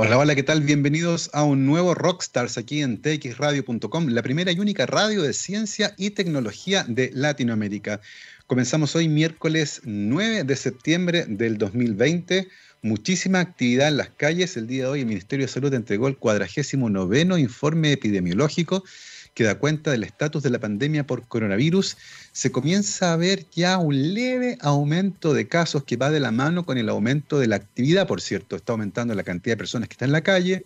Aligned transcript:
Hola, 0.00 0.16
hola, 0.16 0.36
¿qué 0.36 0.44
tal? 0.44 0.60
Bienvenidos 0.60 1.28
a 1.32 1.42
un 1.42 1.66
nuevo 1.66 1.92
Rockstars 1.92 2.56
aquí 2.56 2.82
en 2.82 3.02
txradio.com, 3.02 4.06
la 4.06 4.22
primera 4.22 4.52
y 4.52 4.60
única 4.60 4.86
radio 4.86 5.22
de 5.22 5.32
ciencia 5.32 5.92
y 5.96 6.10
tecnología 6.10 6.84
de 6.86 7.10
Latinoamérica. 7.12 8.00
Comenzamos 8.46 8.94
hoy 8.94 9.08
miércoles 9.08 9.80
9 9.82 10.44
de 10.44 10.54
septiembre 10.54 11.24
del 11.26 11.58
2020. 11.58 12.46
Muchísima 12.80 13.40
actividad 13.40 13.88
en 13.88 13.96
las 13.96 14.10
calles. 14.10 14.56
El 14.56 14.68
día 14.68 14.84
de 14.84 14.90
hoy 14.90 15.00
el 15.00 15.06
Ministerio 15.06 15.46
de 15.46 15.52
Salud 15.52 15.74
entregó 15.74 16.06
el 16.06 16.16
cuadragésimo 16.16 16.88
noveno 16.88 17.36
informe 17.36 17.90
epidemiológico 17.90 18.84
que 19.38 19.44
da 19.44 19.54
cuenta 19.54 19.92
del 19.92 20.02
estatus 20.02 20.42
de 20.42 20.50
la 20.50 20.58
pandemia 20.58 21.06
por 21.06 21.22
coronavirus, 21.28 21.96
se 22.32 22.50
comienza 22.50 23.12
a 23.12 23.16
ver 23.16 23.46
ya 23.54 23.78
un 23.78 24.12
leve 24.12 24.58
aumento 24.60 25.32
de 25.32 25.46
casos 25.46 25.84
que 25.84 25.96
va 25.96 26.10
de 26.10 26.18
la 26.18 26.32
mano 26.32 26.66
con 26.66 26.76
el 26.76 26.88
aumento 26.88 27.38
de 27.38 27.46
la 27.46 27.54
actividad, 27.54 28.08
por 28.08 28.20
cierto, 28.20 28.56
está 28.56 28.72
aumentando 28.72 29.14
la 29.14 29.22
cantidad 29.22 29.52
de 29.52 29.58
personas 29.58 29.88
que 29.88 29.92
están 29.92 30.08
en 30.08 30.14
la 30.14 30.22
calle, 30.22 30.64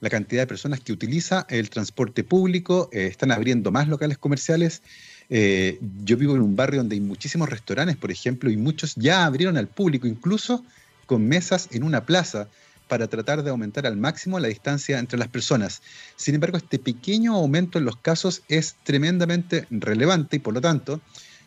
la 0.00 0.08
cantidad 0.08 0.40
de 0.40 0.46
personas 0.46 0.80
que 0.80 0.94
utiliza 0.94 1.44
el 1.50 1.68
transporte 1.68 2.24
público, 2.24 2.88
eh, 2.94 3.08
están 3.08 3.30
abriendo 3.30 3.70
más 3.70 3.88
locales 3.88 4.16
comerciales. 4.16 4.80
Eh, 5.28 5.78
yo 6.02 6.16
vivo 6.16 6.34
en 6.34 6.40
un 6.40 6.56
barrio 6.56 6.80
donde 6.80 6.94
hay 6.94 7.02
muchísimos 7.02 7.50
restaurantes, 7.50 7.98
por 7.98 8.10
ejemplo, 8.10 8.48
y 8.50 8.56
muchos 8.56 8.94
ya 8.94 9.26
abrieron 9.26 9.58
al 9.58 9.68
público, 9.68 10.06
incluso 10.06 10.64
con 11.04 11.28
mesas 11.28 11.68
en 11.72 11.82
una 11.82 12.06
plaza 12.06 12.48
para 12.88 13.08
tratar 13.08 13.42
de 13.42 13.50
aumentar 13.50 13.86
al 13.86 13.96
máximo 13.96 14.38
la 14.38 14.48
distancia 14.48 14.98
entre 14.98 15.18
las 15.18 15.28
personas. 15.28 15.82
Sin 16.16 16.34
embargo, 16.34 16.56
este 16.56 16.78
pequeño 16.78 17.34
aumento 17.34 17.78
en 17.78 17.84
los 17.84 17.96
casos 17.96 18.42
es 18.48 18.76
tremendamente 18.84 19.66
relevante 19.70 20.36
y 20.36 20.38
por 20.38 20.54
lo 20.54 20.60
tanto, 20.60 21.00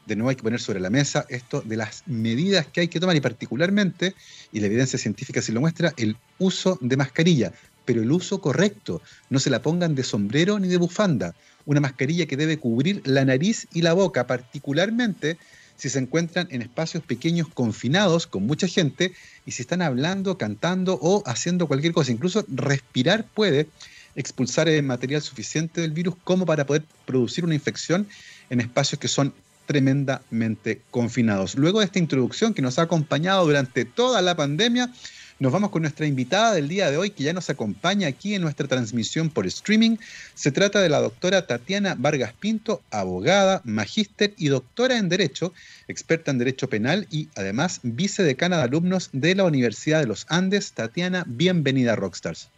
de 0.06 0.16
nuevo 0.16 0.30
hay 0.30 0.36
que 0.36 0.44
poner 0.44 0.62
sobre 0.62 0.80
la 0.80 0.90
mesa 0.90 1.26
esto 1.30 1.62
de 1.62 1.78
las 1.78 2.04
medidas 2.06 2.66
que 2.68 2.82
hay 2.82 2.88
que 2.88 3.00
tomar 3.00 3.16
y 3.16 3.22
particularmente, 3.22 4.16
y 4.52 4.60
la 4.60 4.68
evidencia 4.68 4.98
científica 4.98 5.42
sí 5.42 5.52
lo 5.52 5.62
muestra, 5.62 5.94
el 5.98 6.18
uso 6.40 6.78
de 6.82 6.98
mascarilla, 6.98 7.52
pero 7.86 8.02
el 8.02 8.12
uso 8.12 8.40
correcto. 8.42 9.02
No 9.30 9.40
se 9.40 9.50
la 9.50 9.62
pongan 9.62 9.96
de 9.96 10.04
sombrero 10.04 10.60
ni 10.60 10.68
de 10.68 10.78
bufanda. 10.78 11.36
Una 11.66 11.82
mascarilla 11.82 12.26
que 12.26 12.38
debe 12.38 12.58
cubrir 12.58 13.02
la 13.06 13.26
nariz 13.26 13.68
y 13.74 13.82
la 13.82 13.94
boca, 13.94 14.28
particularmente 14.28 15.38
si 15.78 15.90
se 15.90 16.00
encuentran 16.00 16.48
en 16.52 16.62
espacios 16.62 17.04
pequeños 17.04 17.48
confinados 17.48 18.28
con 18.28 18.46
mucha 18.46 18.68
gente 18.68 19.14
y 19.46 19.52
si 19.52 19.62
están 19.62 19.82
hablando, 19.82 20.38
cantando 20.38 21.00
o 21.02 21.24
haciendo 21.26 21.68
cualquier 21.68 21.94
cosa. 21.94 22.12
Incluso 22.12 22.46
respirar 22.50 23.26
puede 23.26 23.68
expulsar 24.16 24.68
el 24.68 24.84
material 24.84 25.22
suficiente 25.22 25.80
del 25.82 25.92
virus 25.92 26.16
como 26.24 26.46
para 26.46 26.66
poder 26.66 26.84
producir 27.06 27.46
una 27.46 27.54
infección 27.54 28.08
en 28.50 28.60
espacios 28.60 29.00
que 29.00 29.08
son 29.08 29.34
tremendamente 29.68 30.82
confinados. 30.90 31.56
Luego 31.56 31.80
de 31.80 31.86
esta 31.86 32.00
introducción 32.00 32.54
que 32.54 32.62
nos 32.62 32.80
ha 32.80 32.84
acompañado 32.84 33.46
durante 33.46 33.86
toda 33.86 34.22
la 34.22 34.36
pandemia, 34.36 34.92
nos 35.40 35.52
vamos 35.52 35.70
con 35.70 35.84
nuestra 35.84 36.08
invitada 36.08 36.54
del 36.54 36.68
día 36.68 36.90
de 36.90 36.98
hoy, 36.98 37.12
que 37.12 37.24
ya 37.24 37.34
nos 37.34 37.50
acompaña 37.50 38.08
aquí 38.08 38.34
en 38.34 38.42
nuestra 38.42 38.68
transmisión 38.68 39.30
por 39.30 39.46
streaming. 39.46 39.98
Se 40.34 40.52
trata 40.52 40.82
de 40.82 40.90
la 40.90 41.00
doctora 41.00 41.46
Tatiana 41.46 41.96
Vargas 41.98 42.34
Pinto, 42.34 42.82
abogada, 42.90 43.62
magíster 43.64 44.34
y 44.38 44.48
doctora 44.48 44.98
en 44.98 45.10
Derecho, 45.10 45.54
experta 45.88 46.32
en 46.32 46.40
Derecho 46.40 46.70
Penal 46.70 47.08
y 47.12 47.30
además 47.36 47.80
vicedecana 47.84 48.58
de 48.58 48.64
alumnos 48.64 49.10
de 49.14 49.36
la 49.36 49.44
Universidad 49.44 50.00
de 50.00 50.08
los 50.08 50.26
Andes. 50.30 50.74
Tatiana, 50.74 51.24
bienvenida 51.28 51.94
a 51.94 51.96
Rockstars. 51.96 52.50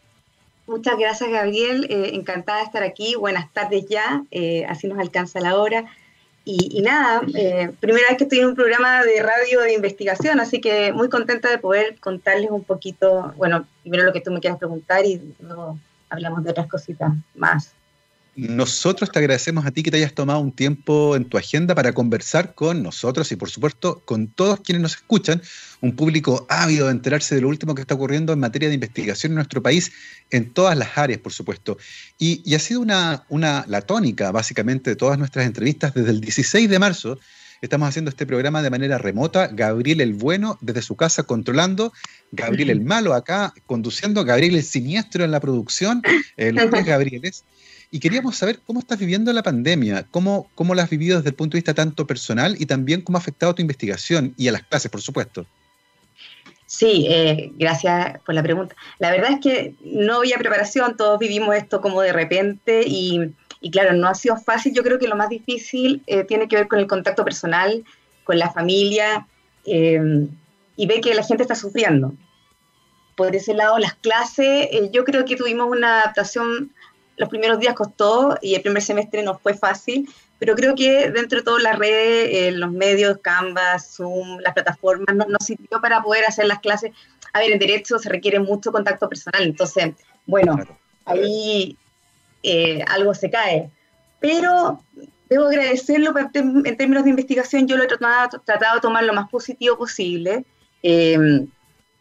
Muchas 0.67 0.97
gracias, 0.97 1.29
Gabriel. 1.29 1.87
Eh, 1.89 2.11
encantada 2.13 2.59
de 2.59 2.65
estar 2.65 2.83
aquí. 2.83 3.15
Buenas 3.15 3.51
tardes 3.51 3.87
ya. 3.89 4.23
Eh, 4.31 4.65
así 4.69 4.87
nos 4.87 4.99
alcanza 4.99 5.39
la 5.41 5.57
hora. 5.57 5.85
Y, 6.51 6.81
nada, 6.81 7.21
eh, 7.35 7.71
primera 7.79 8.07
vez 8.09 8.17
que 8.17 8.23
estoy 8.23 8.39
en 8.39 8.47
un 8.47 8.55
programa 8.55 9.03
de 9.03 9.21
radio 9.21 9.61
de 9.61 9.73
investigación, 9.73 10.39
así 10.39 10.59
que 10.59 10.91
muy 10.91 11.07
contenta 11.07 11.47
de 11.47 11.59
poder 11.59 11.99
contarles 11.99 12.49
un 12.49 12.63
poquito, 12.63 13.33
bueno, 13.37 13.67
primero 13.83 14.03
lo 14.03 14.11
que 14.11 14.21
tú 14.21 14.31
me 14.31 14.39
quieras 14.39 14.57
preguntar 14.57 15.05
y 15.05 15.21
luego 15.41 15.77
hablamos 16.09 16.43
de 16.43 16.49
otras 16.49 16.65
cositas 16.65 17.13
más. 17.35 17.75
Nosotros 18.39 19.11
te 19.11 19.19
agradecemos 19.19 19.65
a 19.65 19.71
ti 19.71 19.83
que 19.83 19.91
te 19.91 19.97
hayas 19.97 20.13
tomado 20.13 20.39
un 20.39 20.53
tiempo 20.53 21.17
en 21.17 21.25
tu 21.25 21.37
agenda 21.37 21.75
para 21.75 21.91
conversar 21.91 22.55
con 22.55 22.81
nosotros 22.81 23.29
y 23.33 23.35
por 23.35 23.49
supuesto 23.49 24.01
con 24.05 24.27
todos 24.27 24.61
quienes 24.61 24.81
nos 24.81 24.95
escuchan, 24.95 25.41
un 25.81 25.93
público 25.93 26.47
ávido 26.47 26.85
de 26.85 26.93
enterarse 26.93 27.35
de 27.35 27.41
lo 27.41 27.49
último 27.49 27.75
que 27.75 27.81
está 27.81 27.95
ocurriendo 27.95 28.31
en 28.31 28.39
materia 28.39 28.69
de 28.69 28.75
investigación 28.75 29.33
en 29.33 29.35
nuestro 29.35 29.61
país, 29.61 29.91
en 30.29 30.53
todas 30.53 30.77
las 30.77 30.97
áreas, 30.97 31.19
por 31.19 31.33
supuesto. 31.33 31.77
Y, 32.17 32.55
ha 32.55 32.59
sido 32.59 32.79
una, 32.79 33.25
una, 33.27 33.65
la 33.67 33.81
tónica, 33.81 34.31
básicamente, 34.31 34.91
de 34.91 34.95
todas 34.95 35.19
nuestras 35.19 35.45
entrevistas 35.45 35.93
desde 35.93 36.11
el 36.11 36.21
16 36.21 36.69
de 36.69 36.79
marzo. 36.79 37.19
Estamos 37.61 37.89
haciendo 37.89 38.07
este 38.07 38.25
programa 38.25 38.61
de 38.61 38.69
manera 38.69 38.97
remota. 38.97 39.47
Gabriel 39.47 39.99
el 39.99 40.13
Bueno 40.13 40.57
desde 40.61 40.81
su 40.81 40.95
casa 40.95 41.23
controlando, 41.23 41.91
Gabriel 42.31 42.69
el 42.69 42.81
Malo 42.85 43.13
acá 43.13 43.53
conduciendo, 43.65 44.23
Gabriel 44.23 44.55
el 44.55 44.63
Siniestro 44.63 45.25
en 45.25 45.31
la 45.31 45.41
producción, 45.41 46.01
eh, 46.37 46.53
los 46.53 46.69
tres 46.71 46.85
Gabrieles. 46.85 47.43
Y 47.91 47.99
queríamos 47.99 48.37
saber 48.37 48.59
cómo 48.67 48.79
estás 48.79 48.99
viviendo 48.99 49.33
la 49.33 49.41
pandemia, 49.41 50.05
cómo, 50.11 50.49
cómo 50.53 50.75
la 50.75 50.83
has 50.83 50.89
vivido 50.89 51.17
desde 51.17 51.29
el 51.29 51.35
punto 51.35 51.55
de 51.55 51.59
vista 51.59 51.73
tanto 51.73 52.05
personal 52.05 52.55
y 52.59 52.67
también 52.67 53.01
cómo 53.01 53.17
ha 53.17 53.21
afectado 53.21 53.51
a 53.51 53.55
tu 53.55 53.61
investigación 53.61 54.33
y 54.37 54.47
a 54.47 54.51
las 54.51 54.63
clases, 54.63 54.91
por 54.91 55.01
supuesto. 55.01 55.45
Sí, 56.67 57.07
eh, 57.09 57.51
gracias 57.57 58.19
por 58.19 58.35
la 58.35 58.43
pregunta. 58.43 58.75
La 58.99 59.09
verdad 59.09 59.31
es 59.31 59.39
que 59.39 59.73
no 59.83 60.17
había 60.17 60.37
preparación, 60.37 60.97
todos 60.97 61.17
vivimos 61.17 61.55
esto 61.55 61.81
como 61.81 62.01
de 62.01 62.13
repente 62.13 62.83
y, 62.85 63.33
claro, 63.71 63.93
no 63.93 64.07
ha 64.07 64.13
sido 64.13 64.37
fácil. 64.37 64.71
Yo 64.75 64.83
creo 64.83 64.99
que 64.99 65.07
lo 65.07 65.15
más 65.15 65.29
difícil 65.29 66.03
eh, 66.05 66.25
tiene 66.25 66.47
que 66.47 66.57
ver 66.57 66.67
con 66.67 66.77
el 66.77 66.85
contacto 66.85 67.25
personal, 67.25 67.83
con 68.23 68.37
la 68.37 68.51
familia 68.51 69.25
eh, 69.65 70.27
y 70.75 70.85
ve 70.85 71.01
que 71.01 71.15
la 71.15 71.23
gente 71.23 71.41
está 71.41 71.55
sufriendo. 71.55 72.13
Por 73.15 73.35
ese 73.35 73.55
lado, 73.55 73.79
las 73.79 73.95
clases, 73.95 74.69
yo 74.91 75.03
creo 75.05 75.25
que 75.25 75.35
tuvimos 75.35 75.67
una 75.75 76.03
adaptación 76.03 76.71
los 77.19 77.27
primeros 77.27 77.59
días 77.59 77.75
costó 77.75 78.37
y 78.41 78.55
el 78.55 78.61
primer 78.61 78.81
semestre 78.81 79.21
no 79.23 79.37
fue 79.37 79.53
fácil, 79.53 80.09
pero 80.39 80.55
creo 80.55 80.73
que 80.73 81.11
dentro 81.11 81.39
de 81.39 81.43
todas 81.43 81.61
las 81.61 81.77
redes, 81.77 82.29
eh, 82.31 82.51
los 82.53 82.71
medios, 82.71 83.17
Canvas, 83.21 83.95
Zoom, 83.97 84.39
las 84.39 84.53
plataformas, 84.53 85.13
nos 85.13 85.27
no 85.27 85.37
sirvió 85.39 85.81
para 85.81 86.01
poder 86.01 86.23
hacer 86.25 86.45
las 86.45 86.59
clases. 86.59 86.91
A 87.33 87.39
ver, 87.39 87.51
en 87.51 87.59
derecho 87.59 87.99
se 87.99 88.07
requiere 88.07 88.39
mucho 88.39 88.71
contacto 88.71 89.09
personal, 89.09 89.43
entonces, 89.43 89.95
bueno, 90.25 90.57
ahí 91.03 91.77
eh, 92.41 92.85
algo 92.87 93.13
se 93.13 93.29
cae. 93.29 93.69
Pero 94.21 94.81
debo 95.29 95.47
agradecerlo 95.47 96.13
en 96.17 96.77
términos 96.77 97.03
de 97.03 97.09
investigación, 97.09 97.67
yo 97.67 97.75
lo 97.75 97.83
he 97.83 97.87
tratado, 97.87 98.41
tratado 98.45 98.75
de 98.75 98.81
tomar 98.81 99.03
lo 99.03 99.13
más 99.13 99.29
positivo 99.29 99.77
posible. 99.77 100.45
Eh, 100.83 101.45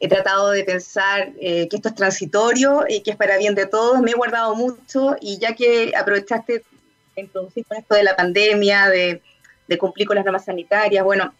he 0.00 0.08
tratado 0.08 0.50
de 0.50 0.64
pensar 0.64 1.32
eh, 1.40 1.68
que 1.68 1.76
esto 1.76 1.88
es 1.88 1.94
transitorio 1.94 2.84
y 2.88 3.02
que 3.02 3.12
es 3.12 3.16
para 3.16 3.36
bien 3.36 3.54
de 3.54 3.66
todos. 3.66 4.00
Me 4.00 4.12
he 4.12 4.14
guardado 4.14 4.54
mucho 4.54 5.16
y 5.20 5.38
ya 5.38 5.54
que 5.54 5.92
aprovechaste 5.96 6.62
introducir 7.20 7.64
con 7.66 7.78
esto 7.78 7.94
de 7.94 8.02
la 8.02 8.16
pandemia, 8.16 8.88
de, 8.88 9.20
cumplir 9.78 10.06
con 10.06 10.16
las 10.16 10.24
normas 10.24 10.44
sanitarias, 10.44 11.04
bueno, 11.04 11.34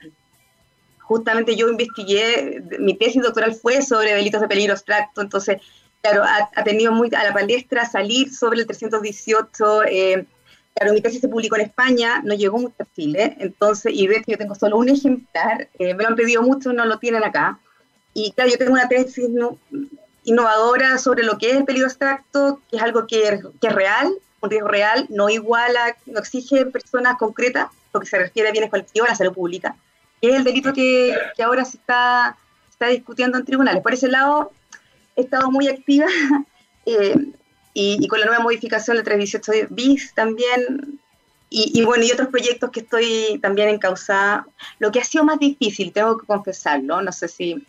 justamente 1.01 1.57
yo 1.57 1.69
investigué, 1.69 2.63
mi 2.79 2.95
tesis 2.95 3.23
doctoral 3.23 3.55
fue 3.55 3.81
sobre 3.81 4.13
delitos 4.13 4.41
de 4.41 4.49
peligro 4.49 4.75
abstracto, 4.75 5.23
entonces, 5.23 5.63
claro, 6.03 6.25
ha, 6.25 6.65
tenido 6.65 6.93
muy 6.93 7.11
a 7.15 7.25
la 7.25 7.33
palestra 7.33 7.87
salir 7.87 8.31
sobre 8.31 8.61
el 8.61 8.67
318. 8.67 9.85
Eh, 9.85 10.27
claro, 10.75 10.93
mi 10.93 11.01
tesis 11.01 11.23
se 11.23 11.29
publicó 11.29 11.57
en 11.57 11.63
España, 11.63 12.21
no 12.23 12.35
llegó 12.35 12.59
mucho 12.59 12.75
a 12.81 12.95
Chile, 12.95 13.37
entonces, 13.39 13.93
y 13.95 14.07
de 14.07 14.17
hecho 14.17 14.33
yo 14.33 14.39
tengo 14.39 14.55
solo 14.55 14.77
un 14.77 14.91
ejemplar, 14.91 15.69
eh, 15.79 15.95
me 15.95 16.03
lo 16.03 16.11
han 16.11 16.17
pedido 16.17 16.43
mucho, 16.43 16.73
no 16.73 16.85
lo 16.85 16.99
tienen 16.99 17.25
acá. 17.25 17.59
Y 18.15 18.33
claro, 18.33 18.51
yo 18.51 18.59
tengo 18.59 18.73
una 18.73 18.89
tesis 18.89 19.29
innovadora 20.25 20.99
sobre 20.99 21.25
lo 21.25 21.39
que 21.39 21.51
es 21.51 21.57
el 21.57 21.65
peligro 21.65 21.87
abstracto, 21.87 22.61
que 22.71 22.77
es 22.77 22.83
algo 22.83 23.07
que, 23.07 23.29
es 23.29 23.73
real, 23.73 24.13
un 24.41 24.51
riesgo 24.51 24.69
real, 24.69 25.07
no 25.09 25.29
iguala, 25.29 25.97
no 26.07 26.21
exige 26.21 26.67
personas 26.67 27.17
concretas, 27.19 27.69
lo 27.93 28.01
que 28.01 28.07
se 28.07 28.19
refiere 28.19 28.49
a 28.49 28.53
bienes 28.53 28.71
colectivos, 28.71 29.09
a 29.09 29.13
la 29.13 29.17
salud 29.17 29.35
pública, 29.35 29.77
que 30.21 30.31
es 30.31 30.37
el 30.37 30.45
delito 30.45 30.73
que, 30.73 31.15
ahora 31.45 31.65
se 31.65 31.77
está, 31.77 32.37
está 32.71 32.89
discutiendo 32.89 33.39
en 33.39 33.45
tribunales. 33.45 33.83
Por 33.83 33.95
ese 33.95 34.09
lado, 34.09 34.53
he 35.17 35.23
estado 35.23 35.51
muy 35.51 35.69
activa 35.69 36.07
eh, 36.87 37.15
y, 37.75 37.99
y, 38.01 38.09
con 38.09 38.21
la 38.21 38.27
nueva 38.27 38.43
modificación 38.43 38.97
del 38.97 39.05
318 39.05 39.69
bis 39.71 40.13
también 40.15 40.99
y, 41.51 41.83
bueno, 41.83 42.05
y 42.05 42.13
otros 42.13 42.29
proyectos 42.29 42.71
que 42.71 42.81
estoy 42.81 43.39
también 43.41 43.71
encausada. 43.71 44.47
Lo 44.79 44.93
que 44.93 45.01
ha 45.01 45.05
sido 45.05 45.25
más 45.25 45.39
difícil, 45.39 45.93
tengo 45.93 46.19
que 46.19 46.27
confesarlo, 46.27 47.01
no 47.01 47.11
sé 47.11 47.29
si 47.29 47.65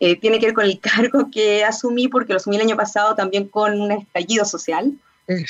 eh, 0.00 0.16
tiene 0.16 0.38
que 0.38 0.46
ver 0.46 0.54
con 0.54 0.64
el 0.64 0.78
cargo 0.80 1.30
que 1.32 1.64
asumí, 1.64 2.08
porque 2.08 2.32
lo 2.32 2.36
asumí 2.36 2.56
el 2.56 2.62
año 2.62 2.76
pasado 2.76 3.14
también 3.14 3.48
con 3.48 3.80
un 3.80 3.92
estallido 3.92 4.44
social. 4.44 4.92
Eh, 5.28 5.46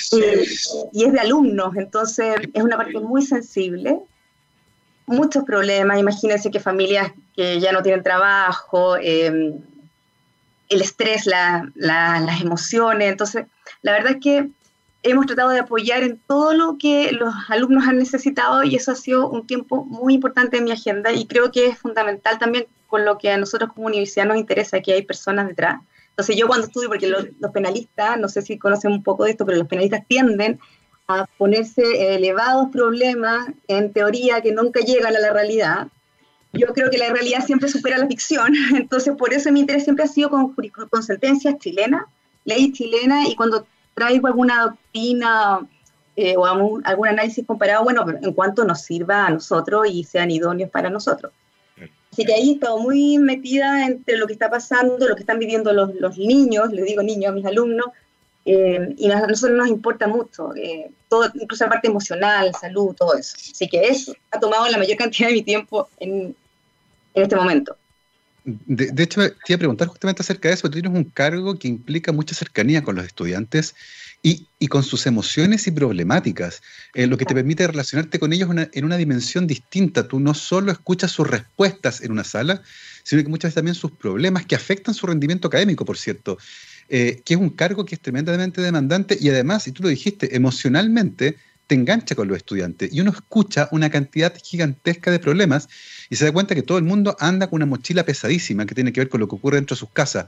y 0.92 1.04
es 1.04 1.12
de 1.12 1.20
alumnos, 1.20 1.74
entonces 1.76 2.36
es 2.52 2.62
una 2.62 2.76
parte 2.76 3.00
muy 3.00 3.22
sensible. 3.22 3.98
Muchos 5.06 5.42
problemas, 5.44 5.98
imagínense 5.98 6.52
que 6.52 6.60
familias 6.60 7.10
que 7.34 7.58
ya 7.58 7.72
no 7.72 7.82
tienen 7.82 8.04
trabajo, 8.04 8.96
em, 8.96 9.58
el 10.68 10.80
estrés, 10.80 11.26
las 11.26 12.40
emociones. 12.40 13.10
Entonces, 13.10 13.46
la 13.82 13.92
verdad 13.92 14.12
es 14.12 14.20
que 14.22 14.48
hemos 15.02 15.26
tratado 15.26 15.50
de 15.50 15.60
apoyar 15.60 16.02
en 16.02 16.18
todo 16.18 16.54
lo 16.54 16.78
que 16.78 17.12
los 17.12 17.34
alumnos 17.48 17.86
han 17.86 17.98
necesitado 17.98 18.62
y 18.62 18.76
eso 18.76 18.92
ha 18.92 18.94
sido 18.94 19.28
un 19.28 19.46
tiempo 19.46 19.84
muy 19.84 20.14
importante 20.14 20.58
en 20.58 20.64
mi 20.64 20.70
agenda 20.70 21.12
y 21.12 21.26
creo 21.26 21.50
que 21.50 21.66
es 21.66 21.78
fundamental 21.78 22.38
también 22.38 22.66
con 22.86 23.04
lo 23.04 23.18
que 23.18 23.30
a 23.30 23.38
nosotros 23.38 23.72
como 23.72 23.86
universidad 23.86 24.26
nos 24.26 24.36
interesa, 24.36 24.80
que 24.80 24.92
hay 24.92 25.02
personas 25.02 25.48
detrás 25.48 25.80
Entonces 26.10 26.36
yo 26.36 26.46
cuando 26.46 26.66
estudio, 26.66 26.88
porque 26.88 27.08
los, 27.08 27.26
penalistas, 27.52 28.18
no 28.18 28.28
sé 28.28 28.42
si 28.42 28.58
conocen 28.58 28.92
un 28.92 29.02
poco 29.02 29.24
de 29.24 29.32
esto, 29.32 29.46
pero 29.46 29.58
los 29.58 29.66
penalistas 29.66 30.06
tienden 30.06 30.60
a 31.08 31.26
ponerse 31.38 32.14
elevados 32.14 32.68
problemas 32.70 33.48
en 33.66 33.92
teoría 33.92 34.40
que 34.40 34.52
nunca 34.52 34.80
llegan 34.80 35.16
a 35.16 35.20
la 35.20 35.32
realidad. 35.32 35.88
Yo 36.52 36.66
creo 36.74 36.90
que 36.90 36.98
la 36.98 37.08
realidad 37.08 37.44
siempre 37.44 37.68
supera 37.68 37.98
la 37.98 38.06
ficción, 38.06 38.52
entonces 38.76 39.16
por 39.16 39.32
eso 39.32 39.50
mi 39.50 39.60
interés 39.60 39.84
siempre 39.84 40.04
ha 40.04 40.08
sido 40.08 40.30
con, 40.30 40.54
con 40.90 41.02
sentencias 41.02 41.58
chilenas, 41.58 42.04
ley 42.44 42.72
chilena, 42.72 43.26
y 43.26 43.34
cuando 43.34 43.66
traigo 43.94 44.26
alguna 44.26 44.62
doctrina 44.62 45.60
eh, 46.16 46.36
o 46.36 46.44
algún, 46.44 46.82
análisis 46.84 47.46
comparado, 47.46 47.84
bueno, 47.84 48.04
en 48.20 48.32
cuanto 48.32 48.64
nos 48.64 48.82
sirva 48.82 49.26
a 49.26 49.30
nosotros 49.30 49.86
y 49.90 50.04
sean 50.04 50.30
idóneos 50.30 50.70
para 50.70 50.90
nosotros. 50.90 51.32
Así 52.12 52.26
que 52.26 52.34
ahí 52.34 52.50
he 52.50 52.52
estado 52.54 52.78
muy 52.78 53.16
metida 53.16 53.86
entre 53.86 54.18
lo 54.18 54.26
que 54.26 54.34
está 54.34 54.50
pasando, 54.50 55.08
lo 55.08 55.14
que 55.14 55.22
están 55.22 55.38
viviendo 55.38 55.72
los, 55.72 55.94
los 55.94 56.18
niños, 56.18 56.70
les 56.70 56.84
digo 56.84 57.02
niños 57.02 57.30
a 57.30 57.34
mis 57.34 57.46
alumnos, 57.46 57.86
eh, 58.44 58.94
y 58.98 59.10
a 59.10 59.26
nosotros 59.26 59.56
nos 59.56 59.68
importa 59.68 60.08
mucho, 60.08 60.54
eh, 60.56 60.90
todo, 61.08 61.30
incluso 61.34 61.64
la 61.64 61.70
parte 61.70 61.88
emocional, 61.88 62.52
salud, 62.60 62.94
todo 62.94 63.14
eso. 63.16 63.34
Así 63.36 63.66
que 63.68 63.88
eso 63.88 64.14
ha 64.30 64.38
tomado 64.38 64.68
la 64.68 64.76
mayor 64.76 64.98
cantidad 64.98 65.28
de 65.28 65.34
mi 65.34 65.42
tiempo 65.42 65.88
en, 65.98 66.36
en 67.14 67.22
este 67.22 67.36
momento. 67.36 67.76
De, 68.44 68.90
de, 68.90 69.02
hecho, 69.02 69.20
te 69.20 69.52
iba 69.52 69.56
a 69.56 69.58
preguntar 69.58 69.88
justamente 69.88 70.22
acerca 70.22 70.48
de 70.48 70.54
eso, 70.54 70.68
tú 70.68 70.80
tienes 70.80 70.92
un 70.92 71.04
cargo 71.04 71.58
que 71.58 71.68
implica 71.68 72.10
mucha 72.12 72.34
cercanía 72.34 72.82
con 72.82 72.96
los 72.96 73.06
estudiantes 73.06 73.74
y, 74.22 74.46
y 74.58 74.68
con 74.68 74.82
sus 74.82 75.06
emociones 75.06 75.66
y 75.66 75.70
problemáticas, 75.70 76.62
eh, 76.94 77.06
lo 77.06 77.16
que 77.18 77.24
te 77.24 77.34
permite 77.34 77.66
relacionarte 77.66 78.18
con 78.18 78.32
ellos 78.32 78.50
en 78.72 78.84
una 78.84 78.96
dimensión 78.96 79.46
distinta. 79.46 80.06
Tú 80.08 80.20
no 80.20 80.34
solo 80.34 80.72
escuchas 80.72 81.10
sus 81.10 81.28
respuestas 81.28 82.02
en 82.02 82.12
una 82.12 82.24
sala, 82.24 82.62
sino 83.02 83.22
que 83.22 83.28
muchas 83.28 83.48
veces 83.48 83.54
también 83.56 83.74
sus 83.74 83.92
problemas 83.92 84.46
que 84.46 84.54
afectan 84.54 84.94
su 84.94 85.06
rendimiento 85.06 85.48
académico, 85.48 85.84
por 85.84 85.98
cierto, 85.98 86.38
eh, 86.88 87.22
que 87.24 87.34
es 87.34 87.40
un 87.40 87.50
cargo 87.50 87.84
que 87.84 87.94
es 87.94 88.00
tremendamente 88.00 88.60
demandante 88.60 89.16
y 89.20 89.28
además, 89.28 89.66
y 89.66 89.72
tú 89.72 89.82
lo 89.82 89.88
dijiste, 89.88 90.36
emocionalmente 90.36 91.36
te 91.66 91.74
engancha 91.74 92.14
con 92.14 92.28
los 92.28 92.36
estudiantes 92.36 92.92
y 92.92 93.00
uno 93.00 93.10
escucha 93.10 93.68
una 93.72 93.90
cantidad 93.90 94.34
gigantesca 94.42 95.10
de 95.10 95.18
problemas 95.18 95.68
y 96.10 96.16
se 96.16 96.24
da 96.24 96.32
cuenta 96.32 96.54
que 96.54 96.62
todo 96.62 96.78
el 96.78 96.84
mundo 96.84 97.16
anda 97.18 97.48
con 97.48 97.56
una 97.56 97.66
mochila 97.66 98.04
pesadísima 98.04 98.66
que 98.66 98.74
tiene 98.74 98.92
que 98.92 99.00
ver 99.00 99.08
con 99.08 99.20
lo 99.20 99.28
que 99.28 99.36
ocurre 99.36 99.56
dentro 99.56 99.74
de 99.74 99.80
sus 99.80 99.90
casas. 99.90 100.26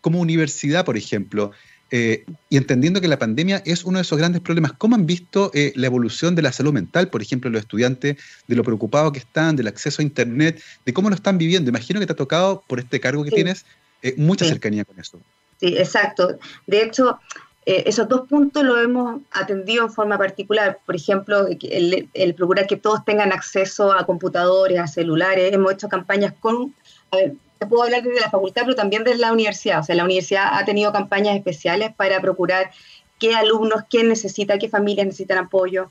Como 0.00 0.20
universidad, 0.20 0.84
por 0.84 0.96
ejemplo, 0.96 1.52
eh, 1.90 2.24
y 2.48 2.56
entendiendo 2.56 3.00
que 3.00 3.06
la 3.06 3.18
pandemia 3.18 3.62
es 3.64 3.84
uno 3.84 3.98
de 3.98 4.02
esos 4.02 4.18
grandes 4.18 4.40
problemas, 4.40 4.72
¿cómo 4.72 4.96
han 4.96 5.06
visto 5.06 5.52
eh, 5.54 5.72
la 5.76 5.86
evolución 5.86 6.34
de 6.34 6.42
la 6.42 6.50
salud 6.50 6.72
mental, 6.72 7.08
por 7.08 7.22
ejemplo, 7.22 7.48
los 7.48 7.60
estudiantes, 7.60 8.16
de 8.48 8.56
lo 8.56 8.64
preocupados 8.64 9.12
que 9.12 9.20
están, 9.20 9.54
del 9.54 9.68
acceso 9.68 10.02
a 10.02 10.04
Internet, 10.04 10.60
de 10.84 10.92
cómo 10.92 11.10
lo 11.10 11.14
están 11.14 11.38
viviendo? 11.38 11.70
Imagino 11.70 12.00
que 12.00 12.06
te 12.06 12.12
ha 12.12 12.16
tocado, 12.16 12.64
por 12.66 12.80
este 12.80 12.98
cargo 12.98 13.22
que 13.22 13.30
tienes, 13.30 13.64
eh, 14.02 14.14
mucha 14.16 14.44
cercanía 14.44 14.84
con 14.84 14.98
eso. 14.98 15.20
Sí, 15.60 15.76
exacto. 15.78 16.38
De 16.66 16.82
hecho, 16.82 17.18
esos 17.66 18.08
dos 18.08 18.28
puntos 18.28 18.62
lo 18.62 18.80
hemos 18.80 19.20
atendido 19.32 19.84
en 19.84 19.92
forma 19.92 20.16
particular. 20.16 20.78
Por 20.86 20.94
ejemplo, 20.94 21.48
el, 21.48 22.08
el, 22.14 22.34
procurar 22.34 22.66
que 22.68 22.76
todos 22.76 23.04
tengan 23.04 23.32
acceso 23.32 23.92
a 23.92 24.06
computadores, 24.06 24.78
a 24.78 24.86
celulares. 24.86 25.52
Hemos 25.52 25.72
hecho 25.72 25.88
campañas 25.88 26.32
con... 26.38 26.72
A 27.10 27.16
ver, 27.16 27.34
te 27.58 27.66
puedo 27.66 27.82
hablar 27.82 28.02
desde 28.02 28.20
la 28.20 28.30
facultad, 28.30 28.62
pero 28.62 28.76
también 28.76 29.02
desde 29.02 29.18
la 29.18 29.32
universidad. 29.32 29.80
O 29.80 29.82
sea, 29.82 29.96
la 29.96 30.04
universidad 30.04 30.48
ha 30.52 30.64
tenido 30.64 30.92
campañas 30.92 31.36
especiales 31.36 31.92
para 31.94 32.20
procurar 32.20 32.70
qué 33.18 33.34
alumnos, 33.34 33.82
quién 33.90 34.08
necesita, 34.08 34.58
qué 34.58 34.68
familias 34.68 35.06
necesitan 35.06 35.38
apoyo, 35.38 35.90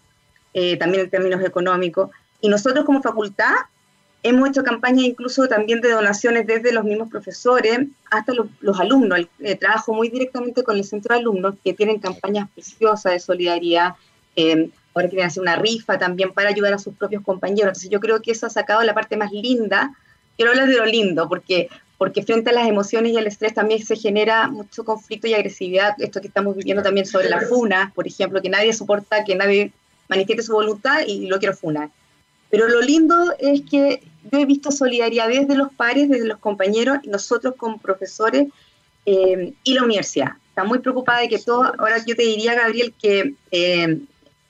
eh, 0.53 0.77
también 0.77 1.03
en 1.03 1.09
términos 1.09 1.43
económicos. 1.43 2.09
Y 2.39 2.47
nosotros 2.47 2.85
como 2.85 3.01
facultad 3.01 3.53
hemos 4.27 4.49
hecho 4.49 4.63
campañas 4.63 5.05
incluso 5.05 5.47
también 5.47 5.81
de 5.81 5.91
donaciones 5.91 6.47
desde 6.47 6.71
los 6.71 6.83
mismos 6.83 7.09
profesores 7.09 7.79
hasta 8.09 8.33
los, 8.33 8.79
alumnos. 8.79 9.19
Eh, 9.39 9.55
trabajo 9.55 9.93
muy 9.93 10.09
directamente 10.09 10.63
con 10.63 10.77
el 10.77 10.83
centro 10.83 11.13
de 11.13 11.21
alumnos 11.21 11.55
que 11.63 11.73
tienen 11.73 11.99
campañas 11.99 12.49
preciosas 12.53 13.13
de 13.13 13.19
solidaridad. 13.19 13.95
Eh, 14.35 14.69
ahora 14.93 15.09
quieren 15.09 15.27
hacer 15.27 15.41
una 15.41 15.55
rifa 15.55 15.97
también 15.97 16.33
para 16.33 16.49
ayudar 16.49 16.73
a 16.73 16.79
sus 16.79 16.95
propios 16.95 17.23
compañeros. 17.23 17.69
Entonces 17.69 17.89
yo 17.89 17.99
creo 17.99 18.21
que 18.21 18.31
eso 18.31 18.45
ha 18.45 18.49
sacado 18.49 18.83
la 18.83 18.93
parte 18.93 19.15
más 19.15 19.31
linda 19.31 19.91
quiero 20.35 20.51
hablar 20.51 20.67
de 20.67 20.75
lo 20.75 20.85
lindo, 20.85 21.27
porque, 21.27 21.69
porque 21.97 22.23
frente 22.23 22.49
a 22.49 22.53
las 22.53 22.67
emociones 22.67 23.13
y 23.13 23.17
al 23.17 23.27
estrés 23.27 23.53
también 23.53 23.83
se 23.83 23.95
genera 23.95 24.47
mucho 24.47 24.83
conflicto 24.83 25.27
y 25.27 25.33
agresividad, 25.33 25.95
esto 25.99 26.21
que 26.21 26.27
estamos 26.27 26.55
viviendo 26.55 26.83
también 26.83 27.05
sobre 27.05 27.29
la 27.29 27.41
funa, 27.41 27.91
por 27.95 28.07
ejemplo, 28.07 28.41
que 28.41 28.49
nadie 28.49 28.73
soporta 28.73 29.23
que 29.23 29.35
nadie 29.35 29.71
manifieste 30.07 30.43
su 30.43 30.53
voluntad 30.53 31.01
y 31.07 31.27
lo 31.27 31.39
quiero 31.39 31.55
funar. 31.55 31.89
Pero 32.49 32.67
lo 32.67 32.81
lindo 32.81 33.33
es 33.39 33.61
que 33.69 34.03
yo 34.31 34.39
he 34.39 34.45
visto 34.45 34.71
solidaridad 34.71 35.27
desde 35.27 35.55
los 35.55 35.71
pares, 35.73 36.09
desde 36.09 36.27
los 36.27 36.39
compañeros, 36.39 36.99
nosotros 37.05 37.53
como 37.57 37.77
profesores 37.77 38.47
eh, 39.05 39.53
y 39.63 39.73
la 39.73 39.83
universidad. 39.83 40.31
Está 40.49 40.63
muy 40.63 40.79
preocupada 40.79 41.21
de 41.21 41.29
que 41.29 41.39
todo, 41.39 41.63
ahora 41.63 41.97
yo 42.05 42.15
te 42.15 42.23
diría, 42.23 42.55
Gabriel, 42.55 42.93
que 42.99 43.35
eh, 43.51 43.99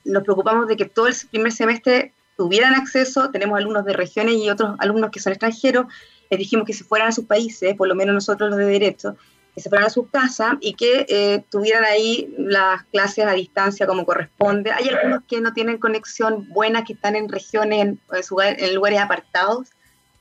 nos 0.04 0.22
preocupamos 0.22 0.68
de 0.68 0.76
que 0.76 0.84
todo 0.84 1.08
el 1.08 1.14
primer 1.30 1.52
semestre 1.52 2.12
tuvieran 2.36 2.74
acceso, 2.74 3.30
tenemos 3.30 3.58
alumnos 3.58 3.84
de 3.84 3.92
regiones 3.92 4.36
y 4.36 4.48
otros 4.50 4.76
alumnos 4.78 5.10
que 5.10 5.20
son 5.20 5.32
extranjeros, 5.32 5.86
les 6.30 6.38
dijimos 6.38 6.66
que 6.66 6.72
se 6.72 6.84
fueran 6.84 7.08
a 7.08 7.12
sus 7.12 7.26
países, 7.26 7.74
por 7.76 7.88
lo 7.88 7.94
menos 7.94 8.14
nosotros 8.14 8.50
los 8.50 8.58
de 8.58 8.66
Derecho, 8.66 9.16
que 9.56 9.62
se 9.62 9.68
fueran 9.70 9.86
a 9.86 9.90
sus 9.90 10.08
casas 10.10 10.54
y 10.60 10.74
que 10.74 11.06
eh, 11.08 11.42
tuvieran 11.50 11.84
ahí 11.84 12.32
las 12.38 12.84
clases 12.84 13.24
a 13.24 13.32
distancia 13.32 13.86
como 13.86 14.04
corresponde. 14.04 14.70
Hay 14.70 14.88
algunos 14.88 15.24
que 15.26 15.40
no 15.40 15.52
tienen 15.52 15.78
conexión 15.78 16.46
buena, 16.50 16.84
que 16.84 16.92
están 16.92 17.16
en 17.16 17.28
regiones, 17.28 17.80
en, 17.80 18.00
en 18.38 18.74
lugares 18.74 19.00
apartados. 19.00 19.68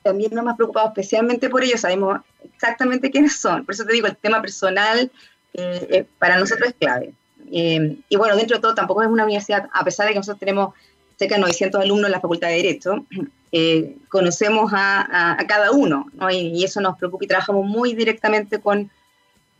También 0.02 0.32
nos 0.34 0.44
hemos 0.44 0.56
preocupado 0.56 0.88
especialmente 0.88 1.50
por 1.50 1.64
ellos, 1.64 1.82
sabemos 1.82 2.22
exactamente 2.44 3.12
quiénes 3.12 3.36
son. 3.36 3.66
Por 3.66 3.76
eso 3.76 3.86
te 3.86 3.94
digo, 3.94 4.08
el 4.08 4.16
tema 4.16 4.42
personal 4.42 5.12
eh, 5.54 5.88
eh, 5.92 6.06
para 6.18 6.40
nosotros 6.40 6.70
es 6.70 6.76
clave. 6.76 7.14
y 7.50 8.16
bueno, 8.16 8.36
dentro 8.36 8.58
de 8.58 8.62
todo 8.62 8.74
tampoco 8.74 9.04
es 9.04 9.10
una 9.10 9.26
universidad, 9.26 9.70
a 9.74 9.84
pesar 9.84 10.08
de 10.08 10.14
que 10.14 10.20
nosotros 10.20 10.40
tenemos 10.40 10.74
cerca 11.18 11.36
de 11.36 11.42
900 11.42 11.82
alumnos 11.82 12.08
en 12.08 12.12
la 12.12 12.20
Facultad 12.20 12.50
de 12.50 12.56
Derecho, 12.56 13.06
eh, 13.52 13.96
conocemos 14.10 14.72
a, 14.74 15.38
cada 15.48 15.72
uno, 15.72 16.08
y, 16.32 16.64
eso 16.64 16.82
nos 16.82 16.98
preocupa 16.98 17.24
y 17.26 17.28
trabajamos 17.28 17.66
muy 17.66 17.94
directamente 17.94 18.60
con, 18.60 18.90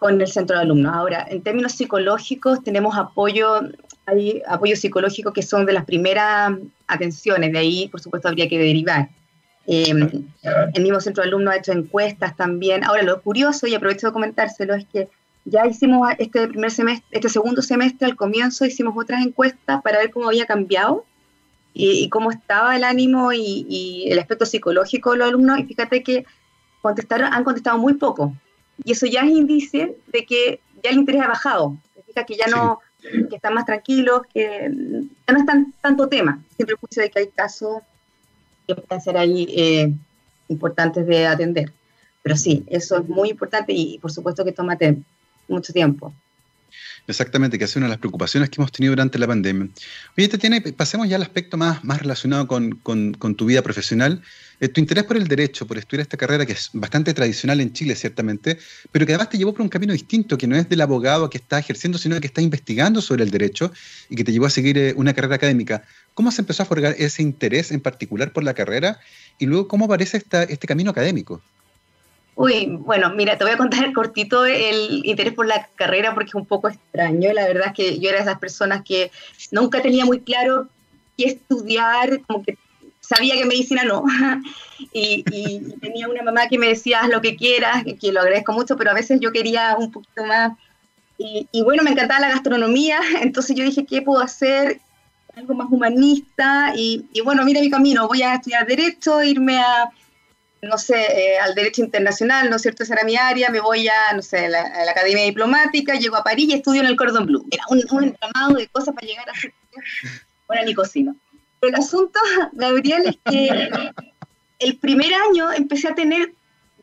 con 0.06 0.22
el 0.22 0.28
centro 0.28 0.56
de 0.56 0.62
alumnos. 0.62 0.94
Ahora, 0.94 1.26
en 1.28 1.42
términos 1.42 1.72
psicológicos, 1.72 2.64
tenemos 2.64 2.96
apoyo, 2.96 3.62
hay 4.06 4.40
apoyo 4.48 4.76
psicológico 4.76 5.34
que 5.34 5.42
son 5.42 5.66
de 5.66 5.74
las 5.74 5.84
primeras 5.84 6.54
atenciones, 6.86 7.52
de 7.52 7.58
ahí, 7.58 7.88
por 7.88 8.00
supuesto, 8.02 8.28
habría 8.28 8.48
que 8.48 8.60
derivar. 8.60 9.10
Eh, 9.66 10.22
el 10.76 10.84
mismo 10.84 11.00
centro 11.00 11.24
de 11.24 11.30
alumnos 11.30 11.56
ha 11.56 11.58
hecho 11.58 11.72
encuestas 11.72 12.38
también. 12.38 12.84
Ahora, 12.84 13.02
lo 13.02 13.20
curioso, 13.20 13.66
y 13.66 13.74
aprovecho 13.74 14.06
de 14.06 14.14
comentárselo, 14.14 14.76
es 14.76 14.86
que 14.86 15.10
ya 15.44 15.66
hicimos 15.66 16.08
este 16.20 16.50
primer 16.50 16.70
semestre, 16.70 17.08
este 17.10 17.30
segundo 17.30 17.64
semestre, 17.64 18.06
al 18.06 18.16
comienzo 18.16 18.64
hicimos 18.64 18.94
otras 18.96 19.26
encuestas 19.26 19.82
para 19.82 19.98
ver 19.98 20.12
cómo 20.12 20.28
había 20.28 20.46
cambiado 20.46 21.04
y, 21.74 22.10
cómo 22.10 22.30
estaba 22.30 22.76
el 22.76 22.84
ánimo 22.84 23.34
y, 23.34 24.06
el 24.08 24.20
aspecto 24.20 24.46
psicológico 24.46 25.14
de 25.14 25.18
los 25.18 25.30
alumnos. 25.30 25.58
Y 25.58 25.64
fíjate 25.64 26.04
que 26.04 26.28
contestaron, 26.84 27.34
han 27.34 27.44
contestado 27.44 27.80
muy 27.80 27.96
poco. 27.96 28.36
Y 28.84 28.92
eso 28.92 29.06
ya 29.06 29.22
es 29.22 29.32
índice 29.32 29.96
de 30.08 30.26
que 30.26 30.60
ya 30.84 30.90
el 30.90 30.98
interés 30.98 31.22
ha 31.22 31.28
bajado. 31.28 31.78
Fíjate 32.08 32.34
que 32.34 32.40
ya 32.40 32.48
no, 32.48 32.80
que 33.02 33.36
están 33.36 33.54
más 33.54 33.66
tranquilos, 33.66 34.22
que 34.34 34.70
ya 35.28 35.34
no 35.34 35.40
están 35.40 35.74
tanto 35.82 36.08
tema. 36.08 36.42
Siempre 36.56 36.76
juicio 36.76 37.04
de 37.04 37.10
que 37.10 37.20
hay 37.20 37.28
casos 37.28 37.82
que 38.68 38.76
pueden 38.76 39.02
ser 39.02 39.18
ahí 39.18 39.48
eh, 39.56 39.94
importantes 40.48 41.06
de 41.06 41.28
atender. 41.28 41.72
Pero 42.22 42.36
sí, 42.36 42.64
eso 42.68 42.98
es 42.98 43.08
muy 43.08 43.30
importante 43.30 43.72
y 43.74 44.00
por 44.00 44.12
supuesto 44.12 44.44
que 44.44 44.52
toma 44.52 44.78
mucho 45.48 45.72
tiempo. 45.72 46.14
Exactamente, 47.08 47.60
que 47.60 47.66
es 47.66 47.76
una 47.76 47.86
de 47.86 47.92
las 47.92 48.00
preocupaciones 48.00 48.50
que 48.50 48.60
hemos 48.60 48.72
tenido 48.72 48.92
durante 48.92 49.20
la 49.20 49.28
pandemia. 49.28 49.70
Oye, 50.18 50.28
tiene, 50.28 50.62
pasemos 50.62 51.08
ya 51.08 51.18
al 51.18 51.22
aspecto 51.22 51.56
más, 51.56 51.84
más 51.84 52.00
relacionado 52.00 52.48
con, 52.48 53.36
tu 53.38 53.46
vida 53.46 53.62
profesional. 53.62 54.24
Eh, 54.60 54.70
tu 54.70 54.80
interés 54.80 55.04
por 55.04 55.18
el 55.18 55.28
derecho, 55.28 55.68
por 55.68 55.78
estudiar 55.78 56.02
esta 56.02 56.18
carrera 56.18 56.46
que 56.46 56.54
es 56.54 56.72
bastante 56.74 57.14
tradicional 57.14 57.62
en 57.62 57.74
Chile, 57.74 57.96
ciertamente, 57.96 58.58
pero 58.92 59.06
que 59.06 59.14
además 59.14 59.30
te 59.30 59.38
llevó 59.38 59.54
por 59.54 59.62
un 59.62 59.70
camino 59.70 59.94
distinto, 59.94 60.38
que 60.38 60.48
no 60.48 60.56
es 60.56 60.68
del 60.68 60.82
abogado 60.82 61.30
que 61.30 61.38
está 61.38 61.60
ejerciendo, 61.60 62.00
sino 62.00 62.20
que 62.20 62.28
está 62.28 62.42
investigando 62.42 63.02
sobre 63.02 63.24
el 63.24 63.30
derecho 63.30 63.72
y 64.10 64.16
que 64.16 64.24
te 64.24 64.32
llevó 64.32 64.48
a 64.48 64.50
seguir 64.50 64.78
eh, 64.78 64.94
una 64.96 65.14
carrera 65.14 65.36
académica. 65.36 65.84
¿Cómo 66.16 66.32
se 66.32 66.42
empezó 66.42 66.64
a 66.64 66.66
forjar 66.66 66.96
ese 66.98 67.22
interés 67.22 67.72
en 67.72 67.82
particular 67.82 68.34
por 68.34 68.44
la 68.44 68.56
carrera 68.56 69.00
y 69.38 69.46
luego 69.46 69.68
cómo 69.68 69.86
aparece 69.86 70.18
esta, 70.18 70.44
este 70.44 70.66
camino 70.66 70.90
académico? 70.90 71.42
Uy, 72.36 72.68
bueno, 72.70 73.12
mira, 73.16 73.38
te 73.38 73.46
voy 73.46 73.54
a 73.54 73.58
contar 73.58 73.92
cortito 73.94 74.46
el 74.46 75.06
interés 75.06 75.34
por 75.34 75.48
la 75.48 75.68
carrera 75.76 76.14
porque 76.14 76.30
es 76.30 76.36
un 76.36 76.46
poco 76.46 76.68
extraño. 76.68 77.32
La 77.34 77.48
verdad 77.48 77.68
es 77.68 77.74
que 77.74 78.00
yo 78.00 78.10
era 78.10 78.18
de 78.20 78.24
esas 78.24 78.40
personas 78.40 78.84
que 78.84 79.12
nunca 79.52 79.82
tenía 79.82 80.06
muy 80.06 80.20
claro 80.20 80.68
qué 81.18 81.26
estudiar, 81.26 82.22
como 82.28 82.44
que 82.44 82.58
sabía 83.00 83.36
que 83.36 83.46
medicina 83.46 83.84
no. 83.84 84.04
y, 84.94 85.24
tenía 85.80 86.10
una 86.10 86.24
mamá 86.24 86.48
que 86.50 86.58
me 86.58 86.68
decía, 86.68 87.02
haz 87.02 87.10
lo 87.10 87.22
que 87.22 87.38
quieras, 87.38 87.84
que 88.00 88.12
lo 88.12 88.20
agradezco 88.20 88.52
mucho, 88.52 88.76
pero 88.76 88.92
a 88.92 88.96
veces 88.96 89.20
yo 89.22 89.32
quería 89.32 89.76
un 89.78 89.92
poquito 89.92 90.26
más. 90.26 90.54
Y, 91.18 91.48
y 91.54 91.62
bueno, 91.62 91.84
me 91.84 91.92
encantaba 91.92 92.20
la 92.20 92.30
gastronomía, 92.30 93.00
entonces 93.22 93.56
yo 93.56 93.64
dije, 93.64 93.86
¿qué 93.86 94.02
puedo 94.02 94.22
hacer? 94.22 94.82
Algo 95.38 95.54
más 95.54 95.68
humanista. 95.72 96.74
Y, 96.76 97.06
y 97.14 97.22
bueno, 97.22 97.46
mira 97.46 97.62
mi 97.62 97.70
camino, 97.70 98.10
voy 98.10 98.22
a 98.24 98.36
estudiar 98.36 98.68
derecho, 98.68 99.24
irme 99.24 99.58
a 99.58 99.90
no 100.66 100.78
sé, 100.78 100.96
eh, 100.96 101.38
al 101.40 101.56
derecho 101.56 101.82
internacional, 101.82 102.50
¿no 102.50 102.58
es 102.58 102.62
cierto? 102.62 102.84
Esa 102.84 102.96
era 102.96 103.04
mi 103.04 103.16
área, 103.16 103.50
me 103.50 103.60
voy 103.60 103.88
a, 103.88 104.14
no 104.14 104.22
sé, 104.22 104.46
a 104.46 104.50
la, 104.50 104.92
Academia 104.92 105.24
Diplomática, 105.24 105.96
llego 105.96 106.16
a 106.16 106.24
París 106.24 106.50
y 106.50 106.54
estudio 106.54 106.82
en 106.82 106.88
el 106.88 106.96
Cordon 106.96 107.26
Bleu. 107.26 107.46
Era 107.52 107.64
un, 107.70 107.84
un 107.92 108.04
entramado 108.04 108.56
de 108.56 108.68
cosas 108.68 108.94
para 108.94 109.08
llegar 109.08 109.30
a 109.30 109.36
ser 109.36 109.54
una 110.48 110.64
nicocino. 110.64 111.16
Pero 111.60 111.76
el 111.76 111.82
asunto, 111.82 112.20
Gabriel, 112.54 113.06
es 113.08 113.18
que 113.32 113.70
el 114.60 114.78
primer 114.78 115.14
año 115.14 115.52
empecé 115.54 115.88
a 115.88 115.96
tener 115.96 116.34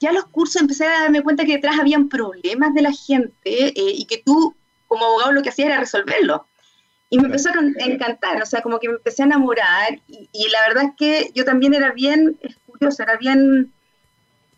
ya 0.03 0.13
los 0.13 0.25
cursos 0.25 0.61
empecé 0.61 0.85
a 0.85 1.03
darme 1.03 1.23
cuenta 1.23 1.45
que 1.45 1.53
detrás 1.53 1.79
habían 1.79 2.09
problemas 2.09 2.75
de 2.75 2.83
la 2.83 2.91
gente 2.93 3.35
eh, 3.45 3.73
y 3.77 4.05
que 4.07 4.19
tú, 4.19 4.55
como 4.89 5.05
abogado, 5.05 5.33
lo 5.33 5.43
que 5.43 5.51
hacías 5.51 5.69
era 5.69 5.79
resolverlo. 5.79 6.49
Y 7.09 7.19
me 7.19 7.27
empezó 7.27 7.51
a 7.51 7.85
encantar, 7.85 8.43
o 8.43 8.47
sea, 8.47 8.63
como 8.63 8.81
que 8.81 8.89
me 8.89 8.95
empecé 8.95 9.23
a 9.23 9.27
enamorar 9.27 10.01
y, 10.09 10.49
la 10.51 10.67
verdad 10.67 10.85
es 10.85 10.91
que 10.97 11.31
yo 11.35 11.45
también 11.45 11.75
era 11.75 11.93
bien, 11.93 12.37
curioso, 12.83 13.03
era 13.03 13.17
bien 13.17 13.73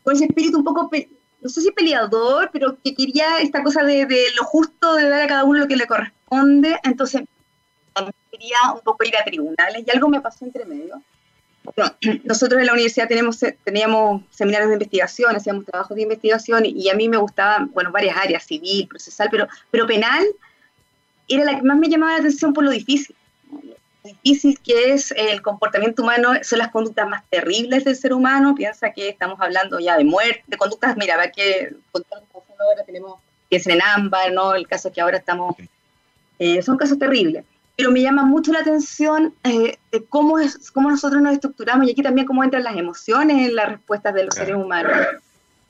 con 0.03 0.15
ese 0.15 0.25
espíritu 0.25 0.59
un 0.59 0.65
poco, 0.65 0.91
no 1.41 1.49
sé 1.49 1.61
si 1.61 1.71
peleador, 1.73 2.51
pero 2.53 2.79
que 2.83 2.95
quería 2.95 3.41
esta 3.41 3.63
cosa 3.63 3.83
de, 3.83 4.07
lo 4.37 4.45
justo, 4.45 4.95
de 4.95 5.09
dar 5.09 5.23
a 5.23 5.27
cada 5.27 5.45
uno 5.45 5.61
lo 5.61 5.69
que 5.69 5.77
le 5.77 5.87
corresponde. 5.87 6.79
Entonces, 6.85 7.23
quería 8.31 8.57
un 8.75 8.81
poco 8.81 9.05
ir 9.05 9.17
a 9.17 9.25
tribunales 9.25 9.85
y 9.87 9.91
algo 9.91 10.09
me 10.09 10.21
pasó 10.21 10.45
entre 10.45 10.65
medio 10.65 11.01
nosotros 12.25 12.61
en 12.61 12.67
la 12.67 12.73
universidad 12.73 13.09
tenemos, 13.09 13.39
teníamos 13.65 14.23
seminarios 14.31 14.69
de 14.69 14.75
investigación, 14.75 15.35
hacíamos 15.35 15.65
trabajos 15.65 15.97
de 15.97 16.03
investigación 16.03 16.65
y, 16.67 16.91
a 16.91 16.95
mí 16.95 17.09
me 17.09 17.17
gustaban, 17.17 17.71
bueno, 17.73 17.91
varias 17.91 18.17
áreas, 18.17 18.45
civil, 18.45 18.87
procesal, 18.87 19.29
pero, 19.31 19.49
pero 19.71 19.87
penal 19.87 20.25
era 21.27 21.45
la 21.45 21.57
que 21.57 21.63
más 21.63 21.79
me 21.79 21.89
llamaba 21.89 22.13
la 22.13 22.19
atención 22.19 22.53
por 22.53 22.65
lo 22.65 22.71
difícil. 22.71 23.17
Difícil 24.05 24.61
que 24.61 24.93
es 24.93 25.13
el 25.13 25.41
comportamiento 25.43 26.03
humano, 26.03 26.33
son 26.43 26.59
las 26.59 26.71
conductas 26.71 27.09
más 27.09 27.25
terribles 27.31 27.85
del 27.85 27.97
ser 27.97 28.13
humano. 28.13 28.55
Piensa 28.55 28.93
que 28.93 29.09
estamos 29.09 29.41
hablando 29.41 29.81
ya 29.81 29.97
de 29.97 30.05
muerte, 30.05 30.45
de 30.47 30.57
conductas, 30.57 30.97
mira, 30.97 31.17
va 31.17 31.29
que 31.29 31.75
ahora 31.93 32.85
tenemos 32.85 33.19
que 33.51 33.57
es 33.57 33.67
en 33.67 33.81
ámbar, 33.83 34.33
¿no? 34.33 34.55
El 34.55 34.69
caso 34.69 34.93
que 34.93 35.01
ahora 35.01 35.19
estamos, 35.19 35.57
eh, 36.39 36.63
son 36.63 36.77
casos 36.77 36.99
terribles 36.99 37.45
pero 37.77 37.91
me 37.91 38.03
llama 38.03 38.25
mucho 38.25 38.53
la 38.53 38.61
atención 38.61 39.35
eh, 39.43 39.79
de 39.91 40.05
cómo, 40.05 40.39
es, 40.39 40.71
cómo 40.71 40.91
nosotros 40.91 41.21
nos 41.23 41.33
estructuramos 41.33 41.87
y 41.87 41.91
aquí 41.91 42.03
también 42.03 42.27
cómo 42.27 42.45
entran 42.45 42.63
las 42.63 42.77
emociones 42.77 43.49
en 43.49 43.57
las 43.57 43.69
respuestas 43.69 44.15
de 44.15 44.25
los 44.25 44.35
seres 44.35 44.57
humanos. 44.57 44.93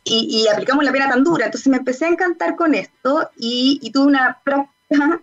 Y, 0.06 0.46
aplicamos 0.52 0.84
la 0.84 0.92
pena 0.92 1.08
tan 1.08 1.24
dura. 1.24 1.46
Entonces 1.46 1.66
me 1.68 1.78
empecé 1.78 2.04
a 2.04 2.08
encantar 2.08 2.56
con 2.56 2.74
esto 2.74 3.30
y, 3.38 3.90
tuve 3.90 4.04
una 4.04 4.38
práctica, 4.44 5.22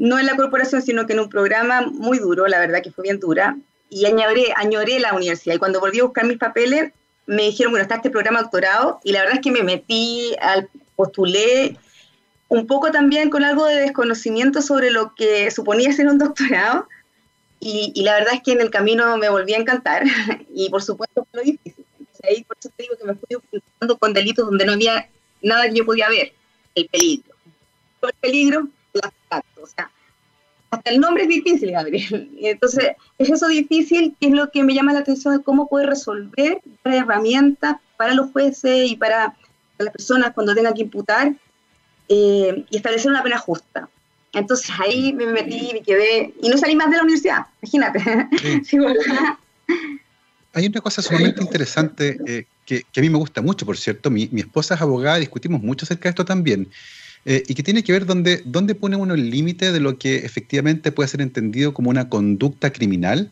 no 0.00 0.18
en 0.18 0.24
la 0.24 0.34
corporación, 0.34 0.80
sino 0.80 1.06
que 1.06 1.12
en 1.12 1.20
un 1.20 1.28
programa 1.28 1.82
muy 1.82 2.18
duro, 2.18 2.46
la 2.46 2.58
verdad 2.58 2.82
que 2.82 2.90
fue 2.90 3.02
bien 3.02 3.20
dura, 3.20 3.58
y 3.90 4.06
añoré, 4.06 4.46
añoré 4.56 4.98
la 4.98 5.12
universidad. 5.12 5.56
Y 5.56 5.58
cuando 5.58 5.78
volví 5.78 6.00
a 6.00 6.04
buscar 6.04 6.24
mis 6.24 6.38
papeles, 6.38 6.92
me 7.26 7.42
dijeron, 7.42 7.72
bueno, 7.72 7.82
está 7.82 7.96
este 7.96 8.08
programa 8.08 8.40
doctorado, 8.40 8.98
y 9.04 9.12
la 9.12 9.20
verdad 9.20 9.34
es 9.36 9.42
que 9.42 9.52
me 9.52 9.62
metí, 9.62 10.34
al, 10.40 10.70
postulé, 10.96 11.76
un 12.48 12.66
poco 12.66 12.90
también 12.90 13.28
con 13.28 13.44
algo 13.44 13.66
de 13.66 13.76
desconocimiento 13.76 14.62
sobre 14.62 14.90
lo 14.90 15.14
que 15.14 15.50
suponía 15.50 15.92
ser 15.92 16.08
un 16.08 16.16
doctorado. 16.16 16.88
Y, 17.60 18.02
la 18.02 18.14
verdad 18.14 18.32
es 18.34 18.42
que 18.42 18.52
en 18.52 18.62
el 18.62 18.70
camino 18.70 19.18
me 19.18 19.28
volví 19.28 19.52
a 19.52 19.58
encantar 19.58 20.04
y 20.54 20.70
por 20.70 20.82
supuesto 20.82 21.26
fue 21.30 21.40
lo 21.40 21.50
difícil. 21.50 21.84
ahí 22.26 22.42
por 22.44 22.56
eso 22.58 22.70
te 22.74 22.84
digo 22.84 22.96
que 22.96 23.04
me 23.04 23.14
fui 23.14 23.28
enfrentando 23.34 23.98
con 23.98 24.14
delitos 24.14 24.46
donde 24.46 24.64
no 24.64 24.72
había 24.72 25.10
nada 25.42 25.68
que 25.68 25.74
yo 25.74 25.84
podía 25.84 26.08
ver. 26.08 26.32
El 26.74 26.88
peligro. 26.88 27.34
El 28.00 28.14
peligro, 28.14 28.68
abstracto. 29.30 29.62
O 29.62 29.66
sea, 29.66 29.90
hasta 30.70 30.90
el 30.90 31.00
nombre 31.00 31.24
es 31.24 31.28
difícil, 31.28 31.72
Gabriel. 31.72 32.30
Entonces, 32.40 32.92
es 33.18 33.30
eso 33.30 33.48
difícil 33.48 34.14
que 34.20 34.28
es 34.28 34.32
lo 34.32 34.50
que 34.50 34.62
me 34.62 34.74
llama 34.74 34.92
la 34.92 35.00
atención 35.00 35.36
de 35.36 35.42
cómo 35.42 35.68
poder 35.68 35.88
resolver 35.88 36.60
herramientas 36.84 37.76
para 37.96 38.14
los 38.14 38.30
jueces 38.30 38.90
y 38.90 38.96
para 38.96 39.34
las 39.78 39.92
personas 39.92 40.32
cuando 40.34 40.54
tengan 40.54 40.74
que 40.74 40.82
imputar 40.82 41.34
eh, 42.08 42.64
y 42.70 42.76
establecer 42.76 43.10
una 43.10 43.22
pena 43.22 43.38
justa. 43.38 43.88
Entonces 44.32 44.70
ahí 44.78 45.12
me 45.12 45.26
metí, 45.26 45.70
me 45.72 45.82
quedé 45.82 46.32
y 46.40 46.48
no 46.48 46.56
salí 46.56 46.76
más 46.76 46.90
de 46.90 46.96
la 46.96 47.02
universidad, 47.02 47.46
imagínate. 47.62 48.00
Hay 50.52 50.66
una 50.66 50.80
cosa 50.80 51.02
sumamente 51.02 51.42
interesante 51.42 52.18
eh, 52.26 52.44
que, 52.66 52.84
a 52.96 53.00
mí 53.00 53.08
me 53.10 53.18
gusta 53.18 53.40
mucho, 53.40 53.64
por 53.64 53.76
cierto. 53.76 54.10
Mi, 54.10 54.28
esposa 54.34 54.74
es 54.74 54.80
abogada, 54.80 55.18
discutimos 55.18 55.62
mucho 55.62 55.84
acerca 55.84 56.04
de 56.04 56.10
esto 56.10 56.24
también. 56.24 56.68
Eh, 57.24 57.42
y 57.46 57.54
que 57.54 57.62
tiene 57.62 57.84
que 57.84 57.92
ver 57.92 58.06
dónde, 58.06 58.42
dónde 58.44 58.74
pone 58.74 58.96
uno 58.96 59.14
el 59.14 59.30
límite 59.30 59.72
de 59.72 59.80
lo 59.80 59.98
que 59.98 60.16
efectivamente 60.16 60.90
puede 60.90 61.08
ser 61.08 61.20
entendido 61.20 61.74
como 61.74 61.90
una 61.90 62.08
conducta 62.08 62.72
criminal 62.72 63.30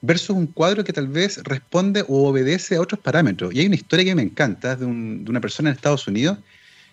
versus 0.00 0.30
un 0.30 0.46
cuadro 0.46 0.84
que 0.84 0.94
tal 0.94 1.08
vez 1.08 1.42
responde 1.44 2.02
o 2.08 2.28
obedece 2.28 2.76
a 2.76 2.80
otros 2.80 3.00
parámetros. 3.00 3.54
Y 3.54 3.60
hay 3.60 3.66
una 3.66 3.74
historia 3.74 4.04
que 4.04 4.14
me 4.14 4.22
encanta 4.22 4.76
de, 4.76 4.86
de 4.86 5.30
una 5.30 5.40
persona 5.40 5.68
en 5.68 5.76
Estados 5.76 6.08
Unidos 6.08 6.38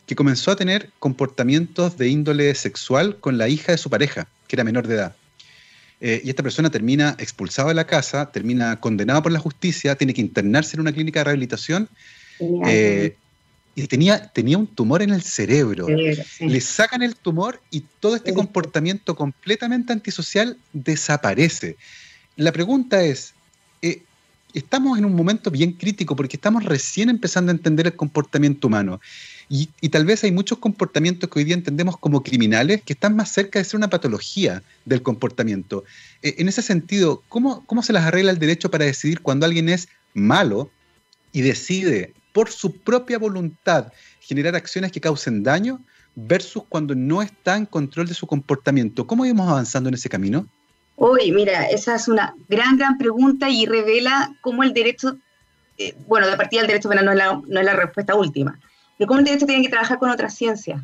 que 0.06 0.16
comenzó 0.16 0.52
a 0.52 0.56
tener 0.56 0.90
comportamientos 1.00 1.98
de 1.98 2.08
índole 2.10 2.56
sexual 2.56 3.18
con 3.18 3.38
la 3.38 3.50
hija 3.50 3.74
de 3.74 3.78
su 3.78 3.90
pareja, 3.90 4.28
que 4.48 4.56
era 4.56 4.64
menor 4.64 4.88
de 4.88 4.96
edad. 4.96 5.16
Eh, 6.00 6.22
y 6.24 6.30
esta 6.30 6.44
persona 6.44 6.70
termina 6.70 7.16
expulsada 7.20 7.70
de 7.70 7.76
la 7.76 7.88
casa, 7.88 8.32
termina 8.32 8.80
condenada 8.80 9.22
por 9.22 9.32
la 9.32 9.40
justicia, 9.40 9.96
tiene 9.96 10.14
que 10.14 10.22
internarse 10.22 10.76
en 10.76 10.82
una 10.82 10.94
clínica 10.94 11.20
de 11.20 11.24
rehabilitación. 11.26 11.90
Eh, 12.68 13.18
y 13.78 13.86
tenía, 13.86 14.28
tenía 14.30 14.58
un 14.58 14.66
tumor 14.66 15.04
en 15.04 15.12
el 15.12 15.22
cerebro. 15.22 15.86
Le 15.88 16.62
sacan 16.62 17.04
el 17.04 17.16
tumor 17.16 17.62
y 17.70 17.84
todo 18.00 18.16
este 18.16 18.34
comportamiento 18.34 19.16
completamente 19.16 19.94
antisocial 19.94 20.58
desaparece. 20.74 21.78
La 22.38 22.52
pregunta 22.52 23.04
es, 23.04 23.36
eh, 23.84 24.02
estamos 24.56 24.98
en 24.98 25.06
un 25.06 25.14
momento 25.14 25.52
bien 25.52 25.74
crítico 25.74 26.16
porque 26.16 26.38
estamos 26.38 26.66
recién 26.66 27.12
empezando 27.12 27.52
a 27.52 27.56
entender 27.56 27.86
el 27.86 27.96
comportamiento 27.96 28.66
humano. 28.66 29.00
Y, 29.48 29.68
tal 29.90 30.06
vez 30.06 30.24
hay 30.24 30.32
muchos 30.32 30.58
comportamientos 30.58 31.30
que 31.30 31.38
hoy 31.38 31.46
día 31.46 31.54
entendemos 31.54 31.98
como 31.98 32.24
criminales 32.24 32.82
que 32.82 32.94
están 32.94 33.16
más 33.16 33.32
cerca 33.32 33.60
de 33.60 33.66
ser 33.66 33.78
una 33.78 33.92
patología 33.92 34.64
del 34.86 35.04
comportamiento. 35.04 35.84
Eh, 36.24 36.34
en 36.40 36.50
ese 36.50 36.64
sentido, 36.64 37.22
¿cómo, 37.30 37.64
¿cómo 37.68 37.84
se 37.84 37.94
las 37.94 38.06
arregla 38.06 38.32
el 38.32 38.40
derecho 38.40 38.72
para 38.72 38.86
decidir 38.86 39.22
cuando 39.22 39.46
alguien 39.46 39.70
es 39.70 39.88
malo 40.16 40.72
y 41.32 41.42
decide 41.42 42.16
por 42.38 42.52
su 42.52 42.72
propia 42.72 43.18
voluntad 43.18 43.92
generar 44.20 44.56
acciones 44.56 44.92
que 44.92 45.02
causen 45.02 45.42
daño 45.42 45.84
versus 46.14 46.62
cuando 46.70 46.94
no 46.94 47.24
está 47.24 47.58
en 47.58 47.66
control 47.66 48.06
de 48.06 48.14
su 48.14 48.28
comportamiento? 48.28 49.08
¿Cómo 49.08 49.26
íbamos 49.26 49.50
avanzando 49.50 49.90
en 49.90 49.96
ese 49.96 50.08
camino? 50.08 50.46
Uy, 50.98 51.32
mira, 51.32 51.64
esa 51.64 51.96
es 51.96 52.08
una 52.08 52.36
gran, 52.48 52.78
gran 52.78 53.00
pregunta 53.00 53.50
y 53.50 53.66
revela 53.66 54.36
cómo 54.42 54.62
el 54.62 54.72
derecho, 54.72 55.18
eh, 55.80 55.96
bueno, 56.06 56.28
de 56.28 56.38
partida 56.38 56.62
el 56.62 56.68
derecho 56.68 56.90
penal 56.90 57.06
no 57.06 57.12
es 57.14 57.18
la, 57.18 57.42
no 57.44 57.60
es 57.60 57.66
la 57.66 57.74
respuesta 57.74 58.14
última, 58.14 58.60
pero 59.00 59.08
cómo 59.08 59.20
el 59.20 59.26
derecho 59.26 59.48
tiene 59.48 59.64
que 59.64 59.70
trabajar 59.70 59.98
con 59.98 60.12
otras 60.12 60.36
ciencias 60.36 60.84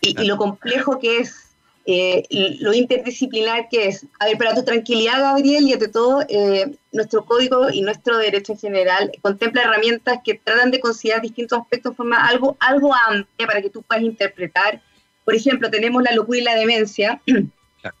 y, 0.00 0.24
lo 0.24 0.38
complejo 0.38 0.98
que 1.00 1.18
es, 1.18 1.43
eh, 1.86 2.22
lo 2.60 2.72
interdisciplinar 2.72 3.68
que 3.68 3.88
es. 3.88 4.06
A 4.18 4.26
ver, 4.26 4.38
para 4.38 4.54
tu 4.54 4.64
tranquilidad, 4.64 5.20
Gabriel, 5.20 5.68
y 5.68 5.72
ante 5.74 5.88
todo, 5.88 6.22
eh, 6.28 6.74
nuestro 6.92 7.24
código 7.24 7.70
y 7.70 7.82
nuestro 7.82 8.16
derecho 8.16 8.52
en 8.52 8.58
general 8.58 9.12
contempla 9.20 9.62
herramientas 9.62 10.20
que 10.24 10.34
tratan 10.34 10.70
de 10.70 10.80
considerar 10.80 11.22
distintos 11.22 11.58
aspectos 11.58 11.92
de 11.92 11.96
forma 11.96 12.26
algo, 12.26 12.56
algo 12.60 12.94
amplia 13.08 13.46
para 13.46 13.60
que 13.60 13.70
tú 13.70 13.82
puedas 13.82 14.02
interpretar. 14.02 14.80
Por 15.24 15.34
ejemplo, 15.34 15.70
tenemos 15.70 16.02
la 16.02 16.12
locura 16.12 16.38
y 16.38 16.42
la 16.42 16.54
demencia. 16.54 17.20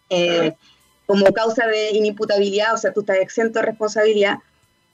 Eh, 0.08 0.54
como 1.04 1.26
causa 1.34 1.66
de 1.66 1.90
inimputabilidad, 1.90 2.72
o 2.72 2.78
sea, 2.78 2.94
tú 2.94 3.00
estás 3.00 3.18
exento 3.18 3.58
de 3.58 3.66
responsabilidad, 3.66 4.38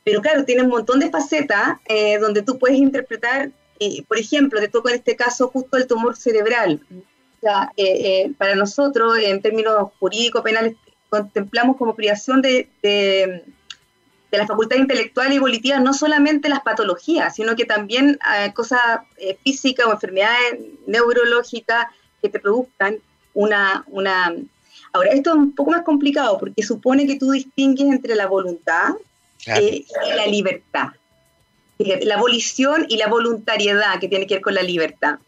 pero 0.03 0.21
claro, 0.21 0.45
tiene 0.45 0.63
un 0.63 0.69
montón 0.69 0.99
de 0.99 1.11
facetas 1.11 1.79
donde 2.21 2.43
tú 2.43 2.59
puedes 2.59 2.77
interpretar 2.77 3.53
eh, 3.81 4.05
por 4.07 4.19
ejemplo, 4.19 4.61
te 4.61 4.69
toco 4.69 4.91
en 4.91 4.97
este 4.97 5.17
caso 5.17 5.49
justo 5.49 5.79
el 5.79 5.87
tumor 5.87 6.15
cerebral. 6.15 6.81
Sea, 7.41 7.73
eh, 7.77 7.85
eh, 7.85 8.33
para 8.37 8.55
nosotros, 8.55 9.19
en 9.19 9.41
términos 9.41 9.91
jurídicos 9.99 10.43
penales, 10.43 10.77
contemplamos 11.09 11.77
como 11.77 11.95
privación 11.95 12.43
de, 12.43 12.69
de, 12.83 13.43
la 14.31 14.47
facultad 14.47 14.77
intelectual 14.77 15.33
y 15.33 15.39
volitiva 15.39 15.81
no 15.81 15.93
solamente 15.93 16.49
las 16.49 16.61
patologías, 16.61 17.35
sino 17.35 17.57
que 17.57 17.65
también 17.65 18.17
cosas 18.55 18.81
físicas 19.43 19.87
o 19.87 19.93
enfermedades 19.93 20.61
neurológicas 20.87 21.87
que 22.23 22.29
te 22.29 22.39
produzcan 22.39 22.99
una, 23.35 23.85
una... 23.89 24.33
Ahora, 24.93 25.11
esto 25.11 25.31
es 25.31 25.37
un 25.37 25.53
poco 25.53 25.73
más 25.73 25.83
complicado 25.83 26.39
porque 26.39 26.63
supone 26.63 27.09
que 27.09 27.19
tú 27.19 27.33
distingues 27.33 27.89
entre 27.89 28.15
la 28.15 28.29
voluntad 28.29 28.95
y 29.61 29.87
la 30.15 30.27
libertad 30.27 30.91
la 32.03 32.17
abolición 32.17 32.87
y 32.89 32.97
la 32.97 33.09
voluntariedad 33.09 33.99
que 34.01 34.09
tiene 34.09 34.27
que 34.27 34.35
ver 34.35 34.43
con 34.43 34.55
la 34.55 34.63
libertad. 34.63 35.19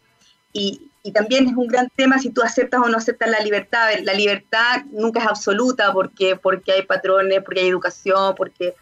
Y, 0.51 0.81
también 1.11 1.47
es 1.47 1.53
un 1.55 1.67
gran 1.67 1.89
tema 1.95 2.17
si 2.17 2.29
tú 2.29 2.41
aceptas 2.41 2.79
o 2.81 2.87
no 2.87 2.97
aceptas 2.97 3.29
la 3.29 3.41
libertad. 3.41 3.89
La 4.03 4.13
libertad 4.13 4.83
nunca 4.91 5.19
es 5.19 5.27
absoluta 5.27 5.91
porque, 5.91 6.37
porque 6.37 6.71
hay 6.71 6.83
patrones, 6.83 7.43
porque 7.43 7.59
hay 7.59 7.67
educación, 7.67 8.33
porque, 8.35 8.73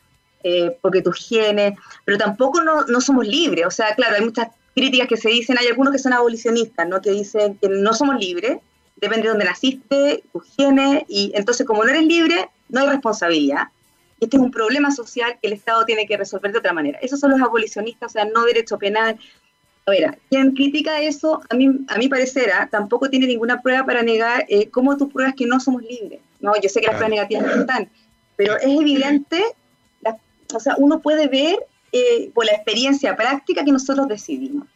eh, 0.43 0.77
porque 0.81 1.01
tus 1.01 1.27
genes, 1.27 1.73
pero 2.05 2.19
tampoco 2.19 2.61
no, 2.61 2.85
no, 2.85 3.01
somos 3.01 3.27
libres. 3.27 3.65
O 3.65 3.71
sea, 3.71 3.95
claro, 3.95 4.15
hay 4.17 4.23
muchas 4.23 4.49
críticas 4.75 5.07
que 5.07 5.17
se 5.17 5.29
dicen, 5.29 5.57
hay 5.57 5.67
algunos 5.67 5.93
que 5.93 5.99
son 5.99 6.13
abolicionistas, 6.13 6.87
¿no? 6.87 7.01
que 7.01 7.11
dicen 7.11 7.57
que 7.57 7.69
no 7.69 7.93
somos 7.93 8.17
libres, 8.19 8.59
depende 8.95 9.23
de 9.23 9.29
dónde 9.29 9.45
naciste, 9.45 10.23
tus 10.31 10.43
genes, 10.55 11.03
y 11.07 11.31
entonces 11.35 11.65
como 11.65 11.83
no 11.83 11.89
eres 11.89 12.05
libre, 12.05 12.49
no 12.69 12.81
hay 12.81 12.87
responsabilidad. 12.87 13.67
este 14.19 14.37
es 14.37 14.43
un 14.43 14.51
problema 14.51 14.91
social 14.91 15.37
que 15.41 15.47
el 15.47 15.53
Estado 15.53 15.83
tiene 15.85 16.05
que 16.05 16.15
resolver 16.15 16.51
de 16.51 16.59
otra 16.59 16.73
manera. 16.73 16.99
Esos 17.01 17.19
son 17.19 17.31
los 17.31 17.41
abolicionistas, 17.41 18.11
o 18.11 18.13
sea, 18.13 18.25
no 18.25 18.45
derecho 18.45 18.77
penal. 18.77 19.19
A 19.85 19.91
ver, 19.91 20.19
quien 20.29 20.51
critica 20.51 21.01
eso, 21.01 21.41
a 21.49 21.55
mí, 21.55 21.69
a 21.87 21.97
mi 21.97 22.07
parecer, 22.07 22.51
¿ah? 22.51 22.67
tampoco 22.71 23.09
tiene 23.09 23.25
ninguna 23.25 23.61
prueba 23.61 23.85
para 23.85 24.03
negar 24.03 24.45
eh, 24.47 24.69
cómo 24.69 24.95
tú 24.95 25.09
pruebas 25.09 25.33
que 25.35 25.47
no 25.47 25.59
somos 25.59 25.81
libres. 25.81 26.19
No, 26.39 26.53
yo 26.61 26.69
sé 26.69 26.81
que 26.81 26.87
las 26.87 26.97
pruebas 26.97 27.11
negativas 27.11 27.45
no 27.45 27.61
están, 27.61 27.89
pero 28.35 28.57
es 28.57 28.79
evidente, 28.79 29.43
o 30.53 30.59
sea, 30.59 30.75
uno 30.77 30.99
puede 30.99 31.27
ver 31.27 31.59
eh, 31.93 32.29
por 32.33 32.45
la 32.45 32.53
experiencia 32.53 33.15
práctica 33.15 33.63
que 33.63 33.71
nosotros 33.71 34.07
decidimos. 34.07 34.67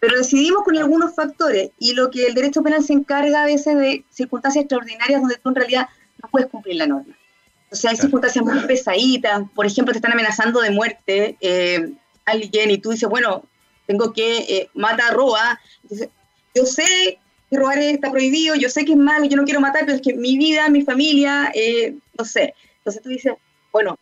Pero 0.00 0.18
decidimos 0.18 0.64
con 0.64 0.76
algunos 0.76 1.14
factores 1.14 1.70
y 1.78 1.94
lo 1.94 2.10
que 2.10 2.26
el 2.26 2.34
derecho 2.34 2.62
penal 2.62 2.82
se 2.82 2.92
encarga 2.92 3.42
a 3.42 3.46
veces 3.46 3.76
de 3.76 4.04
circunstancias 4.10 4.62
extraordinarias 4.62 5.20
donde 5.20 5.36
tú 5.36 5.48
en 5.50 5.54
realidad 5.54 5.88
no 6.22 6.28
puedes 6.28 6.48
cumplir 6.48 6.76
la 6.76 6.86
norma. 6.86 7.14
O 7.70 7.74
sea, 7.74 7.92
hay 7.92 7.96
circunstancias 7.96 8.44
muy 8.44 8.60
pesaditas, 8.66 9.42
por 9.54 9.64
ejemplo, 9.64 9.92
te 9.92 9.98
están 9.98 10.12
amenazando 10.12 10.60
de 10.60 10.70
muerte 10.70 11.36
eh, 11.40 11.92
alguien 12.24 12.70
y 12.70 12.78
tú 12.78 12.90
dices, 12.90 13.08
bueno, 13.08 13.44
tengo 13.86 14.12
que 14.12 14.38
eh, 14.38 14.70
matar, 14.74 15.14
roba. 15.14 15.60
Entonces, 15.82 16.08
yo 16.54 16.66
sé 16.66 17.18
que 17.50 17.56
robar 17.56 17.78
está 17.78 18.10
prohibido, 18.10 18.54
yo 18.54 18.68
sé 18.68 18.84
que 18.84 18.92
es 18.92 18.98
malo, 18.98 19.26
yo 19.26 19.36
no 19.36 19.44
quiero 19.44 19.60
matar, 19.60 19.84
pero 19.84 19.96
es 19.96 20.02
que 20.02 20.14
mi 20.14 20.38
vida, 20.38 20.68
mi 20.68 20.82
familia, 20.82 21.50
eh, 21.54 21.94
no 22.18 22.24
sé. 22.24 22.54
Entonces 22.78 23.02
tú 23.02 23.08
dices, 23.08 23.34
bueno, 23.70 23.98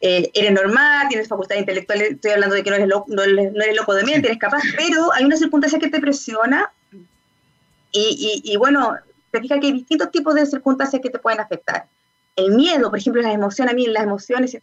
eh, 0.00 0.30
eres 0.34 0.52
normal, 0.52 1.08
tienes 1.08 1.28
facultades 1.28 1.62
intelectuales, 1.62 2.12
estoy 2.12 2.32
hablando 2.32 2.54
de 2.54 2.62
que 2.62 2.70
no 2.70 2.76
eres, 2.76 2.88
no, 2.88 3.22
eres 3.62 3.76
loco 3.76 3.94
de 3.94 4.04
mente, 4.04 4.28
eres 4.28 4.38
capaz, 4.38 4.62
pero 4.76 5.12
hay 5.12 5.24
una 5.24 5.36
circunstancia 5.36 5.78
que 5.78 5.88
te 5.88 6.00
presiona 6.00 6.70
y, 7.92 8.42
y, 8.44 8.56
bueno, 8.56 8.94
te 9.30 9.40
fijas 9.40 9.58
que 9.58 9.68
hay 9.68 9.72
distintos 9.72 10.10
tipos 10.10 10.34
de 10.34 10.44
circunstancias 10.44 11.00
que 11.00 11.08
te 11.08 11.18
pueden 11.18 11.40
afectar. 11.40 11.86
El 12.34 12.52
miedo, 12.52 12.90
por 12.90 12.98
ejemplo, 12.98 13.22
las 13.22 13.32
emociones, 13.32 13.72
a 13.72 13.74
mí 13.74 13.86
las 13.86 14.02
emociones, 14.02 14.58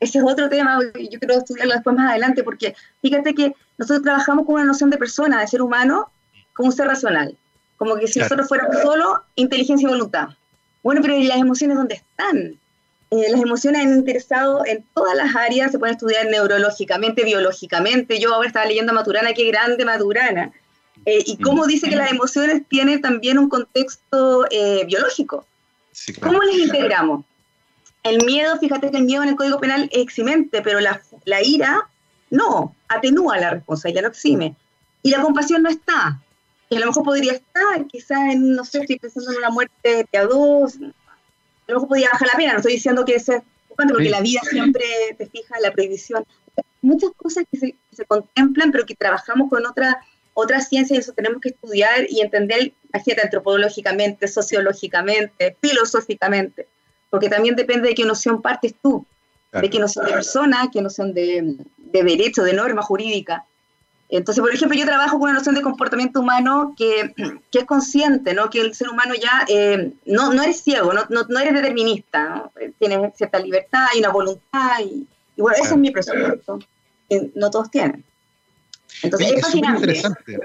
ese 0.00 0.18
es 0.18 0.24
otro 0.24 0.48
tema, 0.48 0.78
yo 0.82 1.18
quiero 1.18 1.34
estudiarlo 1.34 1.74
después 1.74 1.96
más 1.96 2.10
adelante, 2.10 2.42
porque 2.42 2.74
fíjate 3.00 3.34
que 3.34 3.54
nosotros 3.78 4.02
trabajamos 4.02 4.46
con 4.46 4.56
una 4.56 4.64
noción 4.64 4.90
de 4.90 4.98
persona, 4.98 5.40
de 5.40 5.46
ser 5.46 5.62
humano, 5.62 6.10
como 6.52 6.68
un 6.68 6.74
ser 6.74 6.86
racional, 6.86 7.36
como 7.76 7.96
que 7.96 8.06
si 8.06 8.18
nosotros 8.18 8.48
fuéramos 8.48 8.76
solo 8.82 9.22
inteligencia 9.34 9.86
y 9.86 9.90
voluntad. 9.90 10.28
Bueno, 10.82 11.00
pero 11.02 11.16
¿y 11.16 11.26
las 11.26 11.38
emociones 11.38 11.76
dónde 11.76 11.94
están? 11.96 12.58
Eh, 13.10 13.30
las 13.30 13.40
emociones 13.40 13.82
han 13.82 13.94
interesado 13.94 14.64
en 14.66 14.84
todas 14.94 15.16
las 15.16 15.34
áreas, 15.34 15.70
se 15.70 15.78
pueden 15.78 15.94
estudiar 15.94 16.26
neurológicamente, 16.26 17.24
biológicamente. 17.24 18.18
Yo 18.18 18.34
ahora 18.34 18.48
estaba 18.48 18.66
leyendo 18.66 18.92
a 18.92 18.96
Maturana, 18.96 19.32
qué 19.32 19.46
grande 19.46 19.84
Maturana, 19.84 20.52
eh, 21.04 21.22
y 21.24 21.38
cómo 21.38 21.66
dice 21.66 21.88
que 21.88 21.96
las 21.96 22.10
emociones 22.10 22.62
tienen 22.68 23.00
también 23.00 23.38
un 23.38 23.48
contexto 23.48 24.46
eh, 24.50 24.84
biológico. 24.86 25.46
¿Cómo 26.20 26.42
las 26.42 26.56
integramos? 26.56 27.24
El 28.06 28.24
miedo, 28.24 28.56
fíjate 28.58 28.90
que 28.90 28.98
el 28.98 29.04
miedo 29.04 29.22
en 29.22 29.30
el 29.30 29.36
Código 29.36 29.58
Penal 29.58 29.88
es 29.92 30.02
eximente, 30.02 30.62
pero 30.62 30.80
la, 30.80 31.02
la 31.24 31.42
ira 31.42 31.88
no, 32.30 32.74
atenúa 32.88 33.38
la 33.38 33.50
responsabilidad, 33.50 34.02
lo 34.02 34.08
exime. 34.08 34.54
Y 35.02 35.10
la 35.10 35.22
compasión 35.22 35.62
no 35.62 35.70
está. 35.70 36.20
Y 36.68 36.76
a 36.76 36.80
lo 36.80 36.86
mejor 36.86 37.04
podría 37.04 37.32
estar, 37.32 37.86
quizás 37.86 38.18
en, 38.32 38.52
no 38.54 38.64
sé, 38.64 38.80
estoy 38.80 38.98
pensando 38.98 39.32
en 39.32 39.38
una 39.38 39.50
muerte 39.50 40.06
de 40.10 40.18
a 40.18 40.24
dos, 40.24 40.76
a 40.76 41.72
lo 41.72 41.74
mejor 41.74 41.88
podría 41.88 42.10
bajar 42.12 42.28
la 42.28 42.36
pena, 42.36 42.52
no 42.52 42.58
estoy 42.58 42.74
diciendo 42.74 43.04
que 43.04 43.18
sea 43.18 43.42
porque 43.76 44.08
la 44.08 44.20
vida 44.20 44.40
siempre 44.48 44.84
te 45.18 45.26
fija 45.26 45.60
la 45.60 45.72
prohibición. 45.72 46.24
Muchas 46.80 47.10
cosas 47.16 47.44
que 47.50 47.58
se, 47.92 48.04
contemplan, 48.06 48.72
pero 48.72 48.86
que 48.86 48.94
trabajamos 48.94 49.50
con 49.50 49.66
otra, 49.66 50.00
otra 50.34 50.60
ciencia 50.60 50.96
y 50.96 51.00
eso 51.00 51.12
tenemos 51.12 51.40
que 51.40 51.50
estudiar 51.50 52.06
y 52.08 52.20
entender, 52.20 52.72
imagínate, 52.92 53.22
antropológicamente, 53.22 54.28
sociológicamente, 54.28 55.56
filosóficamente, 55.60 56.66
porque 57.10 57.28
también 57.28 57.56
depende 57.56 57.88
de 57.88 57.94
qué 57.94 58.04
noción 58.04 58.42
partes 58.42 58.74
tú, 58.82 59.06
de 59.52 59.70
qué 59.70 59.78
noción 59.78 60.06
de 60.06 60.12
persona, 60.12 60.68
qué 60.72 60.82
noción 60.82 61.14
de, 61.14 61.56
de 61.76 62.02
derecho, 62.02 62.42
de 62.42 62.52
norma 62.52 62.82
jurídica. 62.82 63.44
Entonces, 64.08 64.40
por 64.40 64.54
ejemplo, 64.54 64.78
yo 64.78 64.86
trabajo 64.86 65.18
con 65.18 65.30
una 65.30 65.38
noción 65.38 65.54
de 65.54 65.62
comportamiento 65.62 66.20
humano 66.20 66.74
que, 66.76 67.12
que 67.50 67.60
es 67.60 67.64
consciente, 67.64 68.34
¿no? 68.34 68.50
Que 68.50 68.60
el 68.60 68.74
ser 68.74 68.88
humano 68.88 69.14
ya 69.14 69.44
eh, 69.48 69.92
no, 70.06 70.32
no 70.32 70.42
eres 70.42 70.62
ciego, 70.62 70.92
no, 70.92 71.06
no, 71.08 71.40
eres 71.40 71.54
determinista, 71.54 72.28
¿no? 72.28 72.52
Tienes 72.78 73.16
cierta 73.16 73.38
libertad 73.38 73.86
y 73.94 73.98
una 74.00 74.10
voluntad 74.10 74.80
y, 74.80 75.06
bueno, 75.36 75.56
ese 75.60 75.74
es 75.74 75.78
mi 75.78 75.90
presupuesto. 75.90 76.58
no 77.34 77.50
todos 77.50 77.70
tienen. 77.70 78.04
Entonces, 79.02 79.32
es, 79.32 79.48
es 79.48 79.54
interesante. 79.54 80.38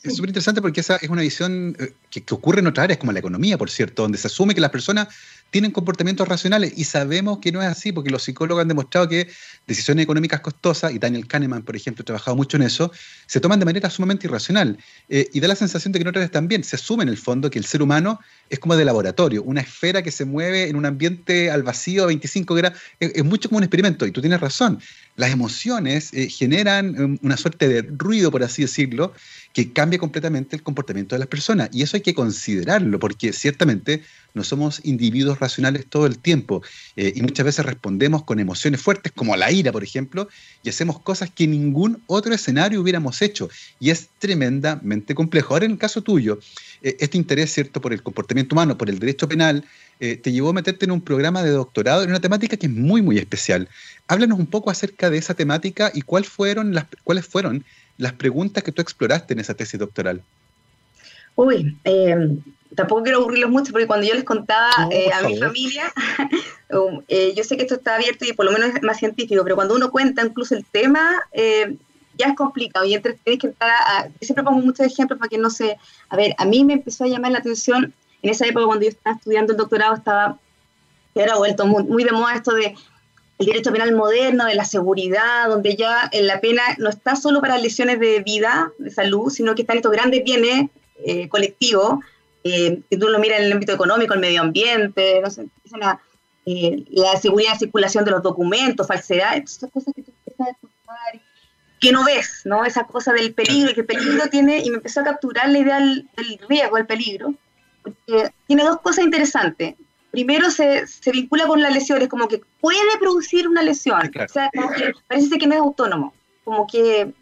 Es 0.00 0.14
súper 0.14 0.30
interesante 0.30 0.62
porque 0.62 0.80
esa 0.80 0.96
es 0.96 1.08
una 1.08 1.22
visión 1.22 1.76
eh, 1.78 1.92
que, 2.08 2.22
que, 2.22 2.34
ocurre 2.34 2.60
en 2.60 2.68
otras 2.68 2.84
áreas, 2.84 2.98
como 2.98 3.10
la 3.10 3.18
economía, 3.18 3.58
por 3.58 3.68
cierto, 3.68 4.02
donde 4.02 4.16
se 4.16 4.28
asume 4.28 4.54
que 4.54 4.60
las 4.60 4.70
personas 4.70 5.08
tienen 5.50 5.70
comportamientos 5.70 6.28
racionales 6.28 6.72
y 6.76 6.84
sabemos 6.84 7.38
que 7.38 7.52
no 7.52 7.62
es 7.62 7.68
así 7.68 7.92
porque 7.92 8.10
los 8.10 8.22
psicólogos 8.22 8.62
han 8.62 8.68
demostrado 8.68 9.08
que 9.08 9.28
decisiones 9.66 10.04
económicas 10.04 10.40
costosas, 10.40 10.92
y 10.92 10.98
Daniel 10.98 11.26
Kahneman, 11.26 11.62
por 11.62 11.76
ejemplo, 11.76 12.02
ha 12.02 12.04
trabajado 12.04 12.36
mucho 12.36 12.56
en 12.56 12.64
eso, 12.64 12.90
se 13.26 13.40
toman 13.40 13.58
de 13.58 13.64
manera 13.64 13.90
sumamente 13.90 14.26
irracional. 14.26 14.78
Eh, 15.08 15.28
y 15.32 15.40
da 15.40 15.48
la 15.48 15.56
sensación 15.56 15.92
de 15.92 15.98
que 15.98 16.02
en 16.02 16.08
otras 16.08 16.30
también 16.30 16.64
se 16.64 16.76
asume 16.76 17.02
en 17.02 17.08
el 17.08 17.18
fondo 17.18 17.50
que 17.50 17.58
el 17.58 17.64
ser 17.64 17.82
humano 17.82 18.20
es 18.50 18.58
como 18.58 18.76
de 18.76 18.84
laboratorio, 18.84 19.42
una 19.42 19.60
esfera 19.60 20.02
que 20.02 20.10
se 20.10 20.24
mueve 20.24 20.68
en 20.68 20.76
un 20.76 20.86
ambiente 20.86 21.50
al 21.50 21.62
vacío 21.62 22.04
a 22.04 22.06
25 22.06 22.54
grados, 22.54 22.78
es, 23.00 23.24
mucho 23.24 23.48
como 23.48 23.58
un 23.58 23.64
experimento, 23.64 24.06
y 24.06 24.10
tú 24.10 24.20
tienes 24.20 24.40
razón. 24.40 24.80
Las 25.16 25.30
emociones 25.30 26.12
eh, 26.12 26.28
generan 26.28 26.98
um, 27.00 27.18
una 27.22 27.36
suerte 27.36 27.68
de 27.68 27.82
ruido, 27.82 28.30
por 28.30 28.42
así 28.42 28.62
decirlo, 28.62 29.12
que 29.52 29.72
cambia 29.72 29.98
completamente 29.98 30.56
el 30.56 30.62
comportamiento 30.62 31.14
de 31.14 31.20
las 31.20 31.28
personas. 31.28 31.70
Y 31.72 31.82
eso 31.82 31.96
hay 31.96 32.02
que 32.02 32.14
considerarlo, 32.14 32.98
porque 32.98 33.32
ciertamente 33.32 34.02
no 34.34 34.44
somos 34.44 34.80
individuos 34.84 35.37
racionales 35.38 35.86
todo 35.86 36.06
el 36.06 36.18
tiempo 36.18 36.62
eh, 36.96 37.12
y 37.14 37.22
muchas 37.22 37.44
veces 37.44 37.64
respondemos 37.64 38.24
con 38.24 38.40
emociones 38.40 38.80
fuertes 38.80 39.12
como 39.12 39.36
la 39.36 39.50
ira, 39.50 39.72
por 39.72 39.82
ejemplo, 39.82 40.28
y 40.62 40.68
hacemos 40.68 41.00
cosas 41.00 41.30
que 41.30 41.46
ningún 41.46 42.02
otro 42.06 42.34
escenario 42.34 42.80
hubiéramos 42.80 43.22
hecho 43.22 43.48
y 43.80 43.90
es 43.90 44.08
tremendamente 44.18 45.14
complejo. 45.14 45.54
Ahora 45.54 45.66
en 45.66 45.72
el 45.72 45.78
caso 45.78 46.02
tuyo, 46.02 46.38
eh, 46.82 46.96
este 47.00 47.16
interés, 47.16 47.52
¿cierto?, 47.52 47.80
por 47.80 47.92
el 47.92 48.02
comportamiento 48.02 48.54
humano, 48.54 48.76
por 48.76 48.90
el 48.90 48.98
derecho 48.98 49.28
penal, 49.28 49.64
eh, 50.00 50.16
te 50.16 50.30
llevó 50.30 50.50
a 50.50 50.52
meterte 50.52 50.84
en 50.84 50.92
un 50.92 51.00
programa 51.00 51.42
de 51.42 51.50
doctorado 51.50 52.02
en 52.04 52.10
una 52.10 52.20
temática 52.20 52.56
que 52.56 52.66
es 52.66 52.72
muy, 52.72 53.02
muy 53.02 53.18
especial. 53.18 53.68
Háblanos 54.06 54.38
un 54.38 54.46
poco 54.46 54.70
acerca 54.70 55.10
de 55.10 55.18
esa 55.18 55.34
temática 55.34 55.90
y 55.92 56.02
cuál 56.02 56.24
fueron 56.24 56.74
las, 56.74 56.86
cuáles 57.02 57.26
fueron 57.26 57.64
las 57.96 58.12
preguntas 58.12 58.62
que 58.62 58.72
tú 58.72 58.80
exploraste 58.80 59.34
en 59.34 59.40
esa 59.40 59.54
tesis 59.54 59.78
doctoral. 59.78 60.22
Uy, 61.34 61.76
tampoco 62.74 63.02
quiero 63.02 63.18
aburrirlos 63.18 63.50
mucho 63.50 63.72
porque 63.72 63.86
cuando 63.86 64.06
yo 64.06 64.14
les 64.14 64.24
contaba 64.24 64.70
eh, 64.90 65.10
a 65.12 65.22
mi 65.22 65.36
familia, 65.36 65.92
um, 66.70 67.02
eh, 67.08 67.32
yo 67.36 67.44
sé 67.44 67.56
que 67.56 67.62
esto 67.62 67.76
está 67.76 67.94
abierto 67.94 68.24
y 68.24 68.32
por 68.32 68.46
lo 68.46 68.52
menos 68.52 68.74
es 68.74 68.82
más 68.82 68.98
científico, 68.98 69.42
pero 69.42 69.56
cuando 69.56 69.74
uno 69.74 69.90
cuenta 69.90 70.24
incluso 70.24 70.54
el 70.54 70.64
tema, 70.64 71.22
eh, 71.32 71.76
ya 72.16 72.26
es 72.26 72.36
complicado 72.36 72.84
y 72.84 72.94
entre, 72.94 73.14
tienes 73.14 73.40
que 73.40 73.46
entrar 73.48 73.70
a, 73.70 74.06
Yo 74.06 74.12
siempre 74.20 74.44
pongo 74.44 74.60
muchos 74.60 74.86
ejemplos 74.86 75.18
para 75.18 75.28
que 75.28 75.38
no 75.38 75.50
se... 75.50 75.76
A 76.08 76.16
ver, 76.16 76.34
a 76.36 76.44
mí 76.44 76.64
me 76.64 76.74
empezó 76.74 77.04
a 77.04 77.08
llamar 77.08 77.32
la 77.32 77.38
atención, 77.38 77.94
en 78.22 78.30
esa 78.30 78.46
época 78.46 78.66
cuando 78.66 78.84
yo 78.84 78.90
estaba 78.90 79.16
estudiando 79.16 79.52
el 79.52 79.58
doctorado, 79.58 79.94
estaba... 79.94 80.38
Era 81.14 81.36
vuelto 81.36 81.66
muy, 81.66 81.82
muy 81.84 82.04
de 82.04 82.12
moda 82.12 82.34
esto 82.34 82.52
de 82.52 82.76
el 83.38 83.46
derecho 83.46 83.72
penal 83.72 83.92
moderno, 83.94 84.46
de 84.46 84.54
la 84.54 84.64
seguridad, 84.64 85.48
donde 85.48 85.76
ya 85.76 86.10
la 86.12 86.40
pena 86.40 86.62
no 86.78 86.90
está 86.90 87.16
solo 87.16 87.40
para 87.40 87.56
lesiones 87.56 87.98
de 88.00 88.20
vida, 88.20 88.72
de 88.78 88.90
salud, 88.90 89.30
sino 89.30 89.54
que 89.54 89.62
están 89.62 89.76
estos 89.76 89.92
grandes 89.92 90.24
bienes 90.24 90.70
colectivos 91.28 92.00
eh, 92.44 92.82
si 92.88 92.98
tú 92.98 93.08
lo 93.08 93.18
miras 93.18 93.40
en 93.40 93.46
el 93.46 93.52
ámbito 93.52 93.72
económico, 93.72 94.14
el 94.14 94.20
medio 94.20 94.42
ambiente, 94.42 95.20
no 95.20 95.30
sé, 95.30 95.48
la, 95.78 96.00
eh, 96.46 96.84
la 96.90 97.16
seguridad 97.16 97.52
de 97.52 97.58
circulación 97.58 98.04
de 98.04 98.12
los 98.12 98.22
documentos, 98.22 98.86
falsedad, 98.86 99.36
esas 99.36 99.70
cosas 99.70 99.92
que 99.94 100.02
tú 100.02 100.12
empiezas 100.18 100.46
a 100.46 100.50
escuchar, 100.50 101.20
que 101.80 101.92
no 101.92 102.04
ves, 102.04 102.42
¿no? 102.44 102.64
Esa 102.64 102.84
cosa 102.84 103.12
del 103.12 103.34
peligro, 103.34 103.70
y 103.70 103.74
que 103.74 103.80
el 103.80 103.86
peligro 103.86 104.28
tiene, 104.28 104.60
y 104.60 104.70
me 104.70 104.76
empezó 104.76 105.00
a 105.00 105.04
capturar 105.04 105.48
la 105.50 105.58
idea 105.58 105.78
del, 105.78 106.08
riesgo, 106.48 106.76
del 106.76 106.86
peligro, 106.86 107.34
porque 107.82 108.30
tiene 108.46 108.64
dos 108.64 108.80
cosas 108.80 109.04
interesantes. 109.04 109.74
Primero, 110.10 110.50
se, 110.50 110.86
se, 110.86 111.10
vincula 111.10 111.46
con 111.46 111.60
las 111.60 111.72
lesiones, 111.72 112.08
como 112.08 112.28
que 112.28 112.40
puede 112.60 112.98
producir 112.98 113.46
una 113.46 113.62
lesión, 113.62 114.00
o 114.00 114.28
sea, 114.28 114.50
como 114.54 114.70
que 114.70 114.92
parece 115.06 115.38
que 115.38 115.46
no 115.46 115.54
es 115.54 115.60
autónomo, 115.60 116.14
como 116.44 116.66
que 116.66 117.12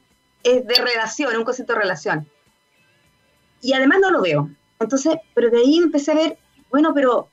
es 0.45 0.67
de 0.67 0.75
relación, 0.77 1.37
un 1.37 1.45
concepto 1.45 1.73
de 1.73 1.81
relación. 1.81 2.29
Y 3.61 3.73
además 3.73 3.99
no 4.01 4.13
lo 4.13 4.23
veo. 4.23 4.51
Entonces, 4.79 5.17
pero 5.35 5.51
de 5.51 5.59
ahí 5.59 5.79
empecé 5.79 6.13
a 6.13 6.15
ver, 6.15 6.39
bueno, 6.71 6.93
pero 6.95 7.29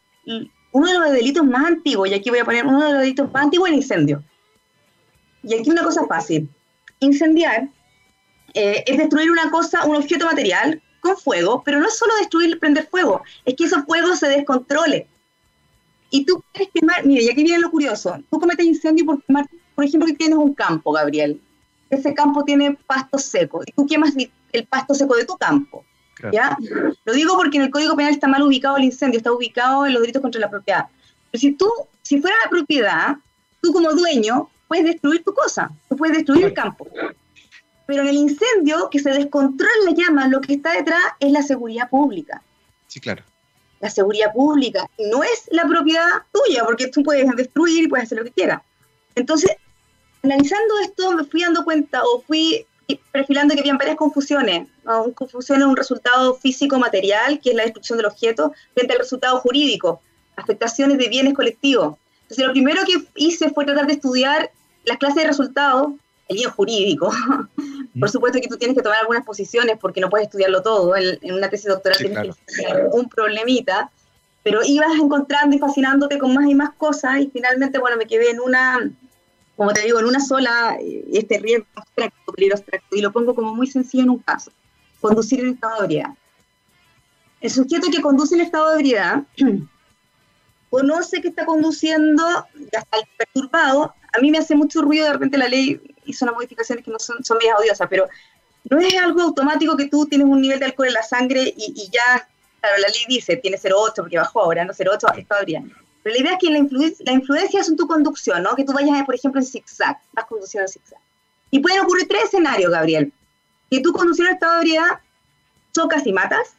uno 0.72 0.88
de 0.88 1.00
los 1.00 1.12
delitos 1.12 1.46
más 1.46 1.66
antiguos, 1.66 2.10
y 2.10 2.14
aquí 2.14 2.30
voy 2.30 2.40
a 2.40 2.46
poner 2.46 2.66
uno 2.66 2.86
de 2.86 2.92
los 2.92 3.02
delitos 3.02 3.32
más 3.32 3.44
antiguos, 3.44 3.70
el 3.70 3.76
incendio. 3.76 4.24
Y 5.44 5.56
aquí 5.56 5.70
una 5.70 5.84
cosa 5.84 6.06
fácil. 6.08 6.50
Incendiar 7.00 7.70
eh, 8.54 8.84
es 8.88 8.98
destruir 8.98 9.30
una 9.30 9.52
cosa, 9.52 9.86
un 9.86 9.96
objeto 9.96 10.26
material 10.26 10.82
con 11.02 11.18
fuego, 11.18 11.62
pero 11.66 11.80
no 11.80 11.88
es 11.88 11.98
solo 11.98 12.16
destruir, 12.16 12.60
prender 12.60 12.88
fuego, 12.88 13.22
es 13.46 13.56
que 13.56 13.66
ese 13.66 13.82
fuego 13.84 14.16
se 14.16 14.30
descontrole. 14.30 15.08
Y 16.10 16.26
tú 16.26 16.44
quieres 16.54 16.72
quemar, 16.74 17.06
mire, 17.06 17.24
y 17.24 17.30
aquí 17.30 17.44
viene 17.44 17.60
lo 17.60 17.72
curioso, 17.72 18.18
tú 18.30 18.40
cometes 18.40 18.66
incendio 18.66 19.06
por 19.06 19.22
quemar, 19.24 19.46
por 19.76 19.84
ejemplo, 19.84 20.08
que 20.08 20.14
tienes 20.14 20.38
un 20.38 20.54
campo, 20.54 20.92
Gabriel. 20.92 21.42
Ese 21.90 22.14
campo 22.14 22.44
tiene 22.44 22.78
pasto 22.88 23.18
seco, 23.18 23.62
y 23.66 23.72
tú 23.74 23.86
quemas 23.86 24.14
el 24.54 24.66
pasto 24.68 24.94
seco 24.94 25.16
de 25.16 25.26
tu 25.26 25.36
campo. 25.38 25.84
¿Ya? 26.32 26.58
Lo 27.06 27.14
digo 27.14 27.36
porque 27.36 27.58
en 27.58 27.64
el 27.64 27.70
Código 27.70 27.96
Penal 27.96 28.14
está 28.14 28.28
mal 28.28 28.44
ubicado 28.44 28.78
el 28.78 28.84
incendio, 28.84 29.18
está 29.18 29.32
ubicado 29.32 29.86
en 29.86 29.94
los 29.94 30.02
delitos 30.02 30.22
contra 30.22 30.40
la 30.40 30.50
propiedad. 30.50 30.86
Pero 31.32 31.40
si 31.40 31.52
tú, 31.54 31.70
si 32.02 32.22
fuera 32.22 32.36
la 32.44 32.50
propiedad, 32.50 33.18
tú 33.62 33.74
como 33.74 33.92
dueño 33.94 34.50
puedes 34.68 34.86
destruir 34.86 35.24
tu 35.24 35.34
cosa, 35.34 35.72
tú 35.90 35.98
puedes 35.98 36.18
destruir 36.18 36.46
el 36.46 36.54
campo. 36.54 36.88
Pero 37.86 38.02
en 38.04 38.08
el 38.08 38.16
incendio, 38.16 38.90
que 38.90 39.00
se 39.00 39.10
descontrola 39.10 39.72
la 39.86 39.92
llama, 39.92 40.28
lo 40.28 40.42
que 40.42 40.54
está 40.54 40.74
detrás 40.74 41.02
es 41.20 41.32
la 41.32 41.44
seguridad 41.44 41.90
pública. 41.90 42.42
Sí, 42.88 43.00
claro. 43.00 43.24
La 43.82 43.90
seguridad 43.90 44.32
pública 44.32 44.90
no 45.12 45.24
es 45.24 45.50
la 45.52 45.68
propiedad 45.68 46.08
tuya, 46.32 46.64
porque 46.64 46.88
tú 46.88 47.04
puedes 47.04 47.30
destruir 47.36 47.84
y 47.84 47.88
puedes 47.88 48.06
hacer 48.06 48.20
lo 48.20 48.24
que 48.24 48.32
quieras. 48.32 48.62
Entonces, 49.16 49.52
analizando 50.24 50.80
esto, 50.80 51.12
me 51.12 51.26
fui 51.26 51.42
dando 51.42 51.66
cuenta 51.66 52.02
o 52.04 52.22
fui 52.22 52.66
perfilando 53.12 53.54
que 53.54 53.60
habían 53.60 53.78
varias 53.78 53.98
confusiones. 53.98 54.68
¿No? 54.86 55.12
Confusión 55.14 55.62
es 55.62 55.68
un 55.68 55.76
resultado 55.76 56.36
físico-material, 56.36 57.40
que 57.40 57.52
es 57.52 57.56
la 57.56 57.64
destrucción 57.64 57.98
del 57.98 58.08
objeto, 58.08 58.54
frente 58.74 58.94
al 58.94 59.00
resultado 59.00 59.40
jurídico, 59.40 60.02
afectaciones 60.36 60.98
de 60.98 61.10
bienes 61.10 61.34
colectivos. 61.34 61.96
Entonces, 62.24 62.46
lo 62.46 62.52
primero 62.52 62.82
que 62.86 63.06
hice 63.16 63.50
fue 63.52 63.66
tratar 63.66 63.88
de 63.88 63.94
estudiar 63.94 64.52
las 64.86 64.98
clases 64.98 65.22
de 65.22 65.28
resultados, 65.28 65.94
el 66.30 66.38
bien 66.38 66.50
jurídico. 66.50 67.12
Por 68.00 68.10
supuesto 68.10 68.40
que 68.42 68.48
tú 68.48 68.58
tienes 68.58 68.76
que 68.76 68.84
tomar 68.84 69.00
algunas 69.00 69.26
posiciones 69.26 69.78
porque 69.80 70.02
no 70.02 70.10
puedes 70.10 70.28
estudiarlo 70.28 70.62
todo. 70.62 70.96
En, 70.96 71.34
una 71.34 71.50
tesis 71.50 71.68
doctoral 71.68 71.98
tienes 71.98 72.20
que 72.20 72.30
estudiar 72.30 72.90
un 72.92 73.08
problemita, 73.08 73.92
pero 74.42 74.62
ibas 74.64 74.92
encontrando 75.00 75.56
y 75.56 75.60
fascinándote 75.60 76.18
con 76.18 76.34
más 76.34 76.50
y 76.50 76.56
más 76.56 76.74
cosas 76.74 77.20
y 77.20 77.30
finalmente, 77.32 77.80
bueno, 77.80 77.98
me 77.98 78.08
quedé 78.08 78.32
en 78.32 78.40
una, 78.40 78.80
como 79.56 79.74
te 79.74 79.82
digo, 79.82 80.00
en 80.00 80.06
una 80.06 80.20
sola, 80.20 80.78
eh, 80.82 81.06
este 81.14 81.40
riesgo 81.40 81.66
abstracto, 81.76 82.34
peligro 82.34 82.56
abstracto, 82.56 82.96
y 82.96 83.02
lo 83.02 83.12
pongo 83.12 83.36
como 83.36 83.54
muy 83.54 83.68
sencillo 83.68 84.04
en 84.04 84.10
un 84.10 84.20
caso, 84.20 84.52
conducir 85.04 85.42
en 85.42 85.50
estado 85.54 85.80
de 85.80 85.84
ebriedad. 85.84 86.10
El 87.42 87.52
sujeto 87.52 87.88
que 87.92 88.02
conduce 88.02 88.36
en 88.36 88.42
estado 88.42 88.70
de 88.70 88.76
ebriedad 88.76 89.24
conoce 90.70 91.22
que 91.22 91.28
está 91.28 91.46
conduciendo, 91.46 92.24
ya 92.72 92.80
está 92.80 92.98
perturbado, 93.18 93.94
a 94.14 94.20
mí 94.20 94.32
me 94.32 94.38
hace 94.38 94.56
mucho 94.56 94.82
ruido, 94.82 95.06
de 95.06 95.14
repente 95.14 95.38
la 95.38 95.48
ley 95.48 95.80
hizo 96.06 96.26
unas 96.26 96.36
modificaciones 96.36 96.86
que 96.86 96.92
no 96.92 97.00
son, 97.00 97.24
son 97.24 97.38
medias 97.38 97.60
odiosas, 97.60 97.88
pero 97.90 98.08
no 98.70 98.80
es 98.80 98.96
algo 98.98 99.22
automático 99.22 99.76
que 99.76 99.88
tú 99.88 100.06
tienes 100.06 100.26
un 100.26 100.42
nivel 100.42 100.60
de 100.60 100.66
alcohol 100.66 100.88
en 100.88 100.94
la 100.94 101.04
sangre 101.04 101.54
y, 101.56 101.90
ya, 101.92 102.28
claro, 102.62 102.78
la 102.82 102.88
ley 102.88 103.04
dice, 103.10 103.36
tiene 103.36 103.58
0,8 103.58 103.94
porque 103.98 104.18
bajó 104.18 104.42
ahora, 104.42 104.64
no 104.64 104.74
0,8 104.74 105.20
está 105.20 105.44
bien. 105.44 105.72
Pero 106.02 106.16
la 106.16 106.22
idea 106.22 106.34
es 106.34 106.40
que 106.40 106.50
la, 106.50 106.58
influencia, 106.58 107.06
la 107.06 107.14
influencia 107.14 107.62
es 107.62 107.70
en 107.70 107.76
tu 107.76 107.88
conducción, 107.88 108.42
¿no? 108.44 108.56
Que 108.56 108.64
tú 108.64 108.74
vayas, 108.74 109.04
por 109.06 109.16
ejemplo, 109.16 109.40
en 109.40 109.48
zigzag, 109.48 109.98
vas 110.14 110.26
conduciendo 110.26 110.66
en 110.66 110.74
zigzag. 110.74 111.00
Y 111.52 111.60
pueden 111.60 111.82
ocurrir 111.82 112.08
tres 112.08 112.26
escenarios, 112.26 112.72
Gabriel. 112.72 113.14
Que 113.74 113.80
tú 113.80 113.92
conduciendo 113.92 114.30
en 114.30 114.36
estado 114.36 114.54
de 114.54 114.60
ebriedad 114.60 115.00
chocas 115.72 116.06
y 116.06 116.14
matas. 116.14 116.54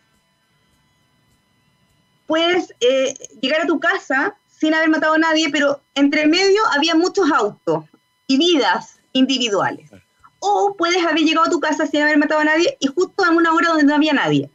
Puedes 2.27 2.75
eh, 2.81 3.15
llegar 3.41 3.61
a 3.61 3.67
tu 3.69 3.79
casa 3.79 4.37
sin 4.49 4.75
haber 4.75 4.89
matado 4.89 5.15
a 5.15 5.19
nadie, 5.19 5.49
pero 5.49 5.81
entre 5.95 6.27
medio 6.27 6.61
había 6.73 6.97
muchos 6.97 7.31
autos 7.31 7.85
y 8.27 8.37
vidas 8.37 8.99
individuales. 9.13 9.93
O 10.41 10.75
puedes 10.77 11.07
haber 11.07 11.23
llegado 11.23 11.47
a 11.47 11.51
tu 11.51 11.61
casa 11.61 11.87
sin 11.87 12.03
haber 12.03 12.19
matado 12.19 12.41
a 12.41 12.47
nadie 12.47 12.77
y 12.81 12.89
justo 12.89 13.25
en 13.25 13.37
una 13.37 13.55
hora 13.55 13.69
donde 13.69 13.85
no 13.85 13.95
había 13.95 14.13
nadie. 14.13 14.51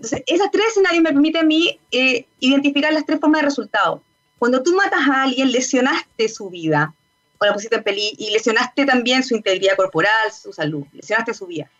Entonces, 0.00 0.24
esos 0.26 0.50
tres 0.50 0.70
escenarios 0.70 1.04
me 1.04 1.12
permiten 1.12 1.42
a 1.42 1.46
mí 1.46 1.78
eh, 1.92 2.26
identificar 2.40 2.92
las 2.92 3.06
tres 3.06 3.20
formas 3.20 3.42
de 3.42 3.44
resultado. 3.44 4.02
Cuando 4.40 4.60
tú 4.64 4.74
matas 4.74 5.06
a 5.06 5.22
alguien, 5.22 5.52
lesionaste 5.52 6.28
su 6.28 6.50
vida, 6.50 6.96
o 7.40 7.46
la 7.46 7.54
pusiste 7.54 7.76
en 7.76 7.82
peligro, 7.82 8.16
y 8.18 8.30
lesionaste 8.30 8.84
también 8.84 9.22
su 9.22 9.34
integridad 9.34 9.76
corporal, 9.76 10.30
su 10.30 10.52
salud, 10.52 10.84
lesionaste 10.92 11.32
su 11.32 11.46
vida. 11.46 11.70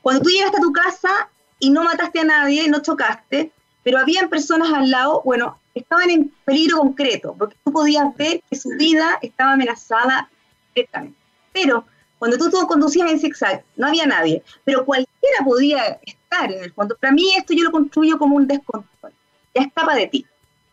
Cuando 0.00 0.22
tú 0.22 0.30
llegaste 0.30 0.58
a 0.58 0.62
tu 0.62 0.72
casa 0.72 1.28
y 1.58 1.70
no 1.70 1.82
mataste 1.82 2.20
a 2.20 2.24
nadie, 2.24 2.68
no 2.68 2.80
chocaste, 2.80 3.50
pero 3.82 3.98
habían 3.98 4.28
personas 4.28 4.72
al 4.72 4.90
lado, 4.90 5.22
bueno, 5.24 5.58
estaban 5.74 6.10
en 6.10 6.32
peligro 6.44 6.78
concreto, 6.78 7.34
porque 7.36 7.56
tú 7.64 7.72
podías 7.72 8.16
ver 8.16 8.42
que 8.48 8.56
su 8.56 8.70
vida 8.70 9.18
estaba 9.20 9.52
amenazada 9.52 10.30
directamente. 10.74 11.18
Pero 11.52 11.84
cuando 12.18 12.38
tú, 12.38 12.48
tú 12.50 12.64
conducías 12.68 13.10
en 13.10 13.18
zigzag, 13.18 13.64
no 13.76 13.88
había 13.88 14.06
nadie, 14.06 14.42
pero 14.64 14.84
cualquiera 14.84 15.44
podía 15.44 15.98
estar 16.02 16.52
en 16.52 16.62
el 16.62 16.72
fondo. 16.72 16.96
Para 16.96 17.12
mí 17.12 17.28
esto 17.36 17.54
yo 17.54 17.64
lo 17.64 17.72
construyo 17.72 18.18
como 18.18 18.36
un 18.36 18.46
descontrol, 18.46 19.12
ya 19.52 19.62
escapa 19.62 19.96
de 19.96 20.06
ti, 20.06 20.26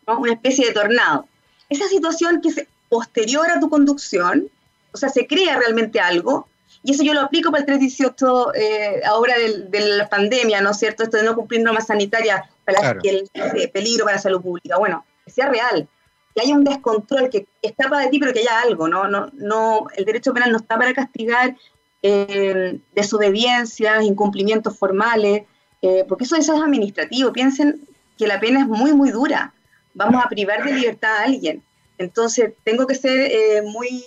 ¿no? 0.06 0.20
una 0.20 0.34
especie 0.34 0.66
de 0.66 0.72
tornado. 0.72 1.26
Esa 1.68 1.88
situación 1.88 2.40
que 2.40 2.48
es 2.48 2.66
posterior 2.88 3.50
a 3.50 3.60
tu 3.60 3.68
conducción, 3.68 4.48
o 4.92 4.96
sea, 4.96 5.08
se 5.08 5.26
crea 5.26 5.58
realmente 5.58 6.00
algo, 6.00 6.48
y 6.82 6.92
eso 6.92 7.02
yo 7.02 7.14
lo 7.14 7.22
aplico 7.22 7.50
para 7.50 7.60
el 7.60 7.66
318 7.66 8.54
eh, 8.54 9.00
ahora 9.04 9.34
de, 9.38 9.80
la 9.80 10.08
pandemia, 10.08 10.60
¿no 10.60 10.70
es 10.70 10.78
cierto? 10.78 11.02
Esto 11.02 11.16
de 11.16 11.24
no 11.24 11.34
cumplir 11.34 11.60
normas 11.60 11.86
sanitarias 11.88 12.48
para 12.64 12.98
que 12.98 13.10
el 13.10 13.30
eh, 13.34 13.68
peligro 13.68 14.04
para 14.04 14.16
la 14.16 14.22
salud 14.22 14.40
pública. 14.40 14.78
Bueno, 14.78 15.04
que 15.24 15.32
sea 15.32 15.48
real, 15.48 15.88
que 16.34 16.42
haya 16.42 16.54
un 16.54 16.64
descontrol, 16.64 17.30
que 17.30 17.46
escapa 17.62 18.00
de 18.00 18.08
ti, 18.08 18.18
pero 18.18 18.32
que 18.32 18.40
haya 18.40 18.60
algo, 18.60 18.88
¿no? 18.88 19.08
no, 19.08 19.30
no 19.34 19.86
el 19.96 20.04
derecho 20.04 20.32
penal 20.32 20.52
no 20.52 20.58
está 20.58 20.76
para 20.76 20.94
castigar 20.94 21.56
eh, 22.02 22.78
desobediencias, 22.94 24.04
incumplimientos 24.04 24.78
formales, 24.78 25.42
eh, 25.82 26.04
porque 26.08 26.24
eso, 26.24 26.36
eso 26.36 26.54
es 26.54 26.62
administrativo. 26.62 27.32
Piensen 27.32 27.80
que 28.16 28.26
la 28.26 28.38
pena 28.38 28.60
es 28.60 28.66
muy, 28.66 28.92
muy 28.92 29.10
dura. 29.10 29.52
Vamos 29.94 30.24
a 30.24 30.28
privar 30.28 30.62
de 30.64 30.72
libertad 30.72 31.16
a 31.16 31.22
alguien. 31.24 31.62
Entonces, 31.98 32.52
tengo 32.64 32.86
que 32.86 32.94
ser 32.94 33.30
eh, 33.30 33.62
muy... 33.62 34.04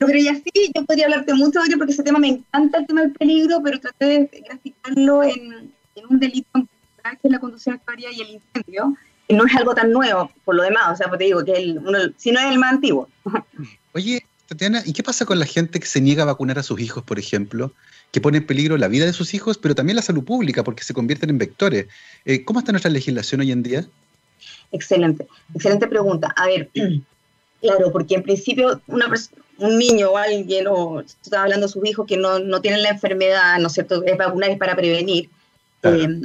Yo 0.00 0.06
creía 0.06 0.32
así, 0.32 0.72
yo 0.74 0.84
podría 0.84 1.06
hablarte 1.06 1.34
mucho 1.34 1.60
de 1.60 1.76
porque 1.76 1.92
ese 1.92 2.02
tema 2.02 2.18
me 2.18 2.28
encanta, 2.28 2.78
el 2.78 2.86
tema 2.86 3.02
del 3.02 3.12
peligro, 3.12 3.62
pero 3.62 3.78
traté 3.80 4.04
de 4.04 4.44
graficarlo 4.44 5.22
en, 5.22 5.72
un 6.10 6.18
delito 6.18 6.50
que 6.52 7.18
es 7.22 7.30
la 7.30 7.38
conducción 7.38 7.76
actuaria 7.76 8.10
y 8.10 8.20
el 8.20 8.30
incendio, 8.30 8.96
que 9.28 9.34
no 9.34 9.46
es 9.46 9.54
algo 9.54 9.74
tan 9.74 9.92
nuevo, 9.92 10.30
por 10.44 10.54
lo 10.54 10.62
demás, 10.62 10.92
o 10.92 10.96
sea, 10.96 11.08
pues 11.08 11.18
te 11.18 11.24
digo, 11.26 11.44
que 11.44 11.52
el, 11.52 12.14
si 12.16 12.32
no 12.32 12.40
es 12.40 12.46
el 12.46 12.58
más 12.58 12.72
antiguo. 12.72 13.08
Oye, 13.92 14.24
Tatiana, 14.46 14.82
¿y 14.84 14.92
qué 14.92 15.02
pasa 15.02 15.24
con 15.24 15.38
la 15.38 15.46
gente 15.46 15.80
que 15.80 15.86
se 15.86 16.00
niega 16.00 16.22
a 16.22 16.26
vacunar 16.26 16.58
a 16.58 16.62
sus 16.62 16.80
hijos, 16.80 17.02
por 17.02 17.18
ejemplo? 17.18 17.72
Que 18.10 18.20
pone 18.20 18.38
en 18.38 18.46
peligro 18.46 18.76
la 18.76 18.88
vida 18.88 19.06
de 19.06 19.12
sus 19.12 19.32
hijos, 19.32 19.58
pero 19.58 19.74
también 19.74 19.96
la 19.96 20.02
salud 20.02 20.24
pública, 20.24 20.64
porque 20.64 20.82
se 20.82 20.94
convierten 20.94 21.30
en 21.30 21.38
vectores. 21.38 21.86
Eh, 22.24 22.44
¿Cómo 22.44 22.58
está 22.58 22.72
nuestra 22.72 22.90
legislación 22.90 23.40
hoy 23.40 23.52
en 23.52 23.62
día? 23.62 23.86
Excelente, 24.72 25.26
excelente 25.54 25.86
pregunta. 25.86 26.32
A 26.36 26.46
ver, 26.46 26.70
claro, 27.64 27.90
porque 27.92 28.14
en 28.14 28.22
principio 28.22 28.80
una 28.86 29.08
un 29.58 29.78
niño 29.78 30.10
o 30.10 30.16
alguien, 30.16 30.66
o 30.68 31.00
estás 31.00 31.34
hablando 31.34 31.66
de 31.66 31.72
sus 31.72 31.84
hijos 31.86 32.06
que 32.06 32.16
no, 32.16 32.38
no 32.38 32.60
tienen 32.60 32.82
la 32.82 32.90
enfermedad, 32.90 33.58
¿no 33.58 33.68
es 33.68 33.72
cierto? 33.72 34.02
Es 34.04 34.16
vacunar 34.16 34.50
es 34.50 34.58
para 34.58 34.74
prevenir. 34.74 35.30
Eh, 35.82 36.20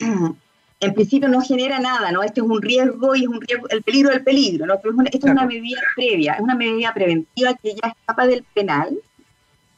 en 0.80 0.94
principio 0.94 1.28
no 1.28 1.42
genera 1.42 1.78
nada, 1.78 2.10
¿no? 2.10 2.22
Este 2.22 2.40
es 2.40 2.46
un 2.46 2.60
riesgo 2.60 3.14
y 3.14 3.22
es 3.22 3.28
un 3.28 3.40
riesgo, 3.40 3.68
el 3.68 3.82
peligro 3.82 4.10
del 4.10 4.24
peligro, 4.24 4.66
¿no? 4.66 4.80
Pero 4.82 4.94
esto 5.04 5.26
es 5.26 5.32
una 5.32 5.46
medida 5.46 5.80
previa, 5.94 6.34
es 6.34 6.40
una 6.40 6.54
medida 6.54 6.92
preventiva 6.92 7.54
que 7.54 7.74
ya 7.74 7.88
escapa 7.88 8.26
del 8.26 8.42
penal. 8.54 8.98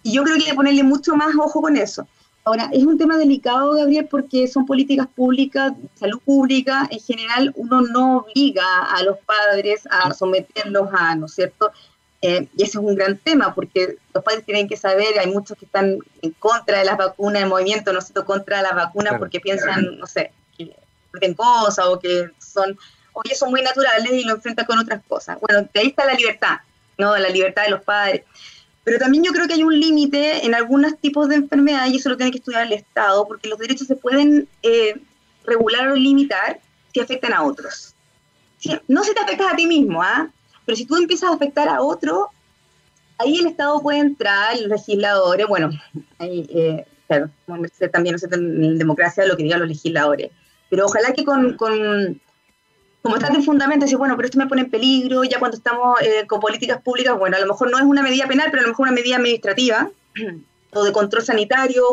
Y 0.02 0.12
yo 0.12 0.22
creo 0.22 0.36
que 0.36 0.42
hay 0.44 0.50
que 0.50 0.54
ponerle 0.54 0.82
mucho 0.82 1.16
más 1.16 1.34
ojo 1.36 1.60
con 1.60 1.76
eso. 1.76 2.06
Ahora, 2.46 2.68
es 2.72 2.84
un 2.84 2.98
tema 2.98 3.16
delicado, 3.16 3.72
Gabriel, 3.72 4.06
porque 4.06 4.46
son 4.48 4.66
políticas 4.66 5.06
públicas, 5.06 5.72
salud 5.94 6.20
pública, 6.20 6.86
en 6.90 7.00
general 7.00 7.52
uno 7.56 7.80
no 7.80 8.18
obliga 8.18 8.84
a 8.84 9.02
los 9.02 9.16
padres 9.20 9.88
a 9.90 10.12
someterlos 10.12 10.90
a, 10.92 11.14
¿no 11.14 11.24
es 11.24 11.34
cierto? 11.34 11.72
Eh, 12.20 12.48
y 12.54 12.62
ese 12.62 12.72
es 12.72 12.84
un 12.84 12.94
gran 12.94 13.16
tema, 13.16 13.54
porque 13.54 13.96
los 14.12 14.22
padres 14.22 14.44
tienen 14.44 14.68
que 14.68 14.76
saber, 14.76 15.18
hay 15.18 15.30
muchos 15.30 15.56
que 15.56 15.64
están 15.64 15.98
en 16.20 16.30
contra 16.32 16.78
de 16.78 16.84
las 16.84 16.98
vacunas, 16.98 17.42
en 17.42 17.48
movimiento, 17.48 17.92
¿no 17.92 17.98
es 17.98 18.06
cierto?, 18.06 18.26
contra 18.26 18.60
las 18.60 18.74
vacunas 18.74 19.14
porque 19.18 19.40
piensan, 19.40 19.98
no 19.98 20.06
sé, 20.06 20.32
en 20.58 21.34
cosas 21.34 21.86
o 21.86 21.98
que 21.98 22.30
son, 22.38 22.78
oye, 23.12 23.34
son 23.34 23.50
muy 23.50 23.62
naturales 23.62 24.12
y 24.12 24.24
lo 24.24 24.34
enfrentan 24.34 24.66
con 24.66 24.78
otras 24.78 25.02
cosas. 25.06 25.38
Bueno, 25.40 25.68
de 25.72 25.80
ahí 25.80 25.88
está 25.88 26.04
la 26.04 26.14
libertad, 26.14 26.56
¿no? 26.98 27.16
La 27.16 27.28
libertad 27.28 27.64
de 27.64 27.70
los 27.70 27.82
padres. 27.82 28.24
Pero 28.84 28.98
también 28.98 29.24
yo 29.24 29.32
creo 29.32 29.46
que 29.46 29.54
hay 29.54 29.62
un 29.62 29.78
límite 29.78 30.44
en 30.44 30.54
algunos 30.54 30.98
tipos 30.98 31.28
de 31.28 31.36
enfermedades 31.36 31.92
y 31.92 31.96
eso 31.96 32.10
lo 32.10 32.16
tiene 32.16 32.30
que 32.30 32.38
estudiar 32.38 32.66
el 32.66 32.74
Estado, 32.74 33.26
porque 33.26 33.48
los 33.48 33.58
derechos 33.58 33.86
se 33.86 33.96
pueden 33.96 34.46
eh, 34.62 35.00
regular 35.44 35.88
o 35.88 35.96
limitar 35.96 36.60
si 36.92 37.00
afectan 37.00 37.32
a 37.32 37.42
otros. 37.42 37.94
no 38.86 39.02
se 39.02 39.14
te 39.14 39.20
afectas 39.20 39.52
a 39.52 39.56
ti 39.56 39.66
mismo, 39.66 40.02
¿ah? 40.02 40.28
Pero 40.66 40.76
si 40.76 40.84
tú 40.86 40.96
empiezas 40.96 41.30
a 41.30 41.34
afectar 41.34 41.68
a 41.68 41.80
otro, 41.80 42.30
ahí 43.18 43.38
el 43.38 43.46
Estado 43.46 43.80
puede 43.80 43.98
entrar, 43.98 44.58
los 44.60 44.68
legisladores, 44.68 45.46
bueno, 45.46 45.70
ahí, 46.18 46.46
eh, 46.50 46.84
claro, 47.06 47.30
también 47.90 48.16
no 48.16 48.36
en 48.36 48.78
democracia 48.78 49.26
lo 49.26 49.36
que 49.36 49.42
digan 49.42 49.60
los 49.60 49.68
legisladores. 49.68 50.30
Pero 50.68 50.86
ojalá 50.86 51.12
que 51.12 51.24
con, 51.24 51.56
con 51.56 52.20
como 53.04 53.16
está 53.16 53.28
en 53.28 53.44
fundamento, 53.44 53.84
decir, 53.84 53.98
bueno, 53.98 54.16
pero 54.16 54.24
esto 54.24 54.38
me 54.38 54.46
pone 54.46 54.62
en 54.62 54.70
peligro, 54.70 55.24
ya 55.24 55.38
cuando 55.38 55.58
estamos 55.58 56.00
eh, 56.00 56.26
con 56.26 56.40
políticas 56.40 56.80
públicas, 56.80 57.18
bueno, 57.18 57.36
a 57.36 57.40
lo 57.40 57.46
mejor 57.46 57.70
no 57.70 57.76
es 57.76 57.84
una 57.84 58.02
medida 58.02 58.26
penal, 58.26 58.48
pero 58.50 58.60
a 58.60 58.62
lo 58.62 58.70
mejor 58.70 58.84
una 58.84 58.94
medida 58.94 59.16
administrativa 59.16 59.90
o 60.72 60.84
de 60.84 60.90
control 60.90 61.22
sanitario, 61.22 61.84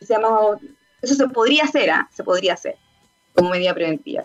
se 0.00 0.14
llama, 0.14 0.58
eso 1.02 1.14
se 1.16 1.28
podría 1.28 1.64
hacer, 1.64 1.90
¿ah? 1.90 2.08
se 2.10 2.24
podría 2.24 2.54
hacer 2.54 2.76
como 3.34 3.50
medida 3.50 3.74
preventiva. 3.74 4.24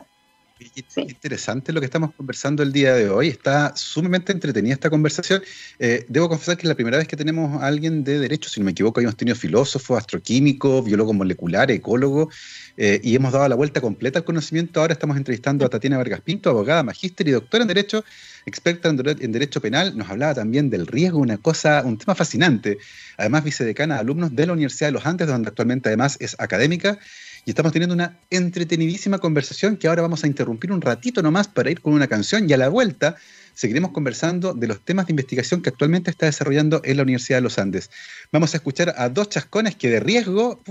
Interesante 0.95 1.71
lo 1.71 1.79
que 1.79 1.85
estamos 1.85 2.13
conversando 2.13 2.63
el 2.63 2.73
día 2.73 2.93
de 2.93 3.09
hoy. 3.09 3.29
Está 3.29 3.73
sumamente 3.75 4.33
entretenida 4.33 4.73
esta 4.73 4.89
conversación. 4.89 5.41
Eh, 5.79 6.05
debo 6.09 6.27
confesar 6.27 6.57
que 6.57 6.63
es 6.63 6.67
la 6.67 6.75
primera 6.75 6.97
vez 6.97 7.07
que 7.07 7.15
tenemos 7.15 7.61
a 7.61 7.67
alguien 7.67 8.03
de 8.03 8.19
derecho, 8.19 8.49
si 8.49 8.59
no 8.59 8.65
me 8.65 8.71
equivoco, 8.71 8.99
hemos 8.99 9.15
tenido 9.15 9.37
filósofos, 9.37 9.97
astroquímicos, 9.97 10.83
biólogos 10.83 11.15
moleculares, 11.15 11.77
ecólogos, 11.77 12.35
eh, 12.75 12.99
y 13.01 13.15
hemos 13.15 13.31
dado 13.31 13.47
la 13.47 13.55
vuelta 13.55 13.79
completa 13.79 14.19
al 14.19 14.25
conocimiento. 14.25 14.81
Ahora 14.81 14.93
estamos 14.93 15.15
entrevistando 15.15 15.65
a 15.65 15.69
Tatiana 15.69 15.97
Vargas 15.97 16.21
Pinto, 16.21 16.49
abogada, 16.49 16.83
magíster 16.83 17.27
y 17.29 17.31
doctora 17.31 17.61
en 17.61 17.69
Derecho, 17.69 18.03
experta 18.45 18.89
en, 18.89 19.31
Derecho 19.31 19.61
Penal. 19.61 19.97
Nos 19.97 20.09
hablaba 20.09 20.33
también 20.33 20.69
del 20.69 20.87
riesgo, 20.87 21.19
una 21.19 21.37
cosa, 21.37 21.83
un 21.85 21.97
tema 21.97 22.15
fascinante. 22.15 22.79
Además, 23.17 23.45
vicedecana 23.45 23.95
de 23.95 24.01
alumnos 24.01 24.35
de 24.35 24.45
la 24.45 24.53
Universidad 24.53 24.89
de 24.89 24.93
los 24.93 25.05
Andes, 25.05 25.27
donde 25.27 25.47
actualmente 25.47 25.87
además 25.87 26.17
es 26.19 26.35
académica 26.37 26.99
y 27.49 27.51
estamos 27.51 27.73
teniendo 27.73 27.95
una 27.95 28.19
entretenidísima 28.29 29.17
conversación 29.17 29.75
que 29.75 29.87
ahora 29.87 30.03
vamos 30.03 30.23
a 30.23 30.27
interrumpir 30.27 30.71
un 30.71 30.81
ratito 30.81 31.23
nomás 31.23 31.47
para 31.47 31.71
ir 31.71 31.81
con 31.81 31.93
una 31.93 32.05
canción 32.05 32.47
y 32.47 32.53
a 32.53 32.57
la 32.57 32.69
vuelta 32.69 33.15
seguiremos 33.55 33.89
conversando 33.89 34.53
de 34.53 34.67
los 34.67 34.85
temas 34.85 35.07
de 35.07 35.13
investigación 35.13 35.63
que 35.63 35.69
actualmente 35.69 36.11
está 36.11 36.27
desarrollando 36.27 36.79
en 36.83 36.97
la 36.97 37.01
Universidad 37.01 37.39
de 37.39 37.41
los 37.41 37.57
Andes. 37.57 37.89
Vamos 38.31 38.53
a 38.53 38.57
escuchar 38.57 38.93
a 38.95 39.09
dos 39.09 39.29
chascones 39.29 39.75
que 39.75 39.89
de 39.89 39.99
riesgo 39.99 40.61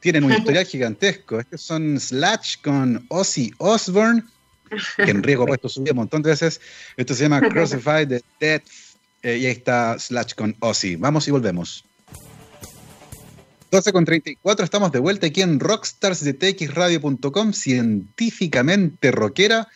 tienen 0.00 0.24
un 0.24 0.32
historial 0.36 0.66
gigantesco. 0.66 1.38
Estos 1.38 1.60
son 1.60 2.00
Slash 2.00 2.56
con 2.60 3.06
Ozzy 3.06 3.52
Osbourne, 3.58 4.24
que 4.96 5.08
en 5.12 5.22
riesgo 5.22 5.44
ha 5.44 5.46
puesto 5.46 5.68
su 5.68 5.82
vida 5.82 5.92
un 5.92 5.98
montón 5.98 6.22
de 6.22 6.30
veces. 6.30 6.60
Esto 6.96 7.14
se 7.14 7.22
llama 7.22 7.40
Crucified 7.48 8.08
the 8.08 8.24
Dead. 8.40 8.62
Eh, 9.22 9.38
y 9.38 9.46
ahí 9.46 9.52
está 9.52 10.00
Slash 10.00 10.34
con 10.34 10.56
Ozzy. 10.58 10.96
Vamos 10.96 11.28
y 11.28 11.30
volvemos. 11.30 11.84
12 13.74 13.92
con 13.92 14.04
34, 14.04 14.64
estamos 14.64 14.92
de 14.92 15.00
vuelta 15.00 15.26
aquí 15.26 15.42
en 15.42 15.58
rockstarsdetxradio.com, 15.58 17.52
científicamente 17.52 19.10
rockera. 19.10 19.66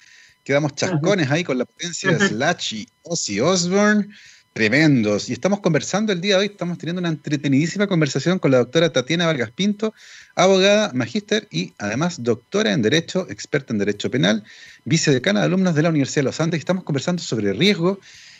Quedamos 0.44 0.76
chascones 0.76 1.28
ahí 1.32 1.42
con 1.42 1.58
la 1.58 1.64
potencia 1.64 2.12
de 2.12 2.28
Slash 2.28 2.74
y 2.74 2.88
Ozzy 3.02 3.40
Osbourne, 3.40 4.06
tremendos. 4.52 5.28
Y 5.28 5.32
estamos 5.32 5.58
conversando 5.58 6.12
el 6.12 6.20
día 6.20 6.36
de 6.36 6.42
hoy, 6.42 6.46
estamos 6.46 6.78
teniendo 6.78 7.00
una 7.00 7.08
entretenidísima 7.08 7.88
conversación 7.88 8.38
con 8.38 8.52
la 8.52 8.58
doctora 8.58 8.92
Tatiana 8.92 9.26
Vargas 9.26 9.50
Pinto, 9.50 9.92
abogada, 10.36 10.92
magíster 10.94 11.48
y 11.50 11.74
además 11.78 12.22
doctora 12.22 12.72
en 12.72 12.82
Derecho, 12.82 13.26
experta 13.28 13.72
en 13.72 13.80
Derecho 13.80 14.12
Penal, 14.12 14.44
vicedecana 14.84 15.40
de 15.40 15.46
alumnos 15.46 15.74
de 15.74 15.82
la 15.82 15.88
Universidad 15.88 16.20
de 16.20 16.26
los 16.26 16.40
Andes. 16.40 16.60
Estamos 16.60 16.84
conversando 16.84 17.20
sobre 17.20 17.52
riesgo 17.52 17.98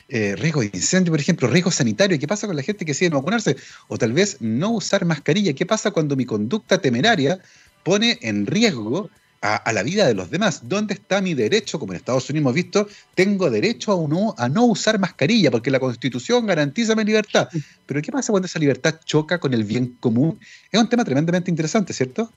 eh, 0.08 0.36
riesgo 0.36 0.62
de 0.62 0.70
incendio, 0.72 1.12
por 1.12 1.20
ejemplo, 1.20 1.48
riesgo 1.48 1.70
sanitario. 1.70 2.18
¿Qué 2.18 2.26
pasa 2.26 2.46
con 2.46 2.56
la 2.56 2.62
gente 2.62 2.86
que 2.86 2.94
sigue 2.94 3.10
no 3.10 3.18
vacunarse? 3.18 3.56
O 3.88 3.98
tal 3.98 4.12
vez 4.12 4.38
no 4.40 4.70
usar 4.70 5.04
mascarilla. 5.04 5.52
¿Qué 5.52 5.66
pasa 5.66 5.90
cuando 5.90 6.16
mi 6.16 6.24
conducta 6.24 6.80
temeraria 6.80 7.38
pone 7.82 8.18
en 8.22 8.46
riesgo 8.46 9.10
a, 9.42 9.70
la 9.72 9.82
vida 9.82 10.06
de 10.06 10.14
los 10.14 10.30
demás? 10.30 10.66
¿Dónde 10.66 10.94
está 10.94 11.20
mi 11.20 11.34
derecho? 11.34 11.78
Como 11.78 11.92
en 11.92 11.98
Estados 11.98 12.28
Unidos 12.30 12.42
hemos 12.42 12.54
visto, 12.54 12.88
tengo 13.14 13.50
derecho 13.50 13.92
a 13.92 14.08
no, 14.08 14.34
a 14.38 14.48
no 14.48 14.64
usar 14.64 14.98
mascarilla 14.98 15.50
porque 15.50 15.70
la 15.70 15.78
Constitución 15.78 16.46
garantiza 16.46 16.94
mi 16.96 17.04
libertad. 17.04 17.48
Pero 17.84 18.00
¿qué 18.00 18.10
pasa 18.10 18.32
cuando 18.32 18.46
esa 18.46 18.58
libertad 18.58 18.94
choca 19.04 19.38
con 19.38 19.52
el 19.52 19.64
bien 19.64 19.98
común? 20.00 20.38
Es 20.72 20.80
un 20.80 20.88
tema 20.88 21.04
tremendamente 21.04 21.50
interesante, 21.50 21.92
¿cierto? 21.92 22.32